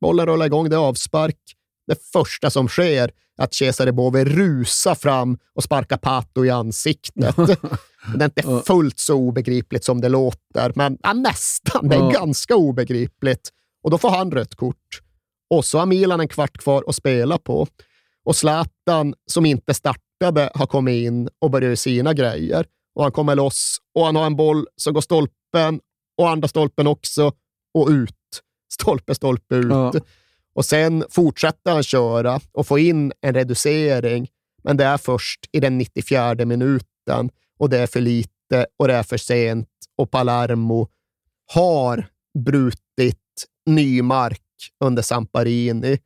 Bollen 0.00 0.26
rullar 0.26 0.46
igång, 0.46 0.68
det 0.68 0.76
är 0.76 0.80
avspark. 0.80 1.38
Det 1.86 2.12
första 2.12 2.50
som 2.50 2.68
sker 2.68 3.10
att 3.36 3.54
Cesare 3.54 3.92
Bove 3.92 4.24
rusar 4.24 4.94
fram 4.94 5.38
och 5.54 5.62
sparkar 5.62 5.96
Pato 5.96 6.44
i 6.44 6.50
ansiktet. 6.50 7.36
det 8.16 8.20
är 8.20 8.24
inte 8.24 8.62
fullt 8.66 8.98
så 8.98 9.14
obegripligt 9.14 9.84
som 9.84 10.00
det 10.00 10.08
låter, 10.08 10.72
men 10.74 10.98
ja, 11.02 11.12
nästan. 11.12 11.88
Det 11.88 11.96
är 11.96 12.12
ganska 12.12 12.56
obegripligt. 12.56 13.50
Och 13.82 13.90
då 13.90 13.98
får 13.98 14.10
han 14.10 14.30
rött 14.30 14.54
kort. 14.54 15.00
Och 15.50 15.64
så 15.64 15.78
har 15.78 15.86
Milan 15.86 16.20
en 16.20 16.28
kvart 16.28 16.58
kvar 16.58 16.84
att 16.86 16.94
spela 16.94 17.38
på. 17.38 17.66
Och 18.24 18.36
Zlatan, 18.36 19.14
som 19.30 19.46
inte 19.46 19.74
startade, 19.74 20.50
har 20.54 20.66
kommit 20.66 21.06
in 21.06 21.28
och 21.38 21.50
börjat 21.50 21.78
sina 21.78 22.14
grejer. 22.14 22.66
Och 22.94 23.02
han 23.02 23.12
kommer 23.12 23.34
loss 23.34 23.78
och 23.94 24.04
han 24.04 24.16
har 24.16 24.26
en 24.26 24.36
boll 24.36 24.66
som 24.76 24.94
går 24.94 25.00
stolpen 25.00 25.80
och 26.18 26.30
andra 26.30 26.48
stolpen 26.48 26.86
också 26.86 27.32
och 27.74 27.88
ut. 27.88 28.14
Stolpe, 28.72 29.14
stolpe 29.14 29.54
ut. 29.54 29.70
Ja. 29.70 29.92
Och 30.54 30.64
sen 30.64 31.04
fortsätter 31.10 31.72
han 31.72 31.82
köra 31.82 32.40
och 32.52 32.66
få 32.66 32.78
in 32.78 33.12
en 33.20 33.34
reducering, 33.34 34.28
men 34.62 34.76
det 34.76 34.84
är 34.84 34.96
först 34.96 35.40
i 35.52 35.60
den 35.60 35.78
94 35.78 36.34
minuten 36.34 37.30
och 37.58 37.70
det 37.70 37.78
är 37.78 37.86
för 37.86 38.00
lite 38.00 38.66
och 38.76 38.88
det 38.88 38.94
är 38.94 39.02
för 39.02 39.16
sent 39.16 39.68
och 39.96 40.10
Palermo 40.10 40.88
har 41.52 42.06
brutit 42.38 43.18
ny 43.66 44.02
mark 44.02 44.40
under 44.84 45.02
Samparini. 45.02 45.98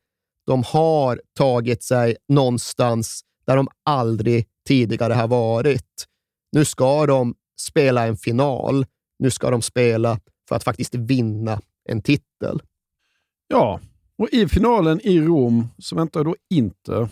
De 0.45 0.63
har 0.63 1.21
tagit 1.37 1.83
sig 1.83 2.17
någonstans 2.27 3.21
där 3.45 3.55
de 3.55 3.67
aldrig 3.85 4.47
tidigare 4.67 5.13
har 5.13 5.27
varit. 5.27 6.05
Nu 6.51 6.65
ska 6.65 7.05
de 7.05 7.35
spela 7.59 8.07
en 8.07 8.17
final. 8.17 8.85
Nu 9.19 9.31
ska 9.31 9.49
de 9.49 9.61
spela 9.61 10.19
för 10.49 10.55
att 10.55 10.63
faktiskt 10.63 10.95
vinna 10.95 11.61
en 11.89 12.01
titel. 12.01 12.61
Ja, 13.47 13.79
och 14.19 14.29
i 14.31 14.47
finalen 14.47 15.01
i 15.03 15.19
Rom 15.19 15.67
så 15.77 15.95
väntar 15.95 16.23
då 16.23 16.35
inte... 16.49 17.09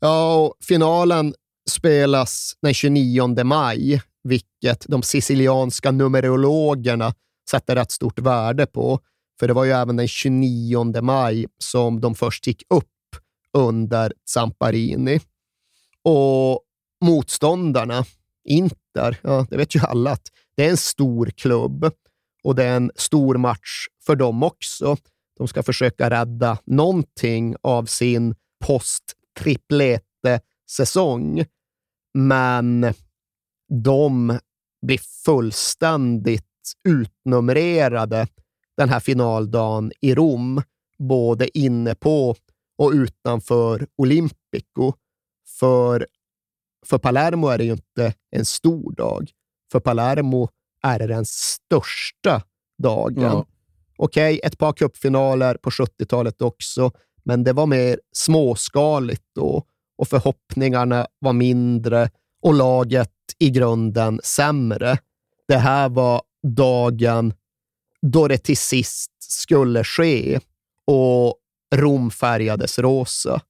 Ja, 0.00 0.36
och 0.36 0.54
finalen 0.64 1.34
spelas 1.70 2.56
den 2.62 2.74
29 2.74 3.44
maj, 3.44 4.02
vilket 4.24 4.84
de 4.88 5.02
sicilianska 5.02 5.90
numerologerna 5.90 7.14
sätter 7.50 7.74
rätt 7.74 7.90
stort 7.90 8.18
värde 8.18 8.66
på. 8.66 9.00
För 9.40 9.48
det 9.48 9.54
var 9.54 9.64
ju 9.64 9.70
även 9.70 9.96
den 9.96 10.08
29 10.08 11.02
maj 11.02 11.46
som 11.58 12.00
de 12.00 12.14
först 12.14 12.46
gick 12.46 12.62
upp 12.70 12.84
under 13.52 14.12
Zamparini. 14.28 15.20
Och 16.02 16.60
motståndarna, 17.04 18.04
Inter, 18.48 19.18
ja, 19.22 19.46
det 19.50 19.56
vet 19.56 19.74
ju 19.74 19.80
alla 19.80 20.10
att 20.10 20.28
det 20.56 20.66
är 20.66 20.70
en 20.70 20.76
stor 20.76 21.26
klubb 21.26 21.90
och 22.44 22.54
det 22.54 22.64
är 22.64 22.76
en 22.76 22.90
stor 22.96 23.36
match 23.36 23.86
för 24.06 24.16
dem 24.16 24.42
också. 24.42 24.96
De 25.36 25.48
ska 25.48 25.62
försöka 25.62 26.10
rädda 26.10 26.58
någonting 26.64 27.56
av 27.62 27.84
sin 27.84 28.34
post-triplete-säsong, 28.64 31.44
men 32.14 32.94
de 33.82 34.38
blir 34.86 35.00
fullständigt 35.24 36.44
utnumrerade 36.88 38.28
den 38.76 38.88
här 38.88 39.00
finaldagen 39.00 39.92
i 40.00 40.14
Rom, 40.14 40.62
både 40.98 41.58
inne 41.58 41.94
på 41.94 42.36
och 42.78 42.90
utanför 42.90 43.86
Olympico. 43.96 44.92
För, 45.58 46.06
för 46.86 46.98
Palermo 46.98 47.48
är 47.48 47.58
det 47.58 47.64
ju 47.64 47.72
inte 47.72 48.14
en 48.30 48.44
stor 48.44 48.92
dag. 48.92 49.30
För 49.72 49.80
Palermo 49.80 50.48
är 50.82 50.98
det 50.98 51.06
den 51.06 51.24
största 51.26 52.42
dagen. 52.82 53.22
Ja. 53.22 53.46
Okej, 53.96 54.40
ett 54.44 54.58
par 54.58 54.72
cupfinaler 54.72 55.54
på 55.54 55.70
70-talet 55.70 56.42
också, 56.42 56.90
men 57.22 57.44
det 57.44 57.52
var 57.52 57.66
mer 57.66 58.00
småskaligt 58.12 59.24
då 59.34 59.62
och 59.98 60.08
förhoppningarna 60.08 61.06
var 61.18 61.32
mindre 61.32 62.10
och 62.42 62.54
laget 62.54 63.10
i 63.38 63.50
grunden 63.50 64.20
sämre. 64.24 64.98
Det 65.48 65.56
här 65.56 65.88
var 65.88 66.22
dagen 66.42 67.34
då 68.02 68.28
det 68.28 68.38
till 68.38 68.56
sist 68.56 69.10
skulle 69.18 69.84
ske 69.84 70.40
och 70.86 71.38
Rom 71.74 72.10
färgades 72.10 72.78
rosa. 72.78 73.40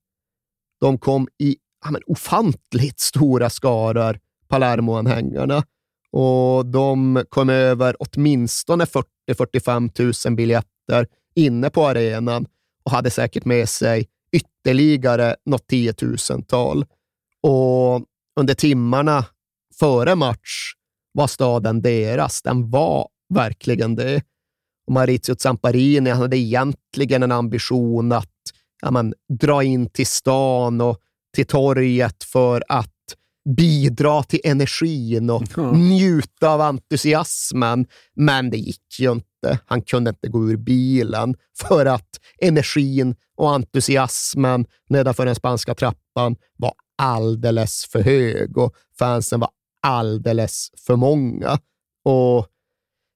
De 0.80 0.98
kom 0.98 1.28
i 1.38 1.56
ja, 1.84 1.90
men, 1.90 2.02
ofantligt 2.06 3.00
stora 3.00 3.50
skaror, 3.50 4.18
Palermo-anhängarna, 4.48 5.62
och 6.10 6.66
de 6.66 7.24
kom 7.28 7.50
över 7.50 7.96
åtminstone 7.98 8.86
45 9.32 9.90
000 10.26 10.36
biljetter 10.36 11.06
inne 11.34 11.70
på 11.70 11.86
arenan 11.86 12.46
och 12.84 12.90
hade 12.90 13.10
säkert 13.10 13.44
med 13.44 13.68
sig 13.68 14.09
ytterligare 14.32 15.36
något 15.46 15.66
tiotusental. 15.66 16.84
Och 17.42 18.05
under 18.40 18.55
timmarna 18.55 19.24
före 19.78 20.14
match 20.14 20.72
var 21.12 21.26
staden 21.26 21.82
deras. 21.82 22.42
Den 22.42 22.70
var 22.70 23.09
verkligen 23.34 23.94
det. 23.96 24.22
Och 24.86 24.92
Maurizio 24.92 25.36
Zamparini 25.38 26.10
hade 26.10 26.36
egentligen 26.36 27.22
en 27.22 27.32
ambition 27.32 28.12
att 28.12 28.30
ja, 28.82 28.90
man, 28.90 29.14
dra 29.40 29.62
in 29.62 29.90
till 29.90 30.06
stan 30.06 30.80
och 30.80 30.98
till 31.34 31.46
torget 31.46 32.24
för 32.24 32.64
att 32.68 32.93
bidra 33.56 34.22
till 34.22 34.40
energin 34.44 35.30
och 35.30 35.42
njuta 35.76 36.48
av 36.48 36.60
entusiasmen. 36.60 37.86
Men 38.14 38.50
det 38.50 38.56
gick 38.56 39.00
ju 39.00 39.12
inte. 39.12 39.58
Han 39.66 39.82
kunde 39.82 40.10
inte 40.10 40.28
gå 40.28 40.50
ur 40.50 40.56
bilen 40.56 41.34
för 41.58 41.86
att 41.86 42.08
energin 42.38 43.14
och 43.36 43.54
entusiasmen 43.54 44.66
nedanför 44.88 45.26
den 45.26 45.34
spanska 45.34 45.74
trappan 45.74 46.36
var 46.56 46.72
alldeles 46.98 47.84
för 47.84 48.02
hög 48.02 48.58
och 48.58 48.74
fansen 48.98 49.40
var 49.40 49.50
alldeles 49.82 50.68
för 50.86 50.96
många. 50.96 51.58
Och 52.04 52.48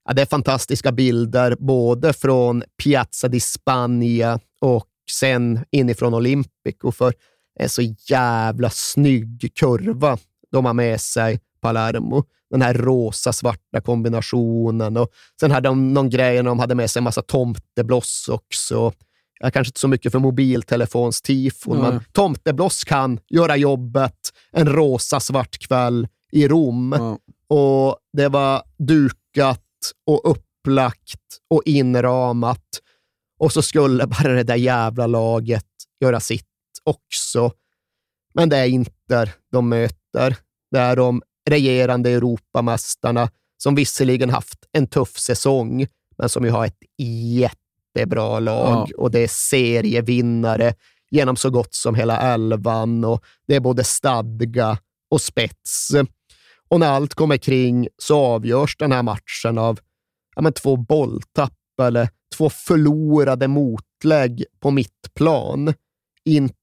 ja, 0.05 0.13
Det 0.15 0.23
är 0.23 0.27
fantastiska 0.27 0.93
bilder 0.93 1.57
både 1.59 2.13
från 2.13 2.63
Piazza 2.83 3.29
di 3.29 3.41
Spagna 3.41 4.41
och 4.61 4.87
sen 5.11 5.65
inifrån 5.71 6.15
Olympico, 6.15 6.93
för 6.93 7.15
så 7.67 7.83
jävla 8.09 8.71
snygg 8.71 9.53
kurva 9.55 10.19
de 10.53 10.65
har 10.65 10.75
med 10.75 11.01
sig, 11.01 11.41
Palermo. 11.61 12.25
Den 12.51 12.63
här 12.63 12.75
rosa-svarta 12.75 13.81
kombinationen. 13.81 14.97
Och 14.97 15.09
sen 15.41 15.51
hade 15.51 15.69
de 15.69 15.95
någon 15.95 16.11
grej 16.11 16.37
när 16.37 16.43
de 16.43 16.59
hade 16.59 16.75
med 16.75 16.91
sig 16.91 17.01
en 17.01 17.05
massa 17.05 17.23
tomtebloss 17.23 18.29
också. 18.29 18.93
Ja, 19.41 19.51
kanske 19.51 19.69
inte 19.69 19.81
så 19.81 19.89
mycket 19.89 20.13
för 20.13 20.19
mobiltelefonstifon, 20.19 21.79
Nej. 21.79 21.91
men 21.91 22.01
tomtebloss 22.13 22.85
kan 22.85 23.21
göra 23.29 23.57
jobbet 23.57 24.19
en 24.53 24.69
rosa-svart 24.69 25.59
kväll 25.59 26.09
i 26.33 26.49
Rom. 26.49 26.93
Och 27.49 27.97
Det 28.13 28.29
var 28.29 28.63
dukat 28.79 29.65
och 30.07 30.31
upplagt 30.31 31.21
och 31.51 31.63
inramat. 31.65 32.65
Och 33.39 33.53
så 33.53 33.63
skulle 33.63 34.07
bara 34.07 34.33
det 34.33 34.43
där 34.43 34.57
jävla 34.57 35.07
laget 35.07 35.65
göra 36.01 36.21
sitt 36.21 36.48
också. 36.89 37.53
Men 38.35 38.49
det 38.49 38.57
är 38.57 38.67
Inter 38.67 39.35
de 39.53 39.69
möter. 39.69 40.37
Det 40.71 40.79
är 40.79 40.97
de 40.97 41.23
regerande 41.51 42.11
Europamästarna 42.11 43.31
som 43.57 43.75
visserligen 43.75 44.31
haft 44.31 44.59
en 44.73 44.87
tuff 44.87 45.19
säsong, 45.19 45.87
men 46.19 46.29
som 46.29 46.45
ju 46.45 46.51
har 46.51 46.67
ett 46.67 46.83
jättebra 46.99 48.41
lag 48.41 48.91
och 48.97 49.11
det 49.11 49.19
är 49.19 49.29
serievinnare 49.29 50.75
genom 51.11 51.37
så 51.37 51.51
gott 51.51 51.75
som 51.75 51.95
hela 51.95 52.21
elvan 52.21 53.05
och 53.05 53.25
det 53.47 53.57
är 53.57 53.61
både 53.61 53.85
stadga 53.85 54.79
och 55.11 55.21
spets. 55.21 55.91
Och 56.69 56.81
när 56.81 56.89
allt 56.89 57.15
kommer 57.15 57.37
kring 57.37 57.89
så 57.99 58.19
avgörs 58.19 58.77
den 58.77 58.93
här 58.93 59.03
matchen 59.03 59.59
av 59.59 59.81
ja, 60.37 60.43
men 60.43 60.53
två 60.53 60.77
bolltapp 60.77 61.53
eller 61.83 62.09
två 62.37 62.51
förlorade 62.51 63.49
motlägg 63.49 64.45
på 64.61 64.71
mittplan. 64.71 65.75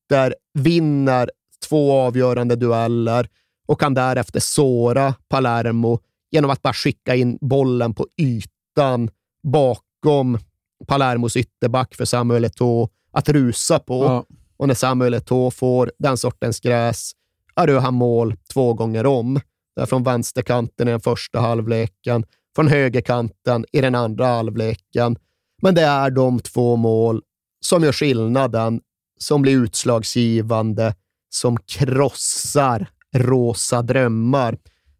Inter 0.05 0.35
vinner 0.53 1.29
två 1.69 1.93
avgörande 1.93 2.55
dueller 2.55 3.29
och 3.67 3.79
kan 3.79 3.93
därefter 3.93 4.39
såra 4.39 5.13
Palermo 5.27 5.99
genom 6.31 6.51
att 6.51 6.61
bara 6.61 6.73
skicka 6.73 7.15
in 7.15 7.37
bollen 7.41 7.93
på 7.93 8.07
ytan 8.17 9.09
bakom 9.43 10.39
Palermos 10.87 11.35
ytterback 11.35 11.95
för 11.95 12.05
Samuel 12.05 12.45
Eto'o 12.45 12.89
att 13.11 13.29
rusa 13.29 13.79
på. 13.79 14.03
Ja. 14.03 14.25
Och 14.57 14.67
när 14.67 14.75
Samuel 14.75 15.15
Eto'o 15.15 15.51
får 15.51 15.91
den 15.99 16.17
sortens 16.17 16.59
gräs, 16.59 17.11
då 17.55 17.71
gör 17.71 17.79
han 17.79 17.93
mål 17.93 18.35
två 18.53 18.73
gånger 18.73 19.05
om. 19.05 19.39
Det 19.75 19.81
är 19.81 19.85
från 19.85 20.03
vänsterkanten 20.03 20.87
i 20.87 20.91
den 20.91 20.99
första 20.99 21.39
halvleken, 21.39 22.25
från 22.55 22.67
högerkanten 22.67 23.65
i 23.71 23.81
den 23.81 23.95
andra 23.95 24.27
halvleken. 24.27 25.17
Men 25.61 25.75
det 25.75 25.81
är 25.81 26.09
de 26.09 26.39
två 26.39 26.75
mål 26.75 27.21
som 27.65 27.83
gör 27.83 27.91
skillnaden, 27.91 28.81
som 29.19 29.41
blir 29.41 29.57
utslagsgivande, 29.57 30.95
som 31.29 31.57
krossar 31.57 32.87
rosa 33.15 33.81
drömmar 33.81 34.57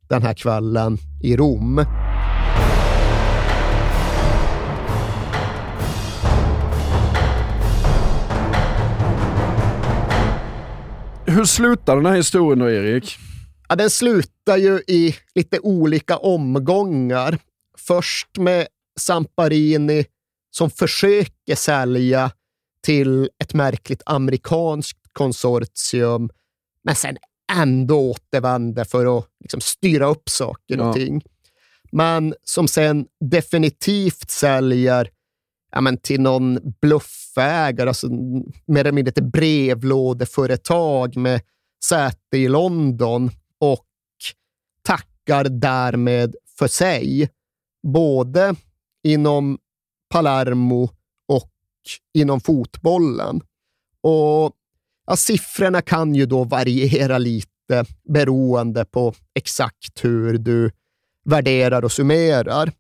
den 0.10 0.22
här 0.22 0.34
kvällen 0.34 0.98
i 1.24 1.38
Rom. 1.38 1.86
Hur 11.28 11.46
slutar 11.46 11.96
den 11.96 12.06
här 12.06 12.16
historien 12.16 12.60
då, 12.60 12.70
Erik? 12.70 13.18
Ja, 13.70 13.76
den 13.76 13.90
slutar 13.90 14.58
ju 14.58 14.82
i 14.88 15.16
lite 15.36 15.60
olika 15.60 16.18
omgångar. 16.18 17.38
Först 17.78 18.38
med 18.38 18.68
Samparini 19.00 20.06
som 20.52 20.70
försöker 20.70 21.56
sälja 21.56 22.32
till 22.86 23.30
ett 23.44 23.54
märkligt 23.54 24.02
amerikanskt 24.06 25.00
konsortium, 25.14 26.30
men 26.84 26.96
sen 26.96 27.18
ändå 27.54 28.12
återvänder 28.12 28.84
för 28.84 29.18
att 29.18 29.26
liksom 29.40 29.62
styra 29.62 30.06
upp 30.06 30.30
saker 30.30 30.80
och 30.80 30.88
Ja. 30.88 30.94
ting. 30.94 31.22
Men 31.92 32.34
som 32.44 32.68
sen 32.68 33.06
definitivt 33.20 34.30
säljer 34.30 35.10
ja, 35.72 35.82
men 35.82 35.98
till 35.98 36.22
någon 36.22 36.60
bluffägare, 36.82 37.88
alltså 37.90 38.08
mer 38.66 38.80
eller 38.80 38.92
mindre 38.92 39.10
ett 39.10 39.32
brevlådeföretag 39.32 41.18
med 41.18 41.42
säte 41.86 42.38
i 42.38 42.48
London 42.48 43.32
och 43.60 43.86
tackar 44.82 45.44
därmed 45.44 46.36
för 46.60 46.68
sig, 46.68 47.30
både 47.88 48.56
inom 49.04 49.58
Palermo 50.10 50.90
inom 52.14 52.42
fotbollen. 52.42 53.42
Och 54.02 54.52
ja, 55.08 55.16
Siffrorna 55.16 55.82
kan 55.82 56.16
ju 56.16 56.26
då 56.26 56.44
variera 56.44 57.18
lite 57.18 57.86
beroende 58.14 58.86
på 58.86 59.14
exakt 59.36 60.04
hur 60.04 60.38
du 60.38 60.72
värderar 61.26 61.86
och 61.86 61.92
summerar. 61.92 62.72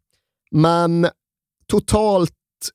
Men 0.52 1.08
totalt 1.68 2.32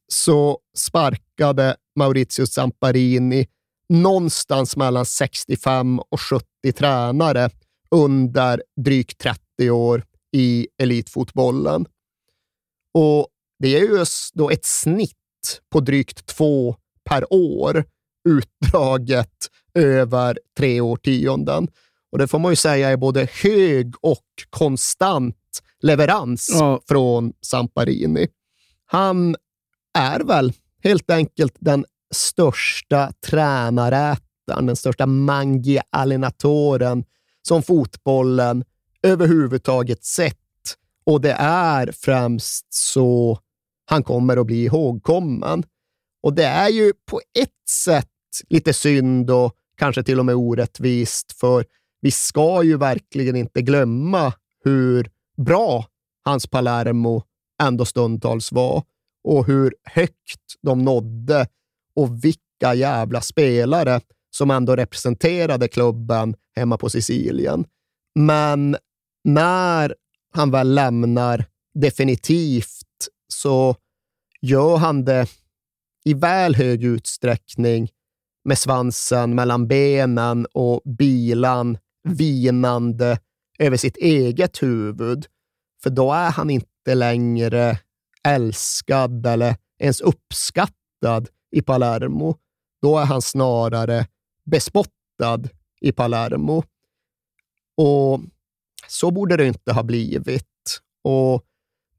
så 0.08 0.58
sparkade 0.76 1.76
Maurizio 1.96 2.46
Zamparini 2.46 3.46
någonstans 3.88 4.76
mellan 4.76 5.06
65 5.06 6.00
och 6.00 6.20
70 6.20 6.44
tränare 6.76 7.50
under 7.90 8.62
drygt 8.76 9.18
30 9.18 9.70
år 9.70 10.04
i 10.32 10.68
elitfotbollen. 10.78 11.86
Och 12.94 13.28
det 13.58 13.76
är 13.76 13.80
just 13.80 14.34
då 14.34 14.50
ett 14.50 14.64
snitt 14.64 15.19
på 15.72 15.80
drygt 15.80 16.26
två 16.26 16.76
per 17.04 17.32
år 17.32 17.84
utdraget 18.28 19.48
över 19.74 20.38
tre 20.56 20.80
årtionden. 20.80 21.68
Och 22.12 22.18
det 22.18 22.28
får 22.28 22.38
man 22.38 22.52
ju 22.52 22.56
säga 22.56 22.90
är 22.90 22.96
både 22.96 23.28
hög 23.42 23.94
och 24.00 24.24
konstant 24.50 25.36
leverans 25.82 26.48
Ja. 26.52 26.80
från 26.88 27.32
Samparini. 27.40 28.28
Han 28.86 29.36
är 29.98 30.20
väl 30.20 30.52
helt 30.84 31.10
enkelt 31.10 31.54
den 31.58 31.84
största 32.14 33.12
tränarätaren, 33.26 34.66
den 34.66 34.76
största 34.76 35.06
mangia-allenatoren 35.06 37.04
som 37.42 37.62
fotbollen 37.62 38.64
överhuvudtaget 39.02 40.04
sett. 40.04 40.36
Och 41.04 41.20
det 41.20 41.32
är 41.38 41.92
främst 41.92 42.66
så 42.74 43.38
han 43.90 44.02
kommer 44.02 44.36
att 44.36 44.46
bli 44.46 44.64
ihågkommen. 44.64 45.62
Och 46.22 46.34
det 46.34 46.44
är 46.44 46.68
ju 46.68 46.92
på 47.10 47.20
ett 47.38 47.68
sätt 47.70 48.06
lite 48.48 48.72
synd 48.72 49.30
och 49.30 49.54
kanske 49.76 50.02
till 50.02 50.18
och 50.18 50.26
med 50.26 50.34
orättvist, 50.34 51.32
för 51.32 51.64
vi 52.00 52.10
ska 52.10 52.62
ju 52.62 52.76
verkligen 52.76 53.36
inte 53.36 53.62
glömma 53.62 54.32
hur 54.64 55.10
bra 55.36 55.86
hans 56.24 56.46
Palermo 56.46 57.22
ändå 57.62 57.84
stundtals 57.84 58.52
var 58.52 58.82
och 59.24 59.46
hur 59.46 59.74
högt 59.84 60.56
de 60.62 60.84
nådde 60.84 61.46
och 61.94 62.24
vilka 62.24 62.74
jävla 62.74 63.20
spelare 63.20 64.00
som 64.30 64.50
ändå 64.50 64.76
representerade 64.76 65.68
klubben 65.68 66.34
hemma 66.56 66.78
på 66.78 66.90
Sicilien. 66.90 67.64
Men 68.14 68.76
när 69.24 69.94
han 70.34 70.50
väl 70.50 70.74
lämnar 70.74 71.44
definitivt 71.74 72.80
så 73.32 73.76
gör 74.40 74.76
han 74.76 75.04
det 75.04 75.26
i 76.04 76.14
väl 76.14 76.54
hög 76.54 76.84
utsträckning 76.84 77.90
med 78.44 78.58
svansen 78.58 79.34
mellan 79.34 79.68
benen 79.68 80.46
och 80.52 80.82
bilan 80.84 81.78
vinande 82.08 83.18
över 83.58 83.76
sitt 83.76 83.96
eget 83.96 84.62
huvud. 84.62 85.26
För 85.82 85.90
då 85.90 86.12
är 86.12 86.30
han 86.30 86.50
inte 86.50 86.94
längre 86.94 87.78
älskad 88.28 89.26
eller 89.26 89.56
ens 89.78 90.00
uppskattad 90.00 91.28
i 91.50 91.62
Palermo. 91.62 92.36
Då 92.82 92.98
är 92.98 93.04
han 93.04 93.22
snarare 93.22 94.06
bespottad 94.44 95.48
i 95.80 95.92
Palermo. 95.92 96.64
Och 97.76 98.20
så 98.88 99.10
borde 99.10 99.36
det 99.36 99.46
inte 99.46 99.72
ha 99.72 99.82
blivit. 99.82 100.80
Och 101.04 101.44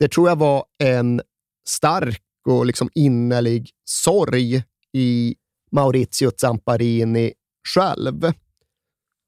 det 0.02 0.08
tror 0.08 0.30
jag 0.30 0.36
var 0.36 0.66
en 0.84 1.22
stark 1.68 2.24
och 2.48 2.66
liksom 2.66 2.90
innerlig 2.96 3.70
sorg 3.86 4.64
i 4.94 5.36
Maurizio 5.72 6.32
Zamparini 6.38 7.34
själv. 7.68 8.34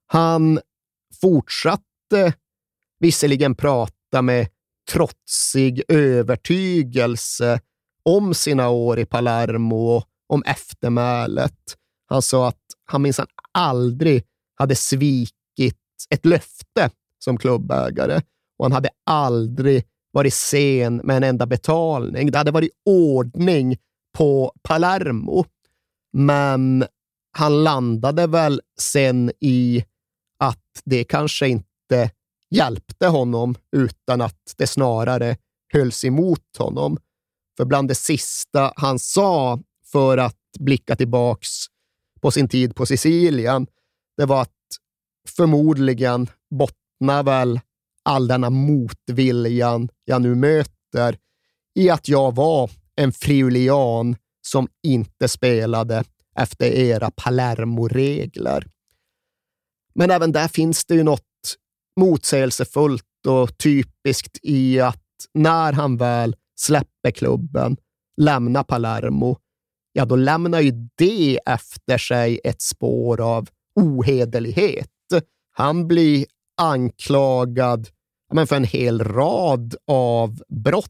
Han 0.08 0.60
fortsatte 1.22 2.34
visserligen 3.00 3.56
prata 3.56 4.22
med 4.22 4.48
trotsig 4.91 5.84
övertygelse 5.88 7.60
om 8.04 8.34
sina 8.34 8.70
år 8.70 9.00
i 9.00 9.06
Palermo 9.06 9.95
och 9.95 10.06
om 10.28 10.44
eftermälet. 10.44 11.78
Han 12.06 12.22
sa 12.22 12.48
att 12.48 12.62
han 12.86 13.02
minsann 13.02 13.28
aldrig 13.52 14.24
hade 14.56 14.76
svikit 14.76 15.80
ett 16.10 16.26
löfte 16.26 16.90
som 17.24 17.38
klubbägare 17.38 18.22
och 18.58 18.66
han 18.66 18.72
hade 18.72 18.90
aldrig 19.06 19.86
varit 20.14 20.34
sen 20.34 20.95
med 20.95 21.18
en 21.18 21.23
enda 21.23 21.45
betalning. 21.45 22.31
Det 22.31 22.38
hade 22.38 22.52
varit 22.52 22.72
ordning 22.85 23.77
på 24.18 24.53
Palermo. 24.61 25.45
Men 26.14 26.85
han 27.38 27.64
landade 27.64 28.27
väl 28.27 28.61
sen 28.80 29.31
i 29.40 29.85
att 30.40 30.81
det 30.85 31.03
kanske 31.03 31.48
inte 31.48 32.11
hjälpte 32.56 33.07
honom, 33.07 33.56
utan 33.76 34.22
att 34.22 34.53
det 34.57 34.68
snarare 34.68 35.38
hölls 35.73 36.06
emot 36.06 36.57
honom. 36.57 36.98
För 37.57 37.65
bland 37.65 37.88
det 37.88 37.95
sista 37.95 38.73
han 38.76 38.99
sa 38.99 39.60
för 39.85 40.18
att 40.18 40.38
blicka 40.60 40.95
tillbaks 40.95 41.49
på 42.22 42.31
sin 42.31 42.49
tid 42.49 42.76
på 42.76 42.85
Sicilien, 42.85 43.68
det 44.18 44.26
var 44.26 44.41
att 44.41 44.49
förmodligen 45.27 46.27
bottnar 46.49 47.23
väl 47.23 47.60
all 48.04 48.28
denna 48.28 48.50
motviljan 48.50 49.90
jag 50.06 50.22
nu 50.22 50.36
möter 50.36 51.18
i 51.76 51.90
att 51.90 52.08
jag 52.08 52.36
var 52.36 52.70
en 52.96 53.12
friulian 53.12 54.16
som 54.48 54.68
inte 54.84 55.28
spelade 55.28 56.04
efter 56.40 56.66
era 56.66 57.12
Palermo-regler. 57.12 58.68
Men 59.96 60.12
även 60.12 60.32
där 60.32 60.48
finns 60.48 60.86
det 60.86 60.96
ju 60.96 61.04
något 61.04 61.22
motsägelsefullt 62.00 63.04
och 63.28 63.58
typiskt 63.58 64.40
i 64.42 64.80
att 64.80 65.00
när 65.34 65.74
han 65.74 65.98
väl 65.98 66.36
släpper 66.60 67.12
klubben, 67.12 67.78
lämnar 68.22 68.64
Palermo, 68.64 69.38
ja, 69.94 70.06
då 70.06 70.16
lämnar 70.16 70.62
ju 70.62 70.90
det 70.96 71.40
efter 71.46 71.98
sig 71.98 72.40
ett 72.44 72.62
spår 72.62 73.22
av 73.22 73.50
ohederlighet. 73.76 74.90
Han 75.52 75.88
blir 75.88 76.26
anklagad 76.58 77.88
men 78.34 78.48
för 78.48 78.56
en 78.56 78.64
hel 78.64 79.04
rad 79.04 79.76
av 79.88 80.42
brott 80.50 80.90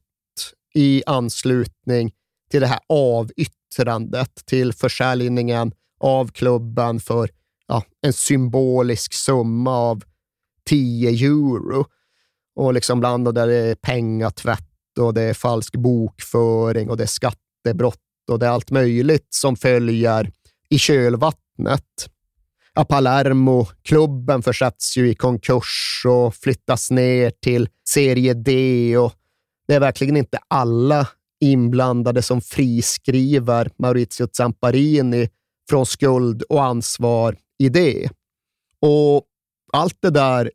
i 0.76 1.04
anslutning 1.06 2.12
till 2.52 2.62
det 2.62 2.68
här 2.68 2.80
avyttrandet, 2.90 4.46
till 4.46 4.74
försäljningen 4.74 5.72
av 6.00 6.28
klubben 6.28 7.00
för 7.00 7.30
ja, 7.68 7.84
en 8.02 8.14
symbolisk 8.14 9.14
summa 9.14 9.78
av 9.78 10.04
10 10.66 11.10
euro. 11.10 11.86
Och 12.56 12.74
liksom 12.74 13.00
bland 13.00 13.36
där 13.36 13.48
det 13.48 13.56
är 13.56 13.76
pengatvätt 13.76 14.70
och 15.00 15.14
det 15.14 15.22
är 15.22 15.34
falsk 15.34 15.76
bokföring 15.76 16.90
och 16.90 16.98
det 16.98 17.04
är 17.04 17.08
skattebrott 17.08 18.00
och 18.32 18.40
det 18.40 18.46
är 18.46 18.50
allt 18.50 18.72
möjligt 18.72 19.28
som 19.30 19.56
följer 19.56 20.32
i 20.70 20.78
kölvattnet. 20.78 22.10
Ja, 22.76 22.86
Palermo, 22.86 23.68
klubben 23.82 24.42
försätts 24.42 24.98
ju 24.98 25.10
i 25.10 25.16
konkurs 25.16 26.04
och 26.06 26.36
flyttas 26.36 26.92
ner 26.92 27.30
till 27.30 27.70
serie 27.90 28.34
D 28.34 28.98
och 28.98 29.14
det 29.68 29.74
är 29.74 29.80
verkligen 29.80 30.18
inte 30.18 30.40
alla 30.48 31.08
inblandade 31.42 32.22
som 32.22 32.42
friskriver 32.42 33.72
Maurizio 33.78 34.28
Zamparini 34.34 35.30
från 35.70 35.86
skuld 35.86 36.42
och 36.42 36.64
ansvar 36.64 37.38
i 37.60 37.70
det. 37.70 38.10
Och 38.80 39.26
allt 39.74 39.98
det 40.02 40.10
där 40.10 40.52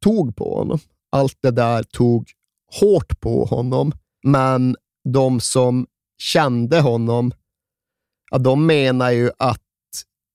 tog 0.00 0.36
på 0.36 0.58
honom. 0.58 0.78
Allt 1.12 1.38
det 1.42 1.50
där 1.50 1.82
tog 1.82 2.30
hårt 2.80 3.20
på 3.20 3.44
honom, 3.44 3.92
men 4.24 4.76
de 5.08 5.40
som 5.40 5.86
kände 6.18 6.80
honom, 6.80 7.32
ja, 8.30 8.38
de 8.38 8.66
menar 8.66 9.10
ju 9.10 9.30
att 9.38 9.60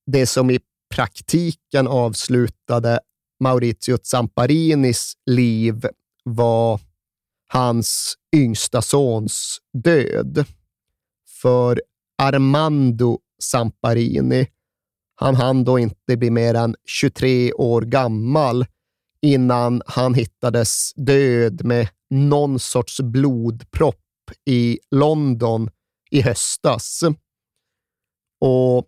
det 0.05 0.25
som 0.25 0.49
i 0.49 0.59
praktiken 0.95 1.87
avslutade 1.87 2.99
Maurizio 3.39 3.97
Zamparinis 4.03 5.13
liv 5.25 5.85
var 6.23 6.79
hans 7.47 8.17
yngsta 8.35 8.81
sons 8.81 9.57
död. 9.83 10.45
För 11.41 11.81
Armando 12.17 13.19
Zamparini, 13.43 14.47
han 15.15 15.35
hann 15.35 15.63
då 15.63 15.79
inte 15.79 16.17
bli 16.17 16.29
mer 16.29 16.53
än 16.53 16.75
23 16.85 17.53
år 17.53 17.81
gammal 17.81 18.65
innan 19.21 19.81
han 19.85 20.13
hittades 20.13 20.93
död 20.95 21.65
med 21.65 21.87
någon 22.09 22.59
sorts 22.59 23.01
blodpropp 23.01 23.95
i 24.45 24.79
London 24.91 25.69
i 26.11 26.21
höstas. 26.21 27.01
Och 28.41 28.87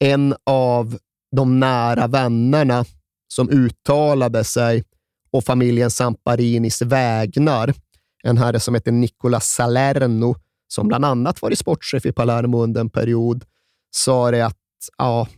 en 0.00 0.34
av 0.46 0.98
de 1.36 1.60
nära 1.60 2.06
vännerna 2.06 2.84
som 3.28 3.50
uttalade 3.50 4.44
sig 4.44 4.84
och 5.30 5.44
familjen 5.44 5.90
Samparinis 5.90 6.82
vägnar. 6.82 7.74
En 8.22 8.38
herre 8.38 8.60
som 8.60 8.74
heter 8.74 8.92
Nicola 8.92 9.40
Salerno, 9.40 10.36
som 10.68 10.88
bland 10.88 11.04
annat 11.04 11.42
varit 11.42 11.58
sportchef 11.58 12.06
i 12.06 12.12
Palermo 12.12 12.62
under 12.62 12.80
en 12.80 12.90
period, 12.90 13.44
sa 13.90 14.30
det 14.30 14.46
att 14.46 14.56
ja, 14.98 15.28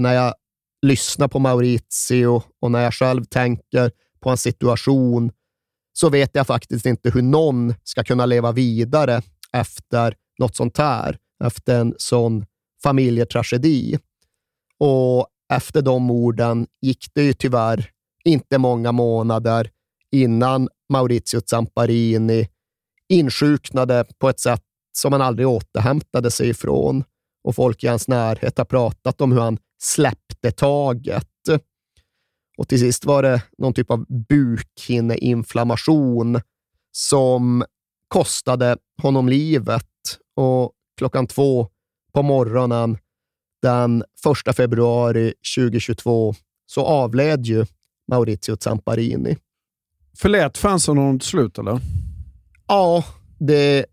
när 0.00 0.14
jag 0.14 0.34
lyssnar 0.86 1.28
på 1.28 1.38
Maurizio 1.38 2.42
och 2.60 2.70
när 2.70 2.82
jag 2.82 2.94
själv 2.94 3.24
tänker 3.24 3.90
på 4.20 4.30
hans 4.30 4.40
situation 4.42 5.32
så 5.92 6.08
vet 6.08 6.30
jag 6.32 6.46
faktiskt 6.46 6.86
inte 6.86 7.10
hur 7.10 7.22
någon 7.22 7.74
ska 7.84 8.04
kunna 8.04 8.26
leva 8.26 8.52
vidare 8.52 9.22
efter 9.52 10.14
något 10.38 10.56
sånt 10.56 10.78
här, 10.78 11.18
efter 11.44 11.80
en 11.80 11.94
sån 11.96 12.46
familjetragedi. 12.82 13.98
Och 14.80 15.26
efter 15.52 15.82
de 15.82 16.10
orden 16.10 16.66
gick 16.80 17.06
det 17.14 17.22
ju 17.22 17.32
tyvärr 17.32 17.90
inte 18.24 18.58
många 18.58 18.92
månader 18.92 19.70
innan 20.10 20.68
Maurizio 20.92 21.40
Zamparini 21.46 22.48
insjuknade 23.08 24.04
på 24.18 24.28
ett 24.28 24.40
sätt 24.40 24.62
som 24.92 25.12
han 25.12 25.22
aldrig 25.22 25.48
återhämtade 25.48 26.30
sig 26.30 26.48
ifrån. 26.48 27.04
Och 27.44 27.54
folk 27.54 27.84
i 27.84 27.86
hans 27.86 28.08
närhet 28.08 28.58
har 28.58 28.64
pratat 28.64 29.20
om 29.20 29.32
hur 29.32 29.40
han 29.40 29.58
släppte 29.82 30.50
taget. 30.50 31.28
Och 32.58 32.68
till 32.68 32.80
sist 32.80 33.04
var 33.04 33.22
det 33.22 33.42
någon 33.58 33.74
typ 33.74 33.90
av 33.90 34.06
bukhinneinflammation 34.28 36.40
som 36.92 37.64
kostade 38.08 38.76
honom 39.02 39.28
livet. 39.28 39.86
Och 40.36 40.72
klockan 40.98 41.26
två 41.26 41.68
på 42.12 42.22
morgonen 42.22 42.98
den 43.64 44.04
1 44.48 44.56
februari 44.56 45.34
2022 45.56 46.34
så 46.66 46.84
avled 46.84 47.46
ju 47.46 47.66
Maurizio 48.10 48.56
Zamparini. 48.60 49.36
Förlät 50.16 50.58
fansen 50.58 50.96
honom 50.96 51.18
till 51.18 51.28
slut, 51.28 51.58
eller? 51.58 51.80
Ja, 52.68 53.04
det 53.38 53.86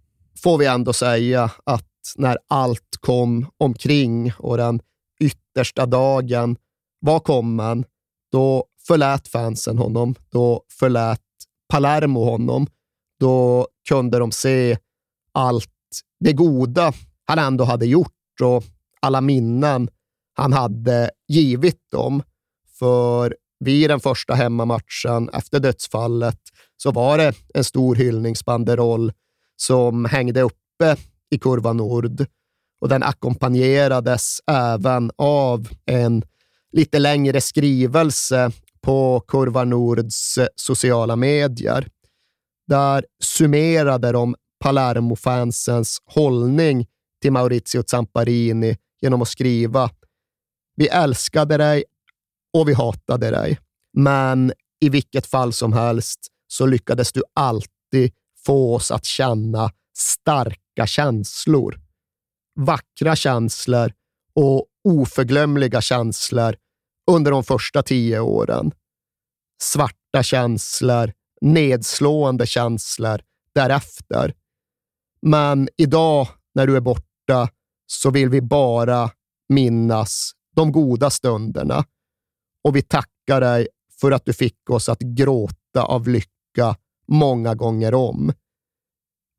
får 0.44 0.58
vi 0.58 0.66
ändå 0.66 0.94
säga 0.94 1.52
att 1.64 1.88
när 2.16 2.38
allt 2.48 2.98
kom 3.00 3.48
omkring 3.58 4.34
och 4.38 4.58
den 4.58 4.82
yttersta 5.20 5.86
dagen 5.86 6.58
var 7.00 7.20
kommen, 7.20 7.86
då 8.32 8.66
förlät 8.88 9.28
fansen 9.28 9.78
honom. 9.78 10.16
Då 10.32 10.64
förlät 10.80 11.22
Palermo 11.70 12.24
honom. 12.24 12.68
då 13.20 13.68
kunde 13.90 14.20
de 14.20 14.32
se 14.32 14.78
allt 15.32 15.70
det 16.20 16.34
goda 16.34 16.94
han 17.26 17.40
ändå 17.40 17.64
hade 17.64 17.86
gjort 17.86 18.42
och 18.42 18.64
alla 19.02 19.22
minnen 19.22 19.90
han 20.34 20.54
hade 20.54 21.12
givit 21.28 21.92
dem. 21.92 22.24
För 22.80 23.36
vid 23.60 23.90
den 23.90 24.00
första 24.00 24.34
hemmamatchen 24.34 25.30
efter 25.34 25.60
dödsfallet 25.60 26.40
så 26.78 26.92
var 26.92 27.18
det 27.18 27.34
en 27.54 27.64
stor 27.64 27.96
hyllningsbanderoll 27.96 29.12
som 29.56 30.06
hängde 30.06 30.42
uppe 30.42 30.96
i 31.30 31.40
kurva 31.40 31.74
Nord 31.74 32.26
och 32.82 32.90
den 32.90 33.04
ackompanjerades 33.04 34.38
även 34.48 35.12
av 35.16 35.70
en 35.86 36.24
lite 36.72 37.00
längre 37.00 37.42
skrivelse 37.42 38.52
på 38.82 39.24
Kurva 39.28 39.64
Nords 39.64 40.40
sociala 40.56 41.16
medier. 41.16 41.88
Där 42.68 43.06
summerade 43.24 44.12
de 44.12 44.36
Palermo-fansens 44.64 45.98
hållning 46.06 46.88
till 47.22 47.32
Maurizio 47.32 47.84
Zamparini 47.88 48.78
genom 49.02 49.22
att 49.22 49.28
skriva 49.28 49.90
“Vi 50.76 50.88
älskade 50.88 51.58
dig 51.58 51.84
och 52.54 52.70
vi 52.70 52.74
hatade 52.74 53.32
dig, 53.32 53.60
men 53.94 54.54
i 54.82 54.90
vilket 54.90 55.26
fall 55.26 55.54
som 55.54 55.74
helst 55.74 56.20
så 56.48 56.66
lyckades 56.66 57.12
du 57.12 57.24
alltid 57.34 58.14
få 58.46 58.76
oss 58.76 58.92
att 58.92 59.06
känna 59.06 59.72
starka 59.98 60.88
känslor. 60.88 61.80
Vackra 62.60 63.16
känslor 63.16 63.94
och 64.34 64.66
oförglömliga 64.84 65.82
känslor 65.82 66.56
under 67.12 67.32
de 67.32 67.44
första 67.44 67.84
tio 67.84 68.20
åren. 68.20 68.72
Svarta 69.62 70.24
känslor, 70.24 71.14
nedslående 71.42 72.48
känslor 72.48 73.22
därefter. 73.56 74.34
Men 75.22 75.70
idag 75.78 76.28
när 76.56 76.68
du 76.68 76.76
är 76.76 76.82
borta 76.82 77.50
så 77.92 78.12
vill 78.12 78.30
vi 78.30 78.42
bara 78.42 79.12
minnas 79.50 80.32
de 80.56 80.72
goda 80.72 81.10
stunderna 81.10 81.86
och 82.64 82.76
vi 82.76 82.82
tackar 82.82 83.42
dig 83.42 83.68
för 84.02 84.12
att 84.12 84.26
du 84.26 84.34
fick 84.34 84.70
oss 84.70 84.90
att 84.90 85.00
gråta 85.00 85.84
av 85.84 86.08
lycka 86.08 86.76
många 87.08 87.56
gånger 87.56 87.94
om. 87.94 88.34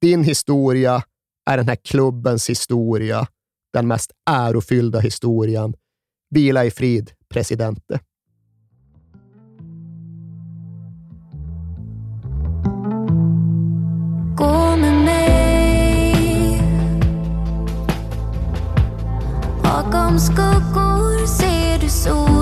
Din 0.01 0.25
historia 0.25 1.03
är 1.51 1.57
den 1.57 1.69
här 1.69 1.77
klubbens 1.77 2.51
historia, 2.51 3.27
den 3.73 3.87
mest 3.87 4.13
ärofyllda 4.31 5.01
historien. 5.01 5.75
Vila 6.31 6.65
i 6.65 6.71
frid, 6.71 7.11
presidente. 7.29 8.01
Bakom 20.13 20.21
skuggor 20.21 21.27
ser 21.27 21.79
du 21.81 21.89
sol. 21.89 22.42